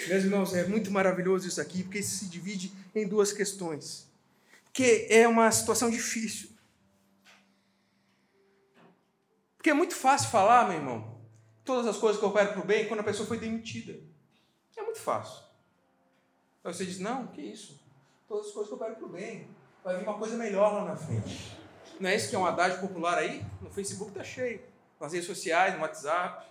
Meus 0.07 0.23
irmãos, 0.23 0.53
é 0.53 0.65
muito 0.65 0.91
maravilhoso 0.91 1.47
isso 1.47 1.61
aqui, 1.61 1.83
porque 1.83 1.99
isso 1.99 2.17
se 2.17 2.25
divide 2.25 2.71
em 2.93 3.07
duas 3.07 3.31
questões. 3.31 4.09
que 4.73 5.07
é 5.09 5.27
uma 5.27 5.51
situação 5.51 5.89
difícil. 5.89 6.49
Porque 9.57 9.69
é 9.69 9.73
muito 9.73 9.93
fácil 9.93 10.29
falar, 10.29 10.67
meu 10.67 10.77
irmão, 10.77 11.19
todas 11.63 11.85
as 11.87 11.97
coisas 11.97 12.19
que 12.19 12.25
eu 12.25 12.31
quero 12.31 12.53
para 12.53 12.61
o 12.61 12.65
bem 12.65 12.87
quando 12.87 13.01
a 13.01 13.03
pessoa 13.03 13.27
foi 13.27 13.37
demitida. 13.37 13.99
É 14.75 14.81
muito 14.81 14.99
fácil. 14.99 15.43
Aí 16.63 16.73
você 16.73 16.85
diz, 16.85 16.99
não, 16.99 17.27
que 17.27 17.41
isso? 17.41 17.79
Todas 18.27 18.47
as 18.47 18.53
coisas 18.53 18.69
que 18.69 18.73
eu 18.73 18.79
quero 18.79 18.95
para 18.95 19.05
o 19.05 19.09
bem. 19.09 19.47
Vai 19.83 19.97
vir 19.97 20.03
uma 20.03 20.17
coisa 20.17 20.37
melhor 20.37 20.73
lá 20.73 20.85
na 20.85 20.95
frente. 20.95 21.55
Não 21.99 22.09
é 22.09 22.15
isso 22.15 22.29
que 22.29 22.35
é 22.35 22.39
um 22.39 22.45
adágio 22.45 22.79
popular 22.79 23.17
aí? 23.17 23.45
No 23.61 23.69
Facebook 23.69 24.11
está 24.11 24.23
cheio. 24.23 24.61
Nas 24.99 25.13
redes 25.13 25.27
sociais, 25.27 25.75
no 25.75 25.81
WhatsApp. 25.81 26.50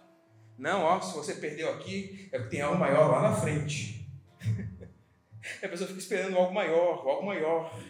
Não, 0.60 0.82
ó, 0.82 1.00
se 1.00 1.14
você 1.14 1.36
perdeu 1.36 1.72
aqui, 1.72 2.28
é 2.30 2.36
porque 2.36 2.56
tem 2.56 2.60
algo 2.60 2.78
maior 2.78 3.10
lá 3.10 3.30
na 3.30 3.34
frente. 3.34 4.06
a 5.64 5.68
pessoa 5.68 5.88
fica 5.88 5.98
esperando 5.98 6.36
algo 6.36 6.52
maior, 6.52 7.02
algo 7.08 7.24
maior. 7.24 7.80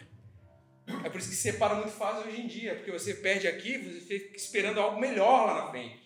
É 1.03 1.09
por 1.09 1.19
isso 1.19 1.29
que 1.29 1.35
se 1.35 1.41
separa 1.41 1.75
muito 1.75 1.91
fácil 1.91 2.29
hoje 2.29 2.39
em 2.39 2.47
dia, 2.47 2.75
porque 2.75 2.89
você 2.89 3.13
perde 3.13 3.45
aqui, 3.45 3.77
você 3.77 4.19
fica 4.19 4.37
esperando 4.37 4.79
algo 4.79 5.01
melhor 5.01 5.47
lá 5.47 5.65
na 5.65 5.69
frente. 5.69 5.99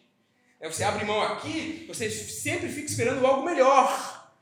Você 0.63 0.83
abre 0.83 1.05
mão 1.05 1.21
aqui, 1.21 1.85
você 1.87 2.09
sempre 2.09 2.67
fica 2.67 2.87
esperando 2.87 3.23
algo 3.23 3.45
melhor. 3.45 4.33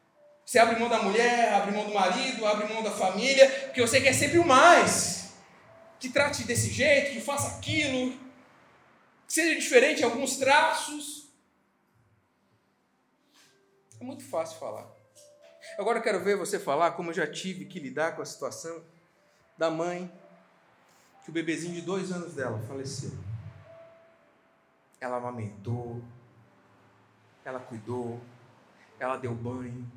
Você 0.45 0.59
abre 0.59 0.79
mão 0.79 0.87
da 0.87 1.03
mulher, 1.03 1.51
abre 1.51 1.75
mão 1.75 1.85
do 1.85 1.93
marido, 1.93 2.45
abre 2.45 2.73
mão 2.73 2.81
da 2.81 2.91
família, 2.91 3.49
porque 3.65 3.81
você 3.81 3.99
quer 3.99 4.13
sempre 4.13 4.39
o 4.39 4.47
mais. 4.47 5.33
Que 5.99 6.07
trate 6.07 6.45
desse 6.45 6.71
jeito, 6.71 7.11
que 7.11 7.19
faça 7.19 7.57
aquilo, 7.57 8.11
que 9.27 9.33
seja 9.33 9.59
diferente 9.59 10.01
em 10.01 10.05
alguns 10.05 10.37
traços. 10.37 11.22
É 14.03 14.05
muito 14.05 14.25
fácil 14.25 14.59
falar. 14.59 14.85
Agora 15.79 15.99
eu 15.99 16.03
quero 16.03 16.21
ver 16.21 16.35
você 16.35 16.59
falar 16.59 16.91
como 16.91 17.11
eu 17.11 17.13
já 17.13 17.25
tive 17.25 17.63
que 17.63 17.79
lidar 17.79 18.17
com 18.17 18.21
a 18.21 18.25
situação 18.25 18.83
da 19.57 19.71
mãe 19.71 20.11
que 21.23 21.29
o 21.29 21.33
bebezinho 21.33 21.73
de 21.73 21.81
dois 21.81 22.11
anos 22.11 22.33
dela 22.33 22.59
faleceu. 22.67 23.11
Ela 24.99 25.15
amamentou, 25.15 26.03
ela 27.45 27.61
cuidou, 27.61 28.19
ela 28.99 29.15
deu 29.15 29.33
banho, 29.33 29.89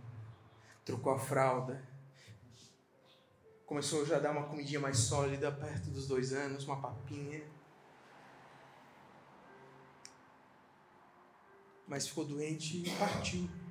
trocou 0.84 1.12
a 1.12 1.18
fralda, 1.18 1.82
começou 3.66 4.06
já 4.06 4.18
a 4.18 4.20
dar 4.20 4.30
uma 4.30 4.44
comidinha 4.44 4.78
mais 4.78 4.98
sólida 4.98 5.50
perto 5.50 5.90
dos 5.90 6.06
dois 6.06 6.32
anos, 6.32 6.64
uma 6.64 6.80
papinha. 6.80 7.42
Mas 11.88 12.06
ficou 12.06 12.24
doente 12.24 12.86
e 12.86 12.90
partiu. 12.96 13.65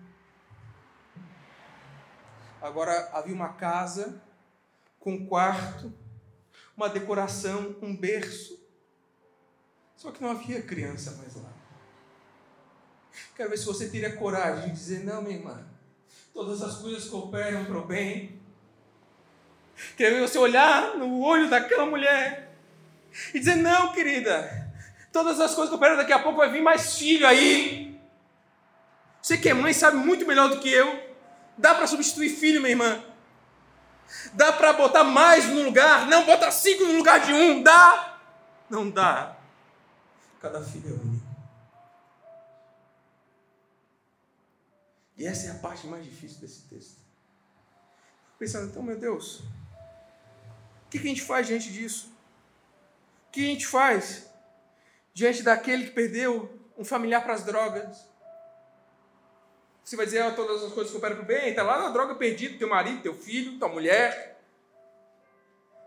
Agora 2.66 3.10
havia 3.14 3.34
uma 3.34 3.50
casa 3.50 4.22
com 5.00 5.14
um 5.14 5.26
quarto 5.26 5.94
uma 6.76 6.90
decoração, 6.90 7.76
um 7.82 7.96
berço. 7.96 8.60
Só 9.96 10.12
que 10.12 10.22
não 10.22 10.32
havia 10.32 10.62
criança 10.62 11.12
mais 11.12 11.36
lá. 11.36 11.50
Quero 13.36 13.50
ver 13.50 13.58
se 13.58 13.66
você 13.66 13.88
teria 13.88 14.16
coragem 14.16 14.70
de 14.70 14.76
dizer: 14.76 15.04
Não, 15.06 15.22
minha 15.22 15.38
irmã, 15.38 15.66
todas 16.34 16.62
as 16.62 16.78
coisas 16.78 17.08
cooperam 17.08 17.66
para 17.66 17.78
o 17.78 17.86
bem. 17.86 18.40
Quero 19.98 20.16
ver 20.16 20.22
você 20.22 20.38
olhar 20.38 20.98
no 20.98 21.22
olho 21.22 21.50
daquela 21.50 21.86
mulher 21.86 22.58
e 23.34 23.40
dizer: 23.40 23.56
Não, 23.56 23.94
querida, 23.94 24.74
todas 25.14 25.40
as 25.40 25.56
coisas 25.56 25.70
cooperam, 25.70 25.96
daqui 25.96 26.12
a 26.12 26.20
pouco 26.20 26.40
vai 26.40 26.52
vir 26.52 26.62
mais 26.62 26.98
filho 26.98 27.26
aí. 27.26 27.98
Você 29.22 29.38
que 29.38 29.50
é 29.50 29.54
mãe 29.54 29.74
sabe 29.74 29.98
muito 29.98 30.28
melhor 30.28 30.50
do 30.50 30.60
que 30.60 30.70
eu. 30.70 31.15
Dá 31.58 31.74
para 31.74 31.88
substituir 31.88 32.30
filho, 32.30 32.62
minha 32.62 32.72
irmã. 32.72 33.04
Dá 34.34 34.52
para 34.54 34.74
botar 34.74 35.04
mais 35.04 35.46
no 35.46 35.64
lugar? 35.64 36.08
Não, 36.08 36.26
bota 36.26 36.52
cinco 36.52 36.84
no 36.84 36.98
lugar 36.98 37.20
de 37.22 37.34
um. 37.34 37.64
Dá? 37.64 38.20
Não 38.70 38.90
dá. 38.90 39.38
Cada 40.42 40.62
filho 40.62 40.90
é 40.90 40.94
único. 40.94 41.26
E 45.18 45.26
essa 45.26 45.48
é 45.48 45.52
a 45.52 45.56
parte 45.56 45.88
mais 45.88 46.04
difícil 46.04 46.42
desse 46.42 46.62
texto. 46.64 46.98
Pensando, 48.38 48.70
então, 48.70 48.84
meu 48.84 49.00
Deus, 49.00 49.40
o 49.40 50.90
que 50.90 50.98
a 50.98 51.02
gente 51.02 51.22
faz 51.22 51.48
diante 51.48 51.72
disso? 51.72 52.14
O 53.28 53.32
que 53.32 53.42
a 53.42 53.48
gente 53.48 53.66
faz 53.66 54.30
diante 55.14 55.42
daquele 55.42 55.86
que 55.86 55.92
perdeu 55.92 56.60
um 56.78 56.84
familiar 56.84 57.24
para 57.24 57.34
as 57.34 57.46
drogas? 57.46 58.06
Você 59.86 59.96
vai 59.96 60.08
dizer, 60.08 60.24
ah, 60.24 60.32
todas 60.32 60.64
as 60.64 60.74
coisas 60.74 60.92
cooperam 60.92 61.18
para 61.18 61.24
o 61.24 61.28
bem, 61.28 61.50
está 61.50 61.62
lá 61.62 61.78
na 61.78 61.92
droga 61.92 62.16
perdida, 62.16 62.58
teu 62.58 62.68
marido, 62.68 63.04
teu 63.04 63.14
filho, 63.14 63.60
tua 63.60 63.70
mulher. 63.70 64.42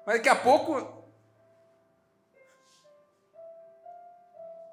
Mas 0.06 0.18
daqui 0.18 0.28
a 0.28 0.36
pouco. 0.36 1.04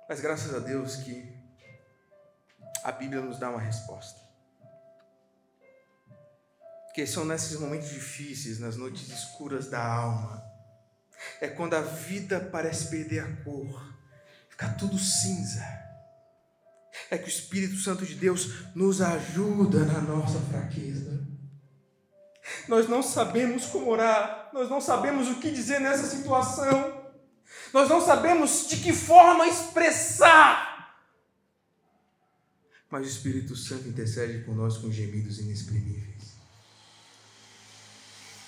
Mas 0.07 0.21
graças 0.21 0.53
a 0.53 0.59
Deus 0.59 0.97
que 0.97 1.35
a 2.83 2.91
Bíblia 2.91 3.19
nos 3.19 3.39
dá 3.39 3.49
uma 3.49 3.59
resposta. 3.59 4.21
Porque 6.85 7.07
são 7.07 7.25
nesses 7.25 7.59
momentos 7.59 7.89
difíceis, 7.89 8.59
nas 8.59 8.75
noites 8.77 9.09
escuras 9.09 9.67
da 9.67 9.83
alma, 9.83 10.45
é 11.41 11.47
quando 11.47 11.73
a 11.73 11.81
vida 11.81 12.39
parece 12.51 12.91
perder 12.91 13.21
a 13.21 13.43
cor, 13.43 13.91
fica 14.49 14.69
tudo 14.75 14.99
cinza 14.99 15.84
é 17.09 17.17
que 17.17 17.25
o 17.25 17.29
Espírito 17.29 17.77
Santo 17.77 18.05
de 18.05 18.15
Deus 18.15 18.49
nos 18.73 19.01
ajuda 19.01 19.85
na 19.85 20.01
nossa 20.01 20.39
fraqueza. 20.39 21.25
Nós 22.67 22.87
não 22.87 23.01
sabemos 23.01 23.65
como 23.65 23.89
orar, 23.89 24.49
nós 24.53 24.69
não 24.69 24.79
sabemos 24.79 25.27
o 25.29 25.39
que 25.39 25.51
dizer 25.51 25.79
nessa 25.79 26.07
situação, 26.07 27.03
nós 27.73 27.89
não 27.89 28.03
sabemos 28.05 28.67
de 28.67 28.77
que 28.77 28.93
forma 28.93 29.47
expressar. 29.47 30.95
Mas 32.89 33.05
o 33.05 33.09
Espírito 33.09 33.55
Santo 33.55 33.87
intercede 33.87 34.43
por 34.43 34.55
nós 34.55 34.77
com 34.77 34.91
gemidos 34.91 35.39
inexprimíveis. 35.39 36.35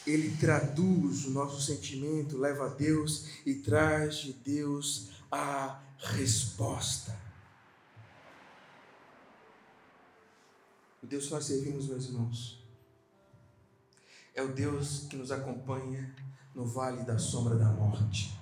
Ele 0.05 0.37
traduz 0.37 1.25
o 1.25 1.31
nosso 1.31 1.59
sentimento, 1.61 2.37
leva 2.37 2.67
a 2.67 2.69
Deus 2.69 3.27
e 3.45 3.55
traz 3.55 4.17
de 4.17 4.33
Deus 4.33 5.09
a 5.29 5.81
resposta. 5.97 7.26
O 11.07 11.09
Deus 11.09 11.27
que 11.27 11.31
nós 11.31 11.45
servimos, 11.45 11.87
meus 11.87 12.03
irmãos, 12.09 12.61
é 14.35 14.41
o 14.41 14.49
Deus 14.49 15.07
que 15.09 15.15
nos 15.15 15.31
acompanha 15.31 16.13
no 16.53 16.65
vale 16.65 17.01
da 17.05 17.17
sombra 17.17 17.55
da 17.55 17.69
morte. 17.69 18.37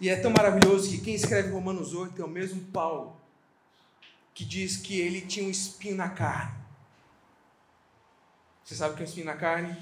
E 0.00 0.08
é 0.08 0.14
tão 0.14 0.30
maravilhoso 0.30 0.88
que 0.88 1.00
quem 1.00 1.16
escreve 1.16 1.50
Romanos 1.50 1.92
8 1.92 2.22
é 2.22 2.24
o 2.24 2.28
mesmo 2.28 2.60
Paulo, 2.66 3.20
que 4.32 4.44
diz 4.44 4.76
que 4.76 5.00
ele 5.00 5.22
tinha 5.22 5.44
um 5.44 5.50
espinho 5.50 5.96
na 5.96 6.08
carne. 6.08 6.56
Você 8.62 8.76
sabe 8.76 8.94
o 8.94 8.96
que 8.96 9.02
é 9.02 9.06
um 9.06 9.08
espinho 9.08 9.26
na 9.26 9.36
carne? 9.36 9.76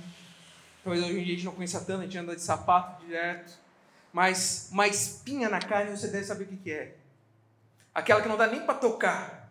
Talvez 0.83 1.05
hoje 1.05 1.19
em 1.19 1.23
dia 1.23 1.35
a 1.35 1.37
gente 1.37 1.45
não 1.45 1.55
conheça 1.55 1.81
tanto, 1.83 2.01
a 2.01 2.05
gente 2.05 2.17
anda 2.17 2.35
de 2.35 2.41
sapato 2.41 3.05
direto. 3.05 3.59
Mas 4.11 4.71
uma 4.73 4.89
espinha 4.89 5.51
na 5.51 5.61
carne 5.61 5.95
você 5.95 6.09
deve 6.09 6.25
saber 6.25 6.45
o 6.45 6.47
que 6.47 6.71
é. 6.71 6.97
Aquela 7.95 8.23
que 8.23 8.29
não 8.29 8.39
dá 8.39 8.47
nem 8.47 8.65
para 8.65 8.73
tocar. 8.73 9.44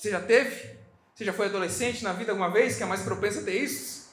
Você 0.00 0.10
já 0.12 0.20
teve? 0.22 0.78
Você 1.14 1.26
já 1.26 1.32
foi 1.34 1.48
adolescente 1.48 2.02
na 2.02 2.14
vida 2.14 2.32
alguma 2.32 2.50
vez 2.50 2.74
que 2.74 2.82
é 2.82 2.86
mais 2.86 3.02
propensa 3.02 3.40
a 3.40 3.44
ter 3.44 3.62
isso? 3.62 4.08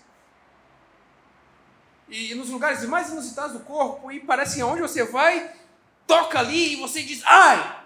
E 2.10 2.36
nos 2.36 2.50
lugares 2.50 2.84
mais 2.84 3.10
inusitados 3.10 3.54
do 3.54 3.62
corpo, 3.62 4.12
e 4.12 4.20
parece 4.20 4.58
que 4.58 4.64
onde 4.64 4.82
você 4.82 5.06
vai, 5.06 5.56
toca 6.06 6.40
ali 6.40 6.74
e 6.74 6.76
você 6.76 7.02
diz, 7.02 7.24
ai! 7.24 7.86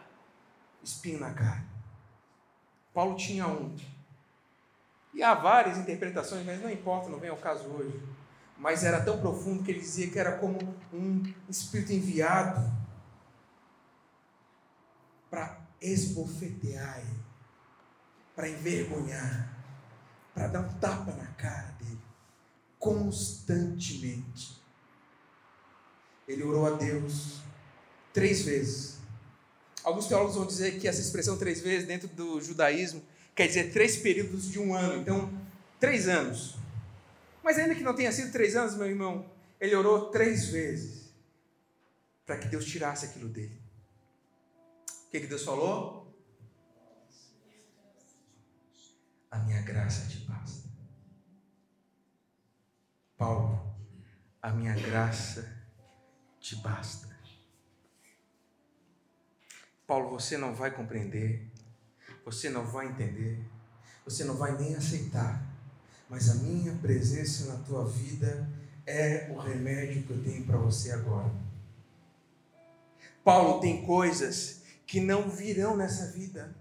Espinho 0.84 1.20
na 1.20 1.32
cara. 1.32 1.64
Paulo 2.92 3.16
tinha 3.16 3.46
um. 3.46 3.78
E 5.14 5.22
há 5.22 5.36
várias 5.36 5.78
interpretações, 5.78 6.44
mas 6.44 6.60
não 6.60 6.72
importa, 6.72 7.08
não 7.08 7.20
vem 7.20 7.30
ao 7.30 7.38
caso 7.38 7.68
hoje. 7.68 8.02
Mas 8.58 8.84
era 8.84 9.06
tão 9.06 9.22
profundo 9.22 9.64
que 9.64 9.70
ele 9.70 9.80
dizia 9.80 10.10
que 10.10 10.18
era 10.18 10.40
como 10.40 10.58
um 10.92 11.22
espírito 11.48 11.94
enviado 11.94 12.68
para 15.30 15.60
esbofetear 15.80 16.98
ele 16.98 17.31
para 18.42 18.50
envergonhar, 18.50 19.56
para 20.34 20.48
dar 20.48 20.62
um 20.62 20.74
tapa 20.80 21.12
na 21.12 21.28
cara 21.34 21.76
dele, 21.80 22.02
constantemente. 22.80 24.60
Ele 26.28 26.42
orou 26.42 26.66
a 26.66 26.72
Deus 26.72 27.40
três 28.12 28.42
vezes. 28.42 28.98
Alguns 29.84 30.08
teólogos 30.08 30.38
vão 30.38 30.48
dizer 30.48 30.80
que 30.80 30.88
essa 30.88 31.00
expressão 31.00 31.38
três 31.38 31.62
vezes, 31.62 31.88
dentro 31.88 32.08
do 32.08 32.42
judaísmo, 32.42 33.04
quer 33.36 33.46
dizer 33.46 33.72
três 33.72 33.98
períodos 33.98 34.50
de 34.50 34.58
um 34.58 34.74
ano. 34.74 35.00
Então, 35.00 35.32
três 35.80 36.08
anos. 36.08 36.56
Mas 37.44 37.60
ainda 37.60 37.76
que 37.76 37.84
não 37.84 37.94
tenha 37.94 38.12
sido 38.12 38.32
três 38.32 38.56
anos, 38.56 38.74
meu 38.74 38.88
irmão, 38.88 39.30
ele 39.60 39.76
orou 39.76 40.10
três 40.10 40.48
vezes 40.48 41.14
para 42.26 42.40
que 42.40 42.48
Deus 42.48 42.66
tirasse 42.66 43.06
aquilo 43.06 43.30
dele. 43.30 43.62
O 45.06 45.12
que, 45.12 45.20
que 45.20 45.28
Deus 45.28 45.44
falou? 45.44 46.01
A 49.32 49.40
minha 49.40 49.62
graça 49.62 50.08
te 50.08 50.18
basta. 50.26 50.70
Paulo, 53.18 53.74
a 54.42 54.52
minha 54.52 54.76
graça 54.76 55.48
te 56.40 56.58
basta. 56.58 57.10
Paulo, 59.88 60.10
você 60.10 60.38
não 60.38 60.54
vai 60.54 60.72
compreender, 60.72 61.50
você 62.26 62.50
não 62.50 62.66
vai 62.66 62.88
entender, 62.88 63.44
você 64.04 64.24
não 64.24 64.36
vai 64.36 64.58
nem 64.58 64.76
aceitar, 64.76 65.42
mas 66.10 66.30
a 66.30 66.36
minha 66.36 66.76
presença 66.76 67.46
na 67.46 67.64
tua 67.64 67.88
vida 67.88 68.50
é 68.86 69.32
o 69.32 69.40
remédio 69.40 70.04
que 70.04 70.12
eu 70.12 70.24
tenho 70.24 70.46
para 70.46 70.58
você 70.58 70.92
agora. 70.92 71.32
Paulo 73.24 73.62
tem 73.62 73.86
coisas 73.86 74.64
que 74.86 75.00
não 75.00 75.30
virão 75.30 75.78
nessa 75.78 76.08
vida. 76.08 76.61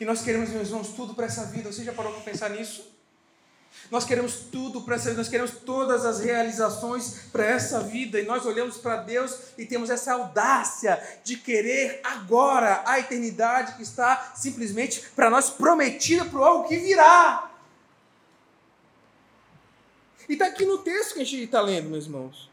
E 0.00 0.04
nós 0.04 0.22
queremos, 0.22 0.50
meus 0.50 0.68
irmãos, 0.68 0.88
tudo 0.88 1.14
para 1.14 1.26
essa 1.26 1.44
vida. 1.46 1.72
Você 1.72 1.84
já 1.84 1.92
parou 1.92 2.12
para 2.12 2.22
pensar 2.22 2.50
nisso? 2.50 2.92
Nós 3.90 4.04
queremos 4.04 4.34
tudo 4.50 4.82
para 4.82 4.96
essa 4.96 5.08
vida, 5.08 5.18
nós 5.18 5.28
queremos 5.28 5.52
todas 5.64 6.04
as 6.04 6.20
realizações 6.20 7.26
para 7.32 7.44
essa 7.44 7.80
vida, 7.80 8.20
e 8.20 8.24
nós 8.24 8.46
olhamos 8.46 8.76
para 8.76 8.96
Deus 8.96 9.38
e 9.58 9.66
temos 9.66 9.90
essa 9.90 10.12
audácia 10.14 11.02
de 11.24 11.36
querer 11.36 12.00
agora 12.04 12.82
a 12.86 12.98
eternidade 12.98 13.74
que 13.76 13.82
está 13.82 14.32
simplesmente 14.34 15.00
para 15.16 15.28
nós 15.30 15.50
prometida 15.50 16.24
para 16.24 16.40
algo 16.40 16.68
que 16.68 16.78
virá. 16.78 17.50
E 20.28 20.34
está 20.34 20.46
aqui 20.46 20.64
no 20.64 20.78
texto 20.78 21.14
que 21.14 21.20
a 21.20 21.24
gente 21.24 21.44
está 21.44 21.60
lendo, 21.60 21.90
meus 21.90 22.04
irmãos. 22.04 22.50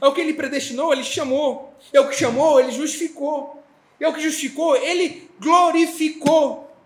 É 0.00 0.06
o 0.06 0.14
que 0.14 0.20
ele 0.20 0.34
predestinou, 0.34 0.92
ele 0.92 1.04
chamou. 1.04 1.74
É 1.92 2.00
o 2.00 2.08
que 2.08 2.16
chamou, 2.16 2.58
ele 2.58 2.72
justificou. 2.72 3.57
É 4.00 4.08
o 4.08 4.14
que 4.14 4.20
justificou, 4.20 4.76
ele 4.76 5.30
glorificou. 5.40 6.76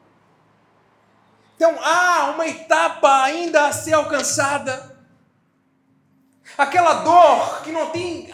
Então 1.57 1.79
há 1.83 2.31
uma 2.31 2.47
etapa 2.47 3.23
ainda 3.23 3.67
a 3.67 3.73
ser 3.73 3.93
alcançada. 3.93 4.91
Aquela 6.57 7.03
dor 7.03 7.63
que 7.63 7.71
não 7.71 7.91
tem 7.91 8.29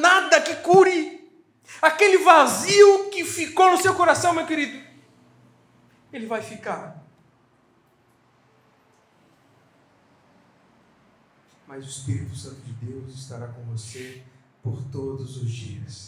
nada 0.00 0.40
que 0.40 0.56
cure. 0.56 1.18
Aquele 1.82 2.18
vazio 2.18 3.10
que 3.10 3.24
ficou 3.24 3.70
no 3.70 3.78
seu 3.78 3.94
coração, 3.94 4.32
meu 4.32 4.46
querido. 4.46 4.86
Ele 6.12 6.26
vai 6.26 6.40
ficar. 6.40 7.04
Mas 11.66 11.84
o 11.84 11.88
Espírito 11.88 12.34
Santo 12.34 12.62
de 12.62 12.72
Deus 12.72 13.14
estará 13.14 13.48
com 13.48 13.62
você 13.64 14.22
por 14.62 14.82
todos 14.84 15.36
os 15.36 15.50
dias. 15.50 16.07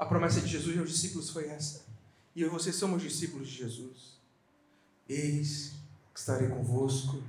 A 0.00 0.06
promessa 0.06 0.40
de 0.40 0.46
Jesus 0.46 0.78
aos 0.78 0.88
discípulos 0.88 1.28
foi 1.28 1.46
essa. 1.46 1.84
E 2.34 2.40
eu 2.40 2.48
e 2.48 2.50
você 2.50 2.72
somos 2.72 3.02
discípulos 3.02 3.46
de 3.50 3.56
Jesus. 3.58 4.18
Eis 5.06 5.74
que 6.14 6.18
estarei 6.18 6.48
convosco 6.48 7.22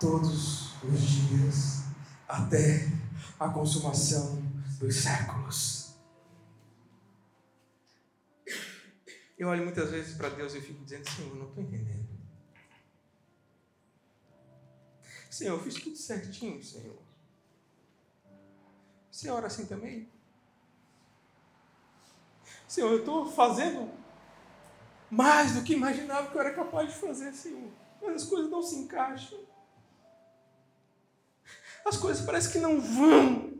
todos 0.00 0.72
os 0.82 1.00
dias 1.00 1.84
até 2.26 2.90
a 3.38 3.48
consumação 3.50 4.42
dos 4.80 4.96
séculos. 4.96 5.94
Eu 9.38 9.46
olho 9.46 9.62
muitas 9.62 9.92
vezes 9.92 10.16
para 10.16 10.30
Deus 10.30 10.54
e 10.56 10.60
fico 10.60 10.82
dizendo, 10.82 11.08
Senhor, 11.08 11.36
não 11.36 11.46
estou 11.46 11.62
entendendo. 11.62 12.08
Senhor, 15.30 15.56
eu 15.56 15.62
fiz 15.62 15.74
tudo 15.74 15.96
certinho, 15.96 16.60
Senhor. 16.60 16.98
Você 19.12 19.30
ora 19.30 19.46
assim 19.46 19.66
também? 19.66 20.17
Senhor, 22.68 22.92
eu 22.92 22.98
estou 22.98 23.32
fazendo 23.32 23.90
mais 25.10 25.54
do 25.54 25.62
que 25.62 25.72
imaginava 25.72 26.30
que 26.30 26.36
eu 26.36 26.40
era 26.40 26.52
capaz 26.52 26.92
de 26.92 27.00
fazer, 27.00 27.32
Senhor. 27.32 27.70
Mas 28.02 28.22
as 28.22 28.24
coisas 28.24 28.50
não 28.50 28.62
se 28.62 28.76
encaixam. 28.76 29.38
As 31.86 31.96
coisas 31.96 32.24
parecem 32.24 32.52
que 32.52 32.58
não 32.58 32.78
vão. 32.78 33.54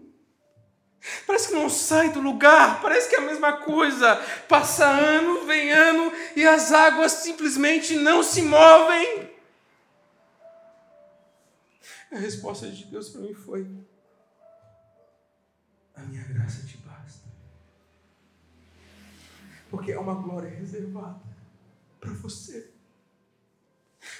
Parece 1.26 1.48
que 1.48 1.54
não 1.54 1.70
sai 1.70 2.10
do 2.10 2.20
lugar, 2.20 2.82
parece 2.82 3.08
que 3.08 3.16
é 3.16 3.18
a 3.18 3.22
mesma 3.22 3.58
coisa. 3.64 4.16
Passa 4.46 4.84
ano, 4.84 5.46
vem 5.46 5.70
ano 5.70 6.12
e 6.36 6.46
as 6.46 6.70
águas 6.70 7.12
simplesmente 7.12 7.96
não 7.96 8.22
se 8.22 8.42
movem. 8.42 9.32
A 12.12 12.18
resposta 12.18 12.70
de 12.70 12.84
Deus 12.84 13.08
para 13.08 13.22
mim 13.22 13.32
foi: 13.32 13.66
A 15.94 16.00
minha 16.02 16.24
graça 16.24 16.66
te 16.66 16.78
porque 19.70 19.92
é 19.92 19.98
uma 19.98 20.14
glória 20.14 20.50
reservada 20.50 21.20
para 22.00 22.12
você. 22.12 22.70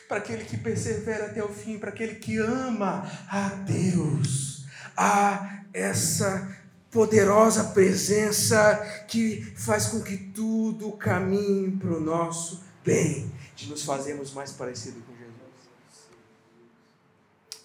Para 0.09 0.19
aquele 0.19 0.45
que 0.45 0.57
persevera 0.57 1.27
até 1.27 1.43
o 1.43 1.49
fim, 1.49 1.79
para 1.79 1.91
aquele 1.91 2.17
que 2.17 2.39
ama 2.39 3.05
a 3.29 3.49
Deus. 3.51 4.67
Há 4.97 5.65
essa 5.73 6.57
poderosa 6.91 7.65
presença 7.73 9.05
que 9.07 9.43
faz 9.57 9.87
com 9.87 10.03
que 10.03 10.17
tudo 10.17 10.93
caminhe 10.93 11.71
para 11.71 11.91
o 11.91 12.01
nosso 12.01 12.65
bem, 12.85 13.31
de 13.55 13.69
nos 13.69 13.85
fazermos 13.85 14.33
mais 14.33 14.53
parecidos 14.53 15.05
com 15.05 15.13
Jesus. 15.13 15.29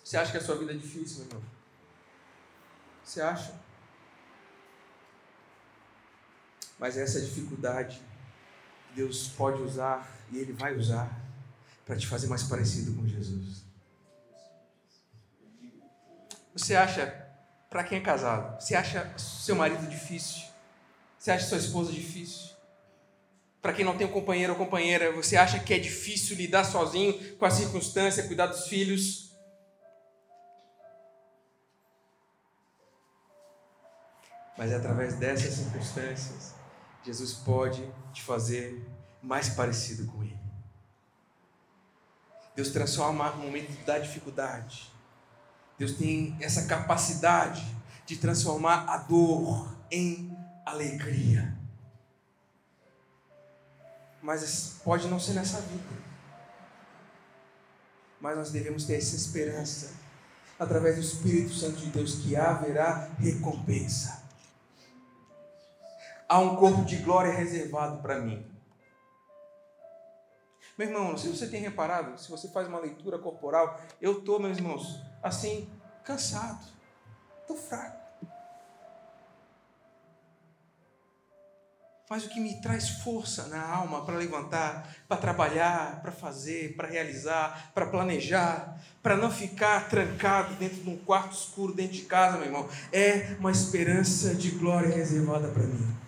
Você 0.04 0.18
acha 0.18 0.32
que 0.32 0.38
a 0.38 0.42
sua 0.42 0.58
vida 0.58 0.74
é 0.74 0.76
difícil, 0.76 1.20
meu 1.20 1.28
irmão? 1.28 1.44
Você 3.04 3.22
acha? 3.22 3.54
Mas 6.80 6.98
essa 6.98 7.22
dificuldade 7.22 8.02
Deus 8.96 9.28
pode 9.30 9.62
usar 9.62 10.08
e 10.32 10.38
Ele 10.38 10.54
vai 10.54 10.76
usar 10.76 11.20
para 11.86 11.96
te 11.96 12.08
fazer 12.08 12.28
mais 12.28 12.44
parecido 12.44 12.94
com 12.94 13.08
Jesus. 13.08 13.64
Você 16.54 16.76
acha, 16.76 17.08
para 17.70 17.84
quem 17.84 17.98
é 17.98 18.02
casado, 18.02 18.62
você 18.62 18.76
acha 18.76 19.18
seu 19.18 19.56
marido 19.56 19.88
difícil? 19.88 20.44
Você 21.18 21.32
acha 21.32 21.48
sua 21.48 21.58
esposa 21.58 21.92
difícil? 21.92 22.54
Para 23.62 23.74
quem 23.74 23.84
não 23.84 23.98
tem 23.98 24.06
um 24.06 24.12
companheiro 24.12 24.54
ou 24.54 24.60
companheira, 24.60 25.12
você 25.12 25.36
acha 25.38 25.60
que 25.60 25.74
é 25.74 25.80
difícil 25.80 26.36
lidar 26.36 26.66
sozinho 26.66 27.38
com 27.38 27.46
a 27.46 27.50
circunstância, 27.50 28.28
cuidar 28.28 28.48
dos 28.48 28.68
filhos? 28.68 29.32
Mas 34.58 34.72
é 34.72 34.76
através 34.76 35.16
dessas 35.16 35.54
circunstâncias 35.54 36.54
Jesus 37.04 37.34
pode 37.34 37.86
te 38.14 38.22
fazer 38.22 38.88
mais 39.22 39.50
parecido 39.50 40.06
com 40.12 40.24
Ele. 40.24 40.40
Deus 42.56 42.70
transforma 42.70 43.32
o 43.32 43.38
momento 43.38 43.84
da 43.86 44.00
dificuldade. 44.00 44.92
Deus 45.78 45.94
tem 45.94 46.38
essa 46.40 46.66
capacidade 46.66 47.66
de 48.06 48.18
transformar 48.18 48.86
a 48.88 48.98
dor 48.98 49.76
em 49.92 50.38
alegria. 50.66 51.58
Mas 54.22 54.80
pode 54.84 55.08
não 55.08 55.20
ser 55.20 55.34
nessa 55.34 55.60
vida. 55.62 56.04
Mas 58.22 58.38
nós 58.38 58.52
devemos 58.52 58.86
ter 58.86 58.96
essa 58.96 59.16
esperança, 59.16 59.92
através 60.58 60.96
do 60.96 61.02
Espírito 61.02 61.54
Santo 61.54 61.78
de 61.78 61.88
Deus, 61.88 62.16
que 62.16 62.36
haverá 62.36 63.10
recompensa 63.20 64.23
há 66.34 66.40
um 66.40 66.56
corpo 66.56 66.84
de 66.84 66.96
glória 66.96 67.32
reservado 67.32 68.02
para 68.02 68.20
mim. 68.20 68.44
Meu 70.76 70.88
irmão, 70.88 71.16
se 71.16 71.28
você 71.28 71.46
tem 71.46 71.62
reparado, 71.62 72.20
se 72.20 72.28
você 72.28 72.48
faz 72.48 72.68
uma 72.68 72.80
leitura 72.80 73.20
corporal, 73.20 73.80
eu 74.02 74.18
estou, 74.18 74.40
meus 74.40 74.58
irmãos, 74.58 75.00
assim, 75.22 75.70
cansado, 76.04 76.66
estou 77.42 77.56
fraco. 77.56 78.02
Mas 82.10 82.26
o 82.26 82.30
que 82.30 82.40
me 82.40 82.60
traz 82.62 82.90
força 82.90 83.48
na 83.48 83.64
alma 83.64 84.04
para 84.04 84.16
levantar, 84.16 84.92
para 85.08 85.18
trabalhar, 85.18 86.02
para 86.02 86.12
fazer, 86.12 86.76
para 86.76 86.88
realizar, 86.88 87.72
para 87.76 87.86
planejar, 87.86 88.82
para 89.04 89.16
não 89.16 89.30
ficar 89.30 89.88
trancado 89.88 90.56
dentro 90.56 90.82
de 90.82 90.90
um 90.90 90.98
quarto 90.98 91.34
escuro 91.34 91.76
dentro 91.76 91.94
de 91.94 92.06
casa, 92.06 92.38
meu 92.38 92.48
irmão, 92.48 92.68
é 92.92 93.36
uma 93.40 93.52
esperança 93.52 94.34
de 94.34 94.50
glória 94.50 94.90
reservada 94.90 95.48
para 95.50 95.64
mim 95.64 96.03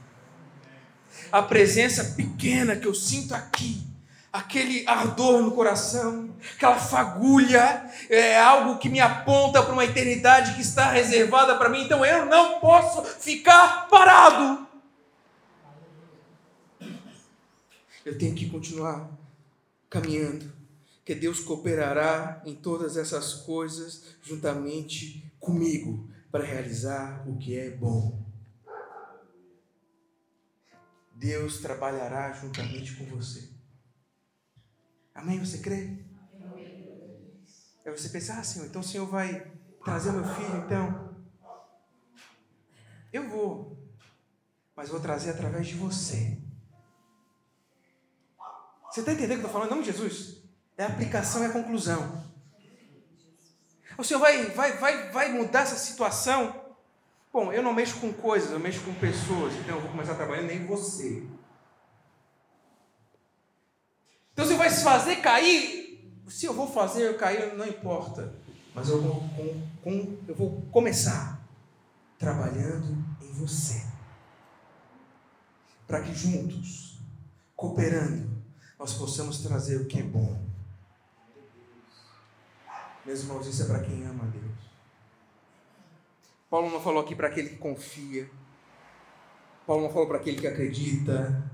a 1.32 1.42
presença 1.42 2.16
pequena 2.16 2.76
que 2.76 2.88
eu 2.88 2.94
sinto 2.94 3.34
aqui, 3.34 3.86
aquele 4.32 4.86
ardor 4.88 5.42
no 5.42 5.52
coração, 5.52 6.36
aquela 6.56 6.78
fagulha, 6.78 7.90
é 8.10 8.38
algo 8.40 8.78
que 8.78 8.90
me 8.90 9.00
aponta 9.00 9.64
para 9.64 9.74
uma 9.74 9.86
eternidade 9.86 10.56
que 10.56 10.62
está 10.62 10.92
reservada 10.92 11.56
para 11.58 11.70
mim, 11.70 11.84
então 11.84 12.06
eu 12.06 12.26
não 12.26 12.60
posso 12.60 13.04
ficar 13.04 13.88
parado. 13.88 14.68
Eu 18.06 18.18
tenho 18.18 18.36
que 18.36 18.50
continuar 18.50 19.10
caminhando, 19.90 20.52
que 21.06 21.16
Deus 21.16 21.40
cooperará 21.40 22.42
em 22.46 22.54
todas 22.54 22.98
essas 22.98 23.34
coisas 23.34 24.04
juntamente 24.22 25.32
comigo 25.40 26.10
para 26.32 26.44
realizar 26.44 27.24
o 27.28 27.38
que 27.38 27.58
é 27.58 27.70
bom. 27.70 28.25
Deus 31.16 31.60
trabalhará 31.60 32.34
juntamente 32.34 32.96
com 32.98 33.06
você. 33.06 33.50
Amém? 35.14 35.40
Você 35.40 35.60
crê? 35.60 36.06
Aí 37.86 37.92
você 37.92 38.10
pensa, 38.10 38.34
ah, 38.34 38.44
Senhor, 38.44 38.66
então 38.66 38.82
o 38.82 38.84
Senhor 38.84 39.08
vai 39.08 39.54
trazer 39.84 40.12
meu 40.12 40.26
filho, 40.26 40.58
então. 40.66 41.16
Eu 43.14 43.30
vou, 43.30 43.78
mas 44.76 44.90
vou 44.90 45.00
trazer 45.00 45.30
através 45.30 45.68
de 45.68 45.76
você. 45.76 46.38
Você 48.92 49.00
está 49.00 49.14
entendendo 49.14 49.38
o 49.38 49.40
que 49.40 49.46
eu 49.46 49.48
estou 49.48 49.62
falando? 49.62 49.82
De 49.82 49.92
Jesus. 49.92 50.44
É 50.78 50.84
a 50.84 50.88
aplicação 50.88 51.44
e 51.44 51.46
a 51.46 51.54
conclusão. 51.54 52.26
O 53.98 54.04
Senhor 54.04 54.20
vai, 54.20 54.48
vai, 54.48 54.78
vai, 54.78 55.12
vai 55.12 55.32
mudar 55.32 55.62
essa 55.62 55.78
situação? 55.78 56.65
Bom, 57.36 57.52
eu 57.52 57.62
não 57.62 57.74
mexo 57.74 58.00
com 58.00 58.14
coisas, 58.14 58.50
eu 58.50 58.60
mexo 58.62 58.80
com 58.86 58.94
pessoas, 58.94 59.54
então 59.56 59.76
eu 59.76 59.82
vou 59.82 59.92
começar 59.92 60.16
trabalhando 60.16 60.52
em 60.52 60.66
você. 60.66 61.28
Então 64.32 64.46
você 64.46 64.56
vai 64.56 64.70
se 64.70 64.82
fazer 64.82 65.18
cair. 65.18 66.18
Se 66.30 66.46
eu 66.46 66.54
vou 66.54 66.66
fazer 66.66 67.10
eu 67.10 67.18
cair, 67.18 67.54
não 67.58 67.68
importa. 67.68 68.34
Mas 68.74 68.88
eu 68.88 69.02
vou, 69.02 69.20
com, 69.20 69.68
com, 69.84 70.18
eu 70.26 70.34
vou 70.34 70.62
começar 70.72 71.46
trabalhando 72.18 73.04
em 73.22 73.32
você. 73.34 73.86
Para 75.86 76.04
que 76.04 76.16
juntos, 76.16 77.02
cooperando, 77.54 78.32
nós 78.80 78.94
possamos 78.94 79.40
trazer 79.40 79.82
o 79.82 79.88
que 79.88 80.00
é 80.00 80.04
bom. 80.04 80.42
Meus 83.06 83.24
irmãos, 83.24 83.46
isso 83.46 83.64
é 83.64 83.66
para 83.66 83.82
quem 83.82 84.06
ama 84.06 84.24
a 84.24 84.28
Deus. 84.28 84.75
Paulo 86.56 86.72
não 86.72 86.80
falou 86.80 87.04
aqui 87.04 87.14
para 87.14 87.28
aquele 87.28 87.50
que 87.50 87.58
confia. 87.58 88.32
Paulo 89.68 89.84
não 89.84 89.90
falou 89.92 90.08
para 90.08 90.20
aquele 90.20 90.40
que 90.40 90.48
acredita. 90.48 91.52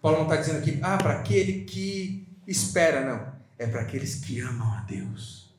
Paulo 0.00 0.16
não 0.16 0.24
está 0.24 0.36
dizendo 0.36 0.60
aqui, 0.60 0.80
ah, 0.82 0.96
para 0.96 1.20
aquele 1.20 1.66
que 1.66 2.26
espera, 2.46 3.04
não. 3.04 3.38
É 3.58 3.66
para 3.66 3.82
aqueles 3.82 4.24
que 4.24 4.40
amam 4.40 4.72
a 4.72 4.80
Deus. 4.84 5.54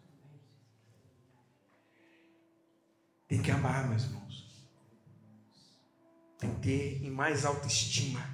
Tem 3.27 3.39
que 3.39 3.51
amar, 3.51 3.87
meus 3.87 4.05
irmãos. 4.05 4.67
Tem 6.39 6.51
que 6.55 6.59
ter 6.59 7.05
em 7.05 7.11
mais 7.11 7.45
autoestima. 7.45 8.27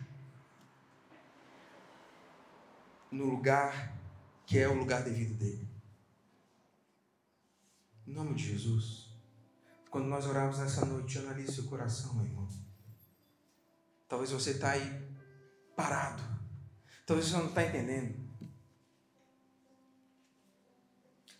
No 3.11 3.25
lugar 3.25 3.93
que 4.45 4.57
é 4.57 4.69
o 4.69 4.73
lugar 4.73 5.03
devido 5.03 5.33
dele. 5.33 5.67
Em 8.07 8.13
nome 8.13 8.35
de 8.35 8.53
Jesus. 8.53 9.04
Quando 9.95 10.09
nós 10.09 10.25
orarmos 10.25 10.59
nessa 10.59 10.85
noite, 10.85 11.19
analise 11.19 11.53
seu 11.53 11.63
coração, 11.67 12.15
meu 12.15 12.25
irmão. 12.25 12.45
Talvez 14.09 14.29
você 14.29 14.51
está 14.51 14.71
aí 14.71 15.07
parado. 15.73 16.21
Talvez 17.05 17.29
você 17.29 17.37
não 17.37 17.47
está 17.47 17.63
entendendo. 17.63 18.13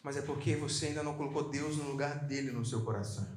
Mas 0.02 0.16
é 0.16 0.22
porque 0.22 0.56
você 0.56 0.86
ainda 0.86 1.04
não 1.04 1.18
colocou 1.18 1.50
Deus 1.50 1.76
no 1.76 1.84
lugar 1.84 2.24
dele 2.28 2.50
no 2.50 2.64
seu 2.64 2.86
coração. 2.86 3.28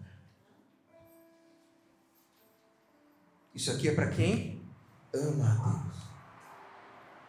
Isso 3.53 3.73
aqui 3.73 3.89
é 3.89 3.95
para 3.97 4.11
quem 4.11 4.65
ama 5.13 5.51
a 5.51 5.83
Deus. 5.83 5.97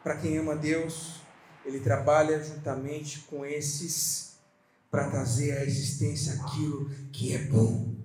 Para 0.04 0.18
quem 0.18 0.38
ama 0.38 0.52
a 0.52 0.58
Deus, 0.58 1.22
ele 1.66 1.80
trabalha 1.80 2.40
juntamente 2.44 3.22
com 3.22 3.44
esses 3.44 4.29
para 4.90 5.10
trazer 5.10 5.58
à 5.58 5.64
existência 5.64 6.34
aquilo 6.34 6.90
que 7.12 7.34
é 7.34 7.40
bom. 7.40 7.96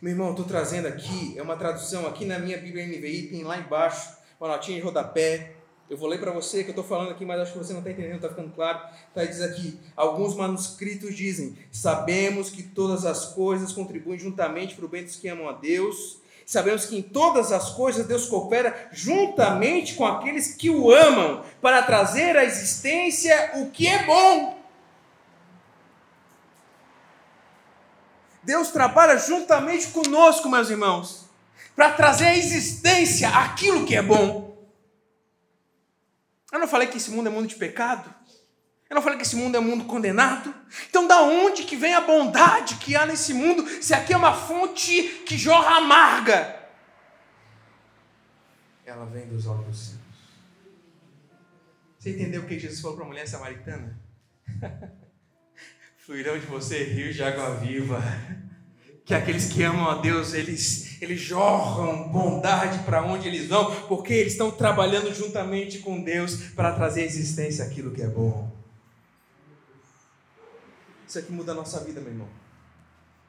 Meu 0.00 0.12
irmão, 0.12 0.30
estou 0.30 0.44
trazendo 0.44 0.86
aqui, 0.86 1.34
é 1.36 1.42
uma 1.42 1.56
tradução 1.56 2.06
aqui 2.06 2.24
na 2.24 2.38
minha 2.38 2.58
Bíblia 2.58 2.86
NVI, 2.86 3.28
tem 3.28 3.42
lá 3.42 3.58
embaixo, 3.58 4.16
uma 4.38 4.48
notinha 4.48 4.78
de 4.78 4.84
rodapé. 4.84 5.52
Eu 5.88 5.96
vou 5.96 6.08
ler 6.08 6.18
para 6.18 6.32
você 6.32 6.62
que 6.62 6.70
eu 6.70 6.72
estou 6.72 6.84
falando 6.84 7.10
aqui, 7.10 7.24
mas 7.24 7.40
acho 7.40 7.52
que 7.52 7.58
você 7.58 7.72
não 7.72 7.80
está 7.80 7.90
entendendo, 7.90 8.16
está 8.16 8.28
ficando 8.28 8.52
claro. 8.52 8.80
Tá, 9.14 9.24
diz 9.24 9.40
aqui: 9.40 9.78
alguns 9.96 10.34
manuscritos 10.34 11.14
dizem: 11.14 11.56
Sabemos 11.70 12.50
que 12.50 12.62
todas 12.62 13.04
as 13.04 13.26
coisas 13.26 13.72
contribuem 13.72 14.18
juntamente 14.18 14.74
para 14.74 14.84
o 14.84 14.88
bem 14.88 15.04
dos 15.04 15.16
que 15.16 15.28
amam 15.28 15.48
a 15.48 15.52
Deus. 15.52 16.18
Sabemos 16.46 16.84
que 16.84 16.98
em 16.98 17.02
todas 17.02 17.52
as 17.52 17.70
coisas 17.70 18.06
Deus 18.06 18.26
coopera 18.26 18.90
juntamente 18.92 19.94
com 19.94 20.06
aqueles 20.06 20.54
que 20.54 20.68
o 20.68 20.90
amam, 20.90 21.42
para 21.62 21.82
trazer 21.82 22.36
à 22.36 22.44
existência 22.44 23.52
o 23.56 23.70
que 23.70 23.86
é 23.86 24.04
bom. 24.04 24.63
Deus 28.44 28.68
trabalha 28.70 29.18
juntamente 29.18 29.88
conosco, 29.88 30.48
meus 30.48 30.70
irmãos, 30.70 31.28
para 31.74 31.92
trazer 31.92 32.26
à 32.26 32.36
existência 32.36 33.28
aquilo 33.28 33.86
que 33.86 33.96
é 33.96 34.02
bom. 34.02 34.54
Eu 36.52 36.58
não 36.58 36.68
falei 36.68 36.86
que 36.86 36.98
esse 36.98 37.10
mundo 37.10 37.28
é 37.28 37.30
mundo 37.30 37.48
de 37.48 37.56
pecado? 37.56 38.12
Eu 38.88 38.94
não 38.94 39.02
falei 39.02 39.18
que 39.18 39.24
esse 39.24 39.34
mundo 39.34 39.56
é 39.56 39.60
mundo 39.60 39.84
condenado? 39.86 40.54
Então, 40.88 41.06
da 41.06 41.22
onde 41.22 41.64
que 41.64 41.74
vem 41.74 41.94
a 41.94 42.00
bondade 42.00 42.76
que 42.76 42.94
há 42.94 43.06
nesse 43.06 43.32
mundo, 43.34 43.66
se 43.82 43.94
aqui 43.94 44.12
é 44.12 44.16
uma 44.16 44.34
fonte 44.34 45.02
que 45.26 45.36
jorra 45.36 45.78
amarga? 45.78 46.64
Ela 48.84 49.06
vem 49.06 49.26
dos 49.26 49.46
altos 49.46 49.88
céus. 49.88 50.00
Você 51.98 52.10
entendeu 52.10 52.42
o 52.42 52.46
que 52.46 52.58
Jesus 52.58 52.80
falou 52.80 52.96
para 52.96 53.06
a 53.06 53.08
mulher 53.08 53.26
samaritana? 53.26 53.98
Fluirão 56.04 56.38
de 56.38 56.44
você 56.44 56.84
rios 56.84 57.14
de 57.14 57.22
água 57.22 57.54
viva. 57.54 57.98
Que 59.06 59.14
aqueles 59.14 59.50
que 59.50 59.62
amam 59.62 59.88
a 59.88 60.02
Deus, 60.02 60.34
eles, 60.34 61.00
eles 61.00 61.18
jorram 61.18 62.10
bondade 62.10 62.84
para 62.84 63.02
onde 63.02 63.26
eles 63.26 63.48
vão, 63.48 63.74
porque 63.86 64.12
eles 64.12 64.32
estão 64.32 64.50
trabalhando 64.50 65.14
juntamente 65.14 65.78
com 65.78 66.02
Deus 66.02 66.50
para 66.50 66.74
trazer 66.74 67.00
à 67.00 67.04
existência 67.04 67.64
aquilo 67.64 67.90
que 67.90 68.02
é 68.02 68.06
bom. 68.06 68.52
Isso 71.08 71.18
aqui 71.18 71.32
muda 71.32 71.52
a 71.52 71.54
nossa 71.54 71.80
vida, 71.80 72.02
meu 72.02 72.10
irmão. 72.10 72.28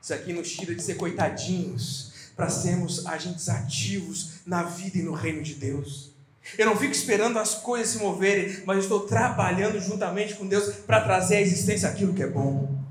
Isso 0.01 0.13
aqui 0.13 0.33
nos 0.33 0.51
tira 0.51 0.75
de 0.75 0.83
ser 0.83 0.95
coitadinhos 0.95 2.31
para 2.35 2.49
sermos 2.49 3.05
agentes 3.05 3.47
ativos 3.47 4.41
na 4.45 4.63
vida 4.63 4.97
e 4.97 5.01
no 5.01 5.13
reino 5.13 5.41
de 5.41 5.55
Deus. 5.55 6.14
Eu 6.57 6.67
não 6.67 6.75
fico 6.75 6.91
esperando 6.91 7.39
as 7.39 7.55
coisas 7.55 7.89
se 7.89 7.97
moverem, 7.97 8.61
mas 8.65 8.83
estou 8.83 9.01
trabalhando 9.01 9.79
juntamente 9.79 10.35
com 10.35 10.47
Deus 10.47 10.75
para 10.85 11.01
trazer 11.01 11.37
à 11.37 11.41
existência 11.41 11.89
aquilo 11.89 12.13
que 12.13 12.21
é 12.21 12.27
bom. 12.27 12.85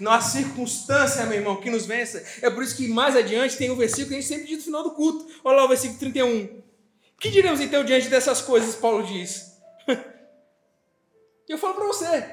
Não 0.00 0.12
há 0.12 0.20
circunstância, 0.20 1.26
meu 1.26 1.38
irmão, 1.38 1.56
que 1.56 1.70
nos 1.70 1.86
vença. 1.86 2.22
É 2.40 2.48
por 2.48 2.62
isso 2.62 2.76
que 2.76 2.88
mais 2.88 3.16
adiante 3.16 3.56
tem 3.56 3.70
um 3.70 3.76
versículo 3.76 4.08
que 4.08 4.14
a 4.14 4.20
gente 4.20 4.28
sempre 4.28 4.46
diz 4.46 4.58
no 4.58 4.64
final 4.64 4.82
do 4.82 4.92
culto. 4.92 5.26
Olha 5.44 5.58
lá 5.58 5.64
o 5.64 5.68
versículo 5.68 5.98
31. 5.98 6.44
O 6.44 7.20
que 7.20 7.30
diremos 7.30 7.60
então 7.60 7.84
diante 7.84 8.08
dessas 8.08 8.40
coisas, 8.40 8.74
Paulo 8.74 9.04
diz? 9.04 9.52
Eu 11.48 11.58
falo 11.58 11.74
para 11.74 11.86
você. 11.86 12.24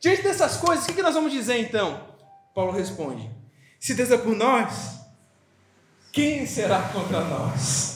Diante 0.00 0.22
dessas 0.22 0.56
coisas, 0.56 0.86
o 0.86 0.94
que 0.94 1.02
nós 1.02 1.14
vamos 1.14 1.32
dizer 1.32 1.58
então? 1.58 2.08
Paulo 2.54 2.72
responde: 2.72 3.30
Se 3.80 3.94
Deus 3.94 4.10
é 4.10 4.18
por 4.18 4.34
nós, 4.34 5.00
quem 6.12 6.46
será 6.46 6.88
contra 6.88 7.24
nós? 7.24 7.91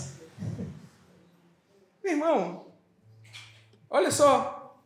Meu 2.07 2.15
irmão, 2.15 2.73
olha 3.91 4.13
só. 4.13 4.81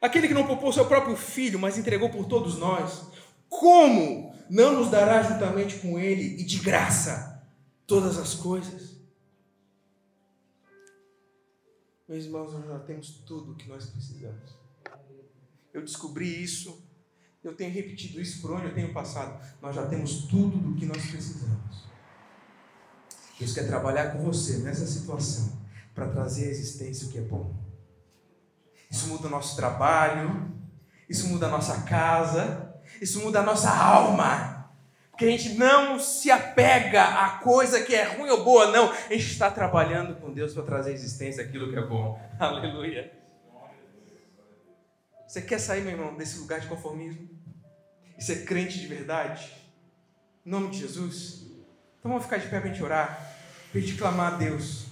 Aquele 0.00 0.26
que 0.26 0.34
não 0.34 0.48
poupou 0.48 0.72
seu 0.72 0.84
próprio 0.84 1.14
filho, 1.14 1.60
mas 1.60 1.78
entregou 1.78 2.10
por 2.10 2.26
todos 2.26 2.58
nós, 2.58 3.06
como 3.48 4.34
não 4.50 4.72
nos 4.72 4.90
dará 4.90 5.22
juntamente 5.22 5.78
com 5.78 5.96
ele 5.96 6.40
e 6.40 6.44
de 6.44 6.58
graça 6.58 7.40
todas 7.86 8.18
as 8.18 8.34
coisas? 8.34 8.96
Meus 12.08 12.24
irmãos, 12.24 12.52
nós 12.52 12.66
já 12.66 12.80
temos 12.80 13.10
tudo 13.24 13.52
o 13.52 13.54
que 13.54 13.68
nós 13.68 13.86
precisamos. 13.86 14.58
Eu 15.72 15.82
descobri 15.82 16.42
isso, 16.42 16.84
eu 17.44 17.54
tenho 17.54 17.72
repetido 17.72 18.20
isso 18.20 18.40
por 18.40 18.50
onde 18.50 18.66
eu 18.66 18.74
tenho 18.74 18.92
passado. 18.92 19.40
Nós 19.62 19.76
já 19.76 19.86
temos 19.86 20.24
tudo 20.24 20.58
do 20.58 20.74
que 20.74 20.84
nós 20.84 21.06
precisamos. 21.06 21.86
Deus 23.38 23.54
quer 23.54 23.68
trabalhar 23.68 24.10
com 24.14 24.24
você 24.24 24.58
nessa 24.58 24.84
situação 24.84 25.67
para 25.98 26.08
trazer 26.08 26.46
à 26.46 26.50
existência 26.50 27.08
o 27.08 27.10
que 27.10 27.18
é 27.18 27.22
bom. 27.22 27.52
Isso 28.88 29.08
muda 29.08 29.26
o 29.26 29.30
nosso 29.30 29.56
trabalho, 29.56 30.50
isso 31.08 31.28
muda 31.28 31.46
a 31.46 31.50
nossa 31.50 31.82
casa, 31.82 32.74
isso 33.02 33.20
muda 33.20 33.40
a 33.40 33.42
nossa 33.42 33.68
alma. 33.68 34.70
Porque 35.10 35.24
a 35.24 35.30
gente 35.30 35.54
não 35.54 35.98
se 35.98 36.30
apega 36.30 37.02
a 37.02 37.30
coisa 37.38 37.82
que 37.82 37.92
é 37.92 38.04
ruim 38.04 38.30
ou 38.30 38.44
boa, 38.44 38.70
não. 38.70 38.92
A 38.92 39.12
gente 39.12 39.32
está 39.32 39.50
trabalhando 39.50 40.14
com 40.20 40.32
Deus 40.32 40.54
para 40.54 40.62
trazer 40.62 40.90
à 40.90 40.94
existência 40.94 41.42
aquilo 41.42 41.70
que 41.70 41.76
é 41.76 41.84
bom. 41.84 42.18
Aleluia. 42.38 43.12
Você 45.26 45.42
quer 45.42 45.58
sair, 45.58 45.82
meu 45.82 45.92
irmão, 45.92 46.16
desse 46.16 46.38
lugar 46.38 46.60
de 46.60 46.68
conformismo? 46.68 47.28
E 48.16 48.22
ser 48.22 48.44
crente 48.44 48.78
de 48.78 48.86
verdade? 48.86 49.52
Em 50.46 50.50
nome 50.50 50.70
de 50.70 50.78
Jesus? 50.78 51.42
Então 51.98 52.12
vamos 52.12 52.22
ficar 52.22 52.38
de 52.38 52.46
pé 52.46 52.60
para 52.60 52.70
a 52.70 52.72
gente 52.72 52.82
orar, 52.82 53.34
para 53.70 53.78
a 53.78 53.82
gente 53.82 53.98
clamar 53.98 54.34
a 54.34 54.36
Deus. 54.36 54.87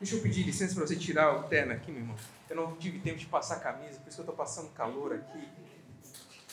Deixa 0.00 0.16
eu 0.16 0.22
pedir 0.22 0.42
licença 0.42 0.74
para 0.74 0.86
você 0.86 0.96
tirar 0.96 1.38
o 1.38 1.44
terno 1.44 1.72
aqui, 1.72 1.90
meu 1.90 2.00
irmão. 2.02 2.16
Eu 2.48 2.56
não 2.56 2.76
tive 2.76 2.98
tempo 2.98 3.18
de 3.18 3.26
passar 3.26 3.56
a 3.56 3.60
camisa, 3.60 4.00
por 4.00 4.08
isso 4.08 4.16
que 4.16 4.20
eu 4.20 4.32
estou 4.32 4.34
passando 4.34 4.70
calor 4.72 5.14
aqui. 5.14 5.48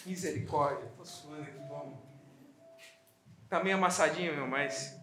Misericórdia, 0.05 0.85
estou 0.85 1.05
suando 1.05 1.43
aqui, 1.43 1.59
vamos. 1.67 1.97
Tá 3.49 3.63
meio 3.63 3.75
amassadinho, 3.77 4.35
meu, 4.35 4.47
mas 4.47 4.95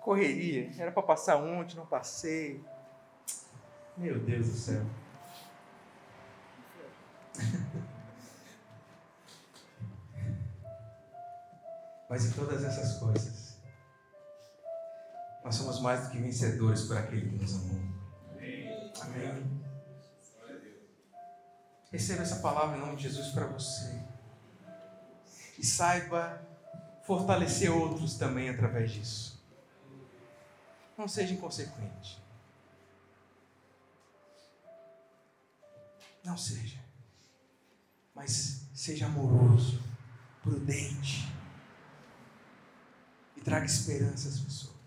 correria. 0.00 0.70
Era 0.78 0.92
para 0.92 1.02
passar 1.02 1.36
ontem, 1.36 1.76
não 1.76 1.86
passei. 1.86 2.64
Meu 3.96 4.18
Deus 4.20 4.46
do 4.46 4.54
céu. 4.54 4.86
Mas 12.08 12.24
em 12.24 12.32
todas 12.32 12.64
essas 12.64 12.98
coisas, 12.98 13.47
somos 15.78 15.80
mais 15.80 16.04
do 16.04 16.10
que 16.10 16.18
vencedores 16.18 16.82
por 16.82 16.96
aquele 16.96 17.30
que 17.30 17.36
nos 17.36 17.54
amou. 17.54 17.80
Amém. 19.00 19.58
Receba 21.90 22.22
essa 22.22 22.36
palavra 22.36 22.76
em 22.76 22.80
nome 22.80 22.96
de 22.96 23.04
Jesus 23.04 23.28
para 23.28 23.46
você. 23.46 24.02
E 25.58 25.64
saiba 25.64 26.40
fortalecer 27.04 27.70
outros 27.70 28.16
também 28.16 28.50
através 28.50 28.90
disso. 28.90 29.42
Não 30.96 31.08
seja 31.08 31.32
inconsequente. 31.32 32.22
Não 36.24 36.36
seja. 36.36 36.78
Mas 38.14 38.66
seja 38.74 39.06
amoroso, 39.06 39.80
prudente. 40.42 41.32
E 43.36 43.40
traga 43.40 43.64
esperança 43.64 44.28
às 44.28 44.40
pessoas. 44.40 44.77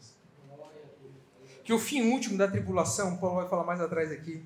Que 1.72 1.76
o 1.76 1.80
fim 1.80 2.02
último 2.12 2.38
da 2.38 2.50
tribulação, 2.50 3.16
Paulo 3.16 3.38
vai 3.38 3.48
falar 3.48 3.64
mais 3.64 3.80
atrás 3.80 4.12
aqui, 4.12 4.44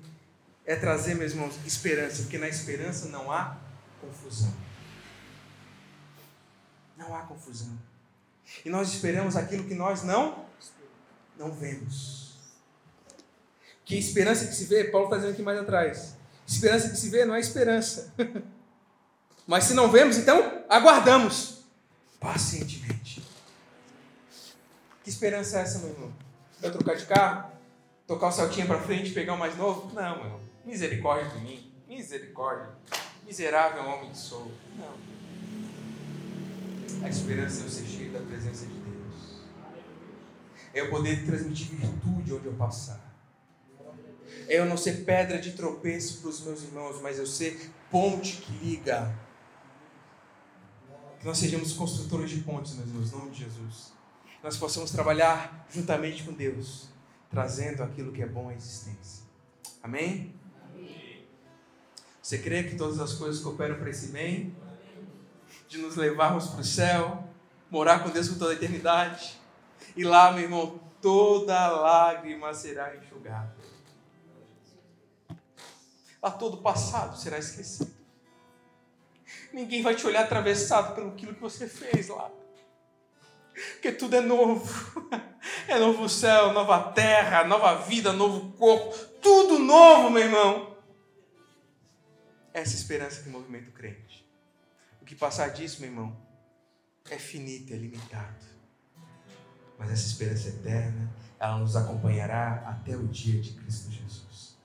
é 0.64 0.76
trazer, 0.76 1.16
meus 1.16 1.32
irmãos, 1.32 1.58
esperança, 1.66 2.22
porque 2.22 2.38
na 2.38 2.48
esperança 2.48 3.08
não 3.08 3.32
há 3.32 3.58
confusão. 4.00 4.54
Não 6.96 7.12
há 7.16 7.22
confusão. 7.22 7.76
E 8.64 8.70
nós 8.70 8.92
esperamos 8.92 9.34
aquilo 9.34 9.64
que 9.64 9.74
nós 9.74 10.04
não 10.04 10.46
não 11.36 11.50
vemos. 11.50 12.36
Que 13.84 13.98
esperança 13.98 14.46
que 14.46 14.54
se 14.54 14.66
vê, 14.66 14.84
Paulo 14.84 15.06
está 15.06 15.16
dizendo 15.16 15.32
aqui 15.32 15.42
mais 15.42 15.58
atrás. 15.58 16.14
Esperança 16.46 16.90
que 16.90 16.96
se 16.96 17.10
vê 17.10 17.24
não 17.24 17.34
é 17.34 17.40
esperança. 17.40 18.14
Mas 19.48 19.64
se 19.64 19.74
não 19.74 19.90
vemos, 19.90 20.16
então 20.16 20.64
aguardamos 20.68 21.64
pacientemente. 22.20 23.20
Que 25.02 25.10
esperança 25.10 25.58
é 25.58 25.62
essa, 25.62 25.80
meu 25.80 25.88
irmão? 25.88 26.25
Eu 26.62 26.72
trocar 26.72 26.96
de 26.96 27.06
carro? 27.06 27.52
Tocar 28.06 28.28
o 28.28 28.32
saltinho 28.32 28.66
para 28.66 28.80
frente, 28.80 29.10
pegar 29.12 29.34
o 29.34 29.38
mais 29.38 29.56
novo? 29.56 29.92
Não, 29.92 30.22
meu. 30.22 30.40
Misericórdia 30.64 31.30
de 31.30 31.38
mim. 31.40 31.72
Misericórdia. 31.88 32.70
Miserável 33.26 33.84
homem 33.84 34.10
que 34.10 34.18
sou. 34.18 34.50
Não. 34.76 34.94
A 37.04 37.08
esperança 37.08 37.62
é 37.62 37.64
eu 37.66 37.70
ser 37.70 37.84
cheio 37.84 38.12
da 38.12 38.20
presença 38.20 38.66
de 38.66 38.74
Deus. 38.74 39.40
É 40.72 40.80
eu 40.80 40.90
poder 40.90 41.24
transmitir 41.26 41.68
virtude 41.76 42.34
onde 42.34 42.46
eu 42.46 42.54
passar. 42.54 43.00
É 44.48 44.58
eu 44.58 44.66
não 44.66 44.76
ser 44.76 45.04
pedra 45.04 45.38
de 45.38 45.52
tropeço 45.52 46.20
para 46.20 46.30
os 46.30 46.40
meus 46.42 46.62
irmãos, 46.62 47.00
mas 47.00 47.18
eu 47.18 47.26
ser 47.26 47.72
ponte 47.90 48.36
que 48.36 48.52
liga. 48.64 49.14
Que 51.18 51.26
nós 51.26 51.38
sejamos 51.38 51.72
construtores 51.72 52.30
de 52.30 52.40
pontes, 52.40 52.74
meus 52.74 52.88
irmãos, 52.88 53.12
em 53.12 53.16
nome 53.16 53.30
de 53.30 53.44
Jesus. 53.44 53.92
Nós 54.42 54.56
possamos 54.56 54.90
trabalhar 54.90 55.66
juntamente 55.70 56.22
com 56.22 56.32
Deus, 56.32 56.88
trazendo 57.30 57.82
aquilo 57.82 58.12
que 58.12 58.22
é 58.22 58.26
bom 58.26 58.48
à 58.48 58.54
existência. 58.54 59.24
Amém? 59.82 60.34
Você 62.22 62.38
crê 62.38 62.64
que 62.64 62.76
todas 62.76 62.98
as 62.98 63.14
coisas 63.14 63.40
cooperam 63.40 63.76
para 63.76 63.88
esse 63.88 64.08
bem? 64.08 64.56
De 65.68 65.78
nos 65.78 65.96
levarmos 65.96 66.48
para 66.48 66.60
o 66.60 66.64
céu, 66.64 67.24
morar 67.70 68.02
com 68.02 68.10
Deus 68.10 68.28
por 68.28 68.38
toda 68.38 68.50
a 68.52 68.54
eternidade. 68.54 69.38
E 69.96 70.04
lá, 70.04 70.32
meu 70.32 70.42
irmão, 70.42 70.80
toda 71.00 71.68
lágrima 71.68 72.52
será 72.52 72.96
enxugada. 72.96 73.54
Lá 76.22 76.30
todo 76.30 76.54
o 76.54 76.62
passado 76.62 77.16
será 77.16 77.38
esquecido. 77.38 77.94
Ninguém 79.52 79.82
vai 79.82 79.94
te 79.94 80.04
olhar 80.06 80.24
atravessado 80.24 80.94
pelo 80.94 81.12
que 81.12 81.26
você 81.26 81.68
fez 81.68 82.08
lá. 82.08 82.30
Porque 83.72 83.92
tudo 83.92 84.16
é 84.16 84.20
novo. 84.20 85.02
É 85.68 85.78
novo 85.78 86.08
céu, 86.08 86.52
nova 86.52 86.92
terra, 86.92 87.44
nova 87.44 87.76
vida, 87.76 88.12
novo 88.12 88.52
corpo. 88.56 88.96
Tudo 89.20 89.58
novo, 89.58 90.10
meu 90.10 90.22
irmão 90.22 90.76
essa 92.56 92.74
esperança 92.74 93.22
que 93.22 93.28
movimenta 93.28 93.68
o 93.68 93.72
crente. 93.72 94.26
O 95.02 95.04
que 95.04 95.14
passar 95.14 95.48
disso, 95.50 95.82
meu 95.82 95.90
irmão, 95.90 96.16
é 97.10 97.18
finito, 97.18 97.70
é 97.74 97.76
limitado. 97.76 98.46
Mas 99.78 99.90
essa 99.90 100.06
esperança 100.06 100.48
eterna, 100.48 101.12
ela 101.38 101.58
nos 101.58 101.76
acompanhará 101.76 102.64
até 102.66 102.96
o 102.96 103.06
dia 103.08 103.42
de 103.42 103.52
Cristo 103.52 103.90
Jesus. 103.90 104.56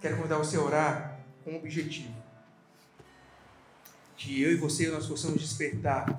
Quero 0.00 0.16
convidar 0.16 0.38
você 0.38 0.56
a 0.56 0.62
orar 0.62 1.20
com 1.44 1.52
um 1.52 1.56
objetivo. 1.56 2.14
Que 4.16 4.40
eu 4.40 4.52
e 4.52 4.56
você 4.56 4.88
nós 4.88 5.06
possamos 5.06 5.38
despertar 5.38 6.18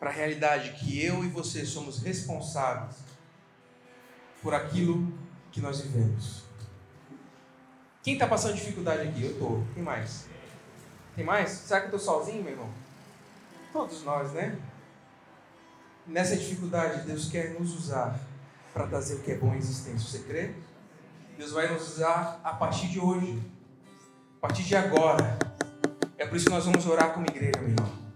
para 0.00 0.08
a 0.08 0.12
realidade 0.12 0.72
que 0.72 1.04
eu 1.04 1.22
e 1.22 1.28
você 1.28 1.66
somos 1.66 2.02
responsáveis 2.02 2.96
por 4.42 4.54
aquilo 4.54 5.12
que 5.52 5.60
nós 5.60 5.82
vivemos. 5.82 6.42
Quem 8.02 8.14
está 8.14 8.26
passando 8.26 8.54
dificuldade 8.54 9.06
aqui? 9.06 9.22
Eu 9.22 9.32
estou. 9.32 9.62
Quem 9.74 9.82
mais? 9.82 10.26
Tem 11.14 11.22
mais? 11.22 11.50
Será 11.50 11.80
que 11.80 11.94
eu 11.94 11.96
estou 11.96 12.14
sozinho, 12.14 12.42
meu 12.42 12.52
irmão? 12.52 12.70
Todos 13.74 14.02
nós, 14.02 14.32
né? 14.32 14.58
Nessa 16.06 16.34
dificuldade, 16.34 17.06
Deus 17.06 17.28
quer 17.28 17.50
nos 17.60 17.74
usar 17.74 18.18
para 18.72 18.86
trazer 18.86 19.16
o 19.16 19.20
que 19.20 19.32
é 19.32 19.36
bom 19.36 19.52
em 19.52 19.58
existência. 19.58 19.98
Você 19.98 20.26
crê? 20.26 20.54
Deus 21.36 21.52
vai 21.52 21.70
nos 21.70 21.96
usar 21.96 22.40
a 22.42 22.54
partir 22.54 22.88
de 22.88 22.98
hoje, 22.98 23.38
a 24.38 24.40
partir 24.40 24.62
de 24.62 24.74
agora. 24.74 25.38
É 26.16 26.26
por 26.26 26.36
isso 26.36 26.46
que 26.46 26.52
nós 26.52 26.64
vamos 26.64 26.86
orar 26.86 27.12
como 27.12 27.26
igreja, 27.26 27.60
meu 27.60 27.68
irmão. 27.68 28.09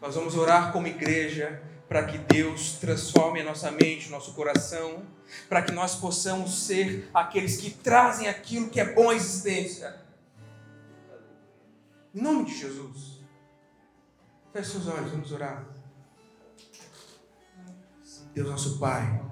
Nós 0.00 0.14
vamos 0.14 0.36
orar 0.36 0.72
como 0.72 0.86
igreja 0.86 1.62
para 1.88 2.04
que 2.04 2.18
Deus 2.18 2.72
transforme 2.74 3.40
a 3.40 3.44
nossa 3.44 3.70
mente, 3.70 4.08
o 4.08 4.10
nosso 4.10 4.32
coração 4.34 5.02
para 5.48 5.62
que 5.62 5.72
nós 5.72 5.94
possamos 5.96 6.66
ser 6.66 7.08
aqueles 7.14 7.56
que 7.56 7.70
trazem 7.70 8.28
aquilo 8.28 8.70
que 8.70 8.80
é 8.80 8.94
bom 8.94 9.10
à 9.10 9.14
existência. 9.14 10.00
Em 12.14 12.20
nome 12.20 12.44
de 12.44 12.58
Jesus. 12.58 13.20
Feche 14.52 14.72
seus 14.72 14.88
olhos, 14.88 15.10
vamos 15.10 15.30
orar. 15.32 15.64
Deus 18.34 18.48
nosso 18.48 18.78
Pai, 18.78 19.22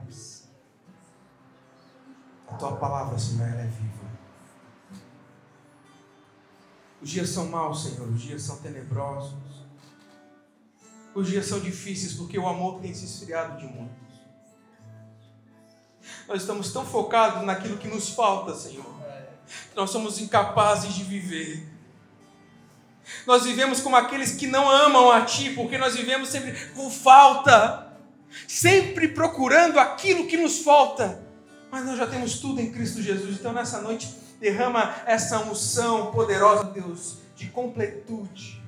a 2.49 2.55
tua 2.55 2.77
palavra, 2.77 3.19
Senhor, 3.19 3.47
ela 3.47 3.61
é 3.61 3.67
viva. 3.67 4.09
Os 7.01 7.11
dias 7.11 7.29
são 7.29 7.47
maus, 7.47 7.85
Senhor, 7.85 8.09
os 8.09 8.21
dias 8.21 8.43
são 8.43 8.57
tenebrosos. 8.59 9.48
Os 11.19 11.27
dias 11.27 11.47
são 11.47 11.59
difíceis 11.59 12.13
porque 12.13 12.39
o 12.39 12.47
amor 12.47 12.79
tem 12.81 12.95
se 12.95 13.05
esfriado 13.05 13.59
de 13.59 13.67
muito. 13.67 13.91
Nós 16.29 16.43
estamos 16.43 16.73
tão 16.73 16.87
focados 16.87 17.43
naquilo 17.43 17.77
que 17.77 17.89
nos 17.89 18.11
falta, 18.11 18.55
Senhor. 18.55 18.87
Nós 19.75 19.91
somos 19.91 20.21
incapazes 20.21 20.95
de 20.95 21.03
viver. 21.03 21.67
Nós 23.27 23.43
vivemos 23.43 23.81
como 23.81 23.97
aqueles 23.97 24.37
que 24.37 24.47
não 24.47 24.71
amam 24.71 25.11
a 25.11 25.23
Ti, 25.23 25.51
porque 25.57 25.77
nós 25.77 25.97
vivemos 25.97 26.29
sempre 26.29 26.53
com 26.77 26.89
falta, 26.89 27.93
sempre 28.47 29.09
procurando 29.09 29.81
aquilo 29.81 30.29
que 30.29 30.37
nos 30.37 30.61
falta. 30.61 31.21
Mas 31.69 31.85
nós 31.85 31.99
já 31.99 32.07
temos 32.07 32.39
tudo 32.39 32.61
em 32.61 32.71
Cristo 32.71 33.03
Jesus. 33.03 33.41
Então, 33.41 33.53
nessa 33.53 33.81
noite, 33.81 34.09
derrama 34.39 34.95
essa 35.05 35.41
unção 35.41 36.13
poderosa, 36.13 36.63
Deus, 36.63 37.17
de 37.35 37.49
completude. 37.49 38.68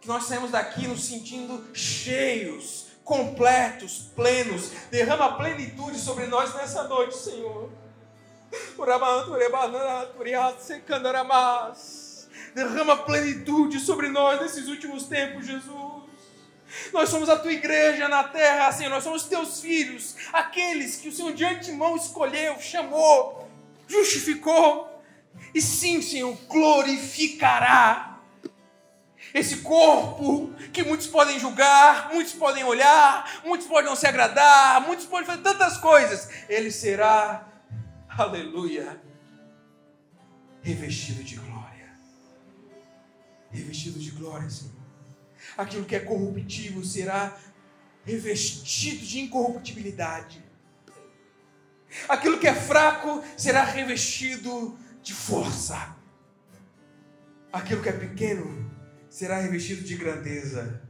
Que 0.00 0.08
nós 0.08 0.24
saímos 0.24 0.50
daqui 0.50 0.86
nos 0.86 1.04
sentindo 1.04 1.74
cheios, 1.74 2.86
completos, 3.04 4.10
plenos. 4.14 4.70
Derrama 4.90 5.36
plenitude 5.36 5.98
sobre 5.98 6.26
nós 6.26 6.54
nessa 6.54 6.84
noite, 6.84 7.16
Senhor. 7.16 7.70
Derrama 12.54 12.96
plenitude 12.98 13.80
sobre 13.80 14.08
nós 14.08 14.40
nesses 14.40 14.68
últimos 14.68 15.04
tempos, 15.04 15.46
Jesus. 15.46 15.88
Nós 16.92 17.08
somos 17.08 17.28
a 17.28 17.36
tua 17.38 17.52
igreja 17.52 18.08
na 18.08 18.24
terra, 18.24 18.70
Senhor. 18.72 18.90
Nós 18.90 19.04
somos 19.04 19.24
teus 19.24 19.60
filhos, 19.60 20.14
aqueles 20.32 20.96
que 20.96 21.08
o 21.08 21.12
Senhor 21.12 21.32
de 21.32 21.44
antemão 21.44 21.96
escolheu, 21.96 22.60
chamou, 22.60 23.48
justificou. 23.86 25.02
E 25.54 25.62
sim, 25.62 26.02
Senhor, 26.02 26.36
glorificará 26.46 28.17
esse 29.34 29.58
corpo 29.58 30.54
que 30.72 30.82
muitos 30.82 31.06
podem 31.06 31.38
julgar, 31.38 32.10
muitos 32.12 32.32
podem 32.32 32.64
olhar, 32.64 33.42
muitos 33.44 33.66
podem 33.66 33.84
não 33.84 33.96
se 33.96 34.06
agradar, 34.06 34.80
muitos 34.86 35.06
podem 35.06 35.26
fazer 35.26 35.42
tantas 35.42 35.76
coisas, 35.76 36.28
ele 36.48 36.70
será, 36.70 37.46
aleluia, 38.08 39.00
revestido 40.62 41.22
de 41.22 41.36
glória. 41.36 41.68
Revestido 43.50 43.98
de 43.98 44.10
glória, 44.10 44.48
Senhor. 44.50 44.74
Aquilo 45.56 45.84
que 45.84 45.96
é 45.96 46.00
corruptível 46.00 46.84
será 46.84 47.34
revestido 48.04 49.04
de 49.04 49.20
incorruptibilidade. 49.20 50.44
Aquilo 52.08 52.38
que 52.38 52.46
é 52.46 52.54
fraco 52.54 53.22
será 53.36 53.62
revestido 53.64 54.78
de 55.02 55.14
força. 55.14 55.96
aquilo 57.50 57.82
que 57.82 57.88
é 57.88 57.92
pequeno 57.92 58.67
será 59.18 59.38
revestido 59.38 59.82
de 59.82 59.96
grandeza. 59.96 60.80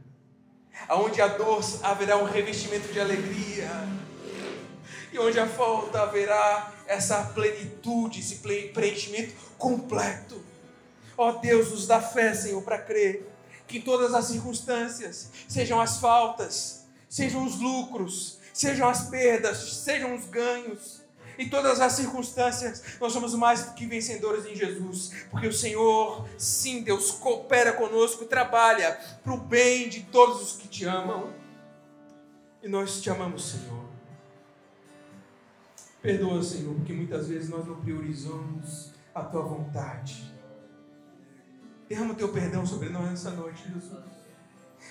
Aonde 0.87 1.19
há 1.19 1.27
dor 1.29 1.63
haverá 1.81 2.15
um 2.17 2.25
revestimento 2.25 2.93
de 2.93 2.99
alegria. 2.99 3.67
E 5.11 5.17
onde 5.17 5.39
há 5.39 5.47
falta 5.47 6.03
haverá 6.03 6.71
essa 6.85 7.23
plenitude, 7.23 8.19
esse 8.19 8.35
preenchimento 8.35 9.33
completo. 9.57 10.39
Ó 11.17 11.29
oh, 11.29 11.31
Deus, 11.39 11.71
nos 11.71 11.87
dá 11.87 11.99
fé, 11.99 12.35
Senhor, 12.35 12.61
para 12.61 12.77
crer 12.77 13.27
que 13.67 13.79
em 13.79 13.81
todas 13.81 14.13
as 14.13 14.25
circunstâncias, 14.25 15.31
sejam 15.47 15.81
as 15.81 15.97
faltas, 15.97 16.85
sejam 17.09 17.43
os 17.43 17.59
lucros, 17.59 18.37
sejam 18.53 18.87
as 18.87 19.09
perdas, 19.09 19.57
sejam 19.83 20.13
os 20.13 20.25
ganhos, 20.25 20.98
em 21.39 21.47
todas 21.47 21.79
as 21.79 21.93
circunstâncias, 21.93 22.83
nós 22.99 23.13
somos 23.13 23.33
mais 23.33 23.63
do 23.63 23.73
que 23.73 23.85
vencedores 23.85 24.45
em 24.45 24.53
Jesus, 24.53 25.11
porque 25.31 25.47
o 25.47 25.53
Senhor, 25.53 26.27
sim, 26.37 26.83
Deus 26.83 27.11
coopera 27.11 27.71
conosco, 27.71 28.25
trabalha 28.25 28.99
para 29.23 29.33
o 29.33 29.37
bem 29.37 29.87
de 29.87 30.03
todos 30.03 30.41
os 30.41 30.57
que 30.57 30.67
te 30.67 30.83
amam. 30.83 31.33
E 32.61 32.67
nós 32.67 33.01
te 33.01 33.09
amamos, 33.09 33.51
Senhor. 33.51 33.85
Perdoa, 36.01 36.43
Senhor, 36.43 36.75
porque 36.75 36.91
muitas 36.91 37.29
vezes 37.29 37.49
nós 37.49 37.65
não 37.65 37.79
priorizamos 37.79 38.91
a 39.15 39.23
tua 39.23 39.41
vontade. 39.41 40.33
Derrama 41.87 42.11
o 42.11 42.15
teu 42.15 42.29
perdão 42.33 42.65
sobre 42.65 42.89
nós 42.89 43.09
nessa 43.09 43.31
noite, 43.31 43.63
Jesus. 43.63 44.03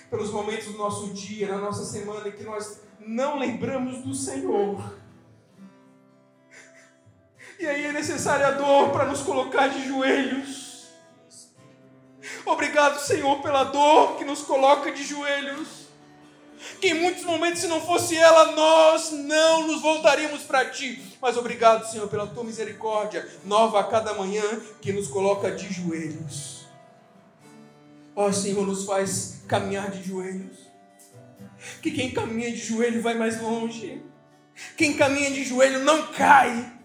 Pelos 0.09 0.31
momentos 0.31 0.65
do 0.65 0.79
nosso 0.79 1.13
dia, 1.13 1.47
na 1.47 1.59
nossa 1.59 1.85
semana, 1.85 2.27
em 2.27 2.31
que 2.31 2.43
nós 2.43 2.81
não 2.99 3.37
lembramos 3.37 4.01
do 4.03 4.15
Senhor. 4.15 4.97
E 7.59 7.67
aí 7.67 7.87
é 7.87 7.91
necessária 7.91 8.47
a 8.47 8.51
dor 8.51 8.91
para 8.91 9.05
nos 9.05 9.19
colocar 9.21 9.67
de 9.67 9.85
joelhos. 9.85 10.87
Obrigado, 12.45 12.99
Senhor, 12.99 13.41
pela 13.41 13.65
dor 13.65 14.17
que 14.17 14.23
nos 14.23 14.41
coloca 14.43 14.91
de 14.93 15.03
joelhos. 15.03 15.89
Que 16.79 16.89
em 16.89 16.93
muitos 16.93 17.25
momentos, 17.25 17.59
se 17.59 17.67
não 17.67 17.81
fosse 17.81 18.15
ela, 18.15 18.53
nós 18.53 19.11
não 19.11 19.67
nos 19.67 19.81
voltaríamos 19.81 20.43
para 20.43 20.69
ti. 20.69 21.01
Mas 21.21 21.35
obrigado, 21.35 21.89
Senhor, 21.89 22.07
pela 22.07 22.27
tua 22.27 22.45
misericórdia, 22.45 23.27
nova 23.43 23.81
a 23.81 23.83
cada 23.83 24.13
manhã, 24.13 24.61
que 24.81 24.93
nos 24.93 25.07
coloca 25.07 25.51
de 25.51 25.71
joelhos. 25.71 26.65
Ó 28.15 28.27
oh, 28.27 28.33
Senhor, 28.33 28.65
nos 28.65 28.85
faz 28.85 29.41
caminhar 29.47 29.91
de 29.91 30.01
joelhos. 30.01 30.57
Que 31.81 31.91
quem 31.91 32.11
caminha 32.11 32.51
de 32.51 32.57
joelho 32.57 33.01
vai 33.01 33.15
mais 33.15 33.41
longe. 33.41 34.01
Quem 34.77 34.95
caminha 34.95 35.31
de 35.31 35.43
joelho 35.43 35.83
não 35.83 36.07
cai. 36.07 36.78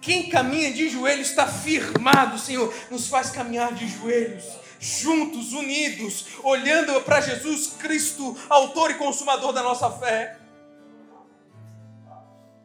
Quem 0.00 0.28
caminha 0.28 0.72
de 0.72 0.88
joelhos 0.88 1.30
está 1.30 1.46
firmado, 1.46 2.38
Senhor. 2.38 2.72
Nos 2.90 3.08
faz 3.08 3.30
caminhar 3.30 3.74
de 3.74 3.88
joelhos, 3.88 4.44
juntos, 4.78 5.52
unidos, 5.52 6.26
olhando 6.42 7.00
para 7.02 7.20
Jesus 7.20 7.74
Cristo, 7.78 8.36
Autor 8.48 8.90
e 8.90 8.94
Consumador 8.94 9.52
da 9.52 9.62
nossa 9.62 9.90
fé. 9.90 10.38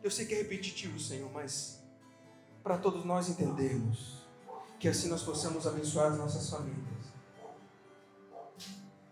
Eu 0.04 0.12
sei 0.12 0.26
que 0.26 0.34
é 0.34 0.38
repetitivo, 0.38 1.00
Senhor, 1.00 1.30
mas 1.34 1.82
para 2.64 2.78
todos 2.78 3.06
nós 3.06 3.30
entendermos 3.30 4.20
que 4.80 4.88
assim 4.88 5.10
nós 5.10 5.24
possamos 5.24 5.68
abençoar 5.68 6.12
as 6.12 6.18
nossas 6.18 6.50
famílias 6.50 7.00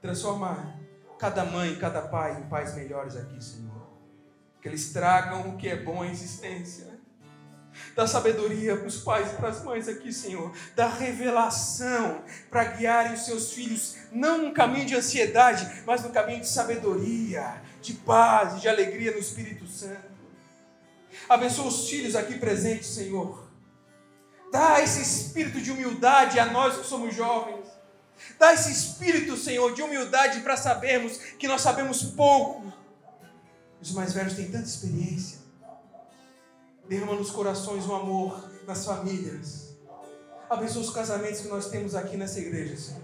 transformar 0.02 0.80
cada 1.20 1.44
mãe, 1.44 1.78
cada 1.78 2.02
pai 2.02 2.40
em 2.40 2.48
pais 2.48 2.76
melhores 2.76 3.16
aqui, 3.16 3.44
Senhor. 3.44 3.88
Que 4.62 4.68
eles 4.68 4.94
tragam 4.94 5.50
o 5.50 5.58
que 5.58 5.68
é 5.68 5.76
bom 5.76 6.02
à 6.02 6.08
existência. 6.08 6.87
Dá 7.96 8.06
sabedoria 8.06 8.78
para 8.78 8.88
os 8.88 8.98
pais 8.98 9.32
e 9.32 9.36
para 9.36 9.50
as 9.50 9.64
mães 9.64 9.88
aqui, 9.88 10.14
Senhor. 10.14 10.54
Dá 10.76 10.88
revelação 10.88 12.22
para 12.50 12.64
guiarem 12.66 13.14
os 13.14 13.26
seus 13.26 13.54
filhos, 13.54 13.96
não 14.12 14.38
num 14.38 14.54
caminho 14.54 14.86
de 14.86 14.96
ansiedade, 14.96 15.84
mas 15.86 16.04
no 16.04 16.10
caminho 16.10 16.42
de 16.42 16.48
sabedoria, 16.48 17.62
de 17.82 17.94
paz 17.94 18.58
e 18.58 18.62
de 18.62 18.70
alegria 18.70 19.12
no 19.12 19.20
Espírito 19.20 19.68
Santo. 19.68 20.18
Abençoa 21.28 21.68
os 21.68 21.90
filhos 21.90 22.16
aqui 22.16 22.38
presentes, 22.38 22.88
Senhor. 22.88 23.48
Dá 24.52 24.82
esse 24.82 25.02
espírito 25.02 25.60
de 25.60 25.72
humildade 25.72 26.40
a 26.40 26.46
nós 26.46 26.78
que 26.78 26.86
somos 26.86 27.14
jovens. 27.14 27.66
Dá 28.40 28.54
esse 28.54 28.72
espírito, 28.72 29.36
Senhor, 29.36 29.74
de 29.74 29.82
humildade 29.82 30.40
para 30.42 30.58
sabermos 30.58 31.18
que 31.38 31.48
nós 31.48 31.62
sabemos 31.62 32.04
pouco. 32.04 32.72
Os 33.82 33.92
mais 33.92 34.14
velhos 34.14 34.34
têm 34.34 34.50
tanta 34.50 34.68
experiência. 34.68 35.37
Derrama 36.88 37.14
nos 37.14 37.32
corações 37.32 37.86
o 37.86 37.94
amor 37.94 38.50
nas 38.66 38.86
famílias. 38.86 39.76
Abençoa 40.50 40.82
os 40.82 40.90
casamentos 40.90 41.42
que 41.42 41.48
nós 41.48 41.70
temos 41.70 41.96
aqui 41.96 42.16
nessa 42.16 42.40
igreja, 42.40 42.78
Senhor. 42.78 43.02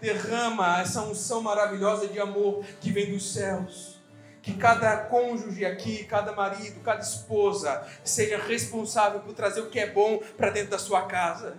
Derrama 0.00 0.80
essa 0.80 1.02
unção 1.02 1.40
maravilhosa 1.40 2.06
de 2.06 2.20
amor 2.20 2.64
que 2.80 2.92
vem 2.92 3.10
dos 3.12 3.32
céus. 3.32 3.96
Que 4.40 4.54
cada 4.54 4.96
cônjuge 4.96 5.64
aqui, 5.64 6.04
cada 6.04 6.32
marido, 6.32 6.80
cada 6.80 7.00
esposa 7.00 7.84
seja 8.04 8.38
responsável 8.38 9.20
por 9.20 9.34
trazer 9.34 9.60
o 9.60 9.70
que 9.70 9.80
é 9.80 9.90
bom 9.90 10.20
para 10.36 10.50
dentro 10.50 10.70
da 10.70 10.78
sua 10.78 11.02
casa 11.02 11.56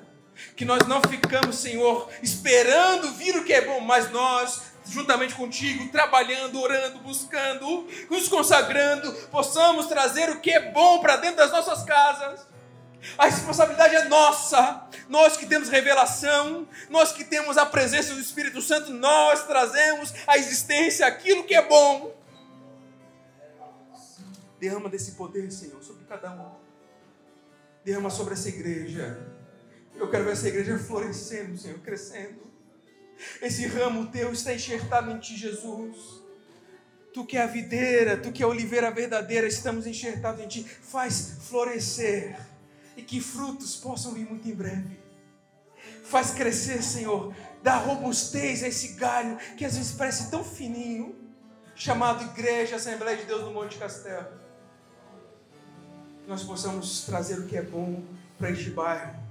que 0.56 0.66
nós 0.66 0.86
não 0.88 1.02
ficamos, 1.02 1.58
Senhor, 1.58 2.10
esperando 2.22 3.12
vir 3.14 3.36
o 3.36 3.44
que 3.44 3.54
é 3.54 3.66
bom, 3.66 3.80
mas 3.80 4.12
nós, 4.12 4.62
juntamente 4.90 5.36
contigo, 5.36 5.90
trabalhando, 5.92 6.60
orando, 6.60 7.00
buscando, 7.00 7.88
nos 8.10 8.28
consagrando, 8.28 9.12
possamos 9.30 9.88
trazer 9.88 10.30
o 10.30 10.40
que 10.40 10.52
é 10.52 10.72
bom 10.72 11.00
para 11.00 11.18
dentro 11.18 11.38
das 11.38 11.52
nossas 11.52 11.84
casas. 11.84 12.48
A 13.18 13.26
responsabilidade 13.26 13.96
é 13.96 14.06
nossa. 14.06 14.88
Nós 15.08 15.38
que 15.38 15.46
temos 15.46 15.70
revelação, 15.70 16.68
nós 16.90 17.12
que 17.12 17.24
temos 17.24 17.58
a 17.58 17.66
presença 17.66 18.14
do 18.14 18.20
Espírito 18.20 18.62
Santo, 18.62 18.92
nós 18.92 19.46
trazemos 19.46 20.14
à 20.26 20.38
existência 20.38 21.06
aquilo 21.06 21.44
que 21.44 21.54
é 21.54 21.62
bom. 21.62 22.16
Derrama 24.60 24.90
desse 24.90 25.12
poder, 25.12 25.52
Senhor, 25.52 25.82
sobre 25.84 26.06
cada 26.06 26.32
um. 26.32 26.52
Derrama 27.86 28.10
sobre 28.10 28.34
essa 28.34 28.50
igreja 28.50 29.38
eu 30.00 30.10
quero 30.10 30.26
ver 30.26 30.32
essa 30.32 30.48
igreja 30.48 30.78
florescendo, 30.78 31.58
Senhor, 31.58 31.80
crescendo. 31.80 32.47
Esse 33.41 33.65
ramo 33.68 34.07
teu 34.07 34.32
está 34.32 34.53
enxertado 34.53 35.11
em 35.11 35.20
ti, 35.20 35.36
Jesus. 35.36 36.22
Tu 37.13 37.26
que 37.26 37.38
é 37.38 37.41
a 37.41 37.47
videira, 37.47 38.18
tu 38.18 38.32
que 38.32 38.43
é 38.43 38.45
a 38.45 38.49
oliveira 38.49 38.91
verdadeira, 38.91 39.47
estamos 39.47 39.88
enxertados 39.88 40.41
em 40.43 40.47
ti. 40.47 40.63
Faz 40.63 41.38
florescer 41.41 42.39
e 42.95 43.01
que 43.01 43.20
frutos 43.20 43.76
possam 43.76 44.13
vir 44.13 44.26
muito 44.28 44.47
em 44.47 44.53
breve. 44.53 44.99
Faz 46.03 46.32
crescer, 46.32 46.82
Senhor. 46.84 47.34
Dá 47.63 47.78
robustez 47.78 48.63
a 48.63 48.68
esse 48.68 48.93
galho 48.93 49.38
que 49.57 49.65
às 49.65 49.76
vezes 49.76 49.93
parece 49.93 50.30
tão 50.30 50.43
fininho, 50.43 51.15
chamado 51.76 52.24
Igreja 52.24 52.76
Assembleia 52.76 53.18
de 53.18 53.26
Deus 53.26 53.41
no 53.41 53.51
Monte 53.51 53.78
Castelo. 53.78 54.28
Que 56.24 56.30
nós 56.30 56.43
possamos 56.43 57.05
trazer 57.05 57.39
o 57.39 57.47
que 57.47 57.57
é 57.57 57.61
bom 57.61 58.03
para 58.38 58.51
este 58.51 58.70
bairro 58.70 59.26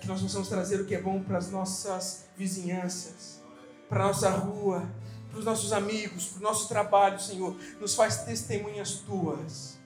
que 0.00 0.06
nós 0.06 0.20
possamos 0.22 0.48
trazer 0.48 0.80
o 0.80 0.86
que 0.86 0.94
é 0.94 1.00
bom 1.00 1.22
para 1.22 1.38
as 1.38 1.50
nossas 1.50 2.24
vizinhanças, 2.36 3.40
para 3.88 4.04
a 4.04 4.06
nossa 4.08 4.30
rua, 4.30 4.88
para 5.28 5.38
os 5.38 5.44
nossos 5.44 5.72
amigos, 5.72 6.26
para 6.26 6.40
o 6.40 6.42
nosso 6.42 6.68
trabalho, 6.68 7.20
Senhor. 7.20 7.54
Nos 7.80 7.94
faz 7.94 8.24
testemunhas 8.24 8.94
tuas, 9.06 9.78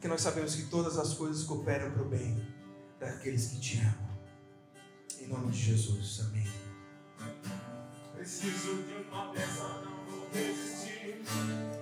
que 0.00 0.08
nós 0.08 0.20
sabemos 0.20 0.54
que 0.54 0.64
todas 0.64 0.98
as 0.98 1.14
coisas 1.14 1.44
cooperam 1.44 1.90
para 1.92 2.02
o 2.02 2.08
bem 2.08 2.46
daqueles 2.98 3.46
que 3.46 3.60
te 3.60 3.78
amam. 3.78 4.04
Em 5.20 5.28
nome 5.28 5.52
de 5.52 5.58
Jesus, 5.58 6.20
amém. 6.28 6.46
Preciso 8.14 8.82
de 8.82 9.08
uma 9.10 9.26
não 9.26 10.04
vou 10.06 10.28
resistir. 10.32 11.73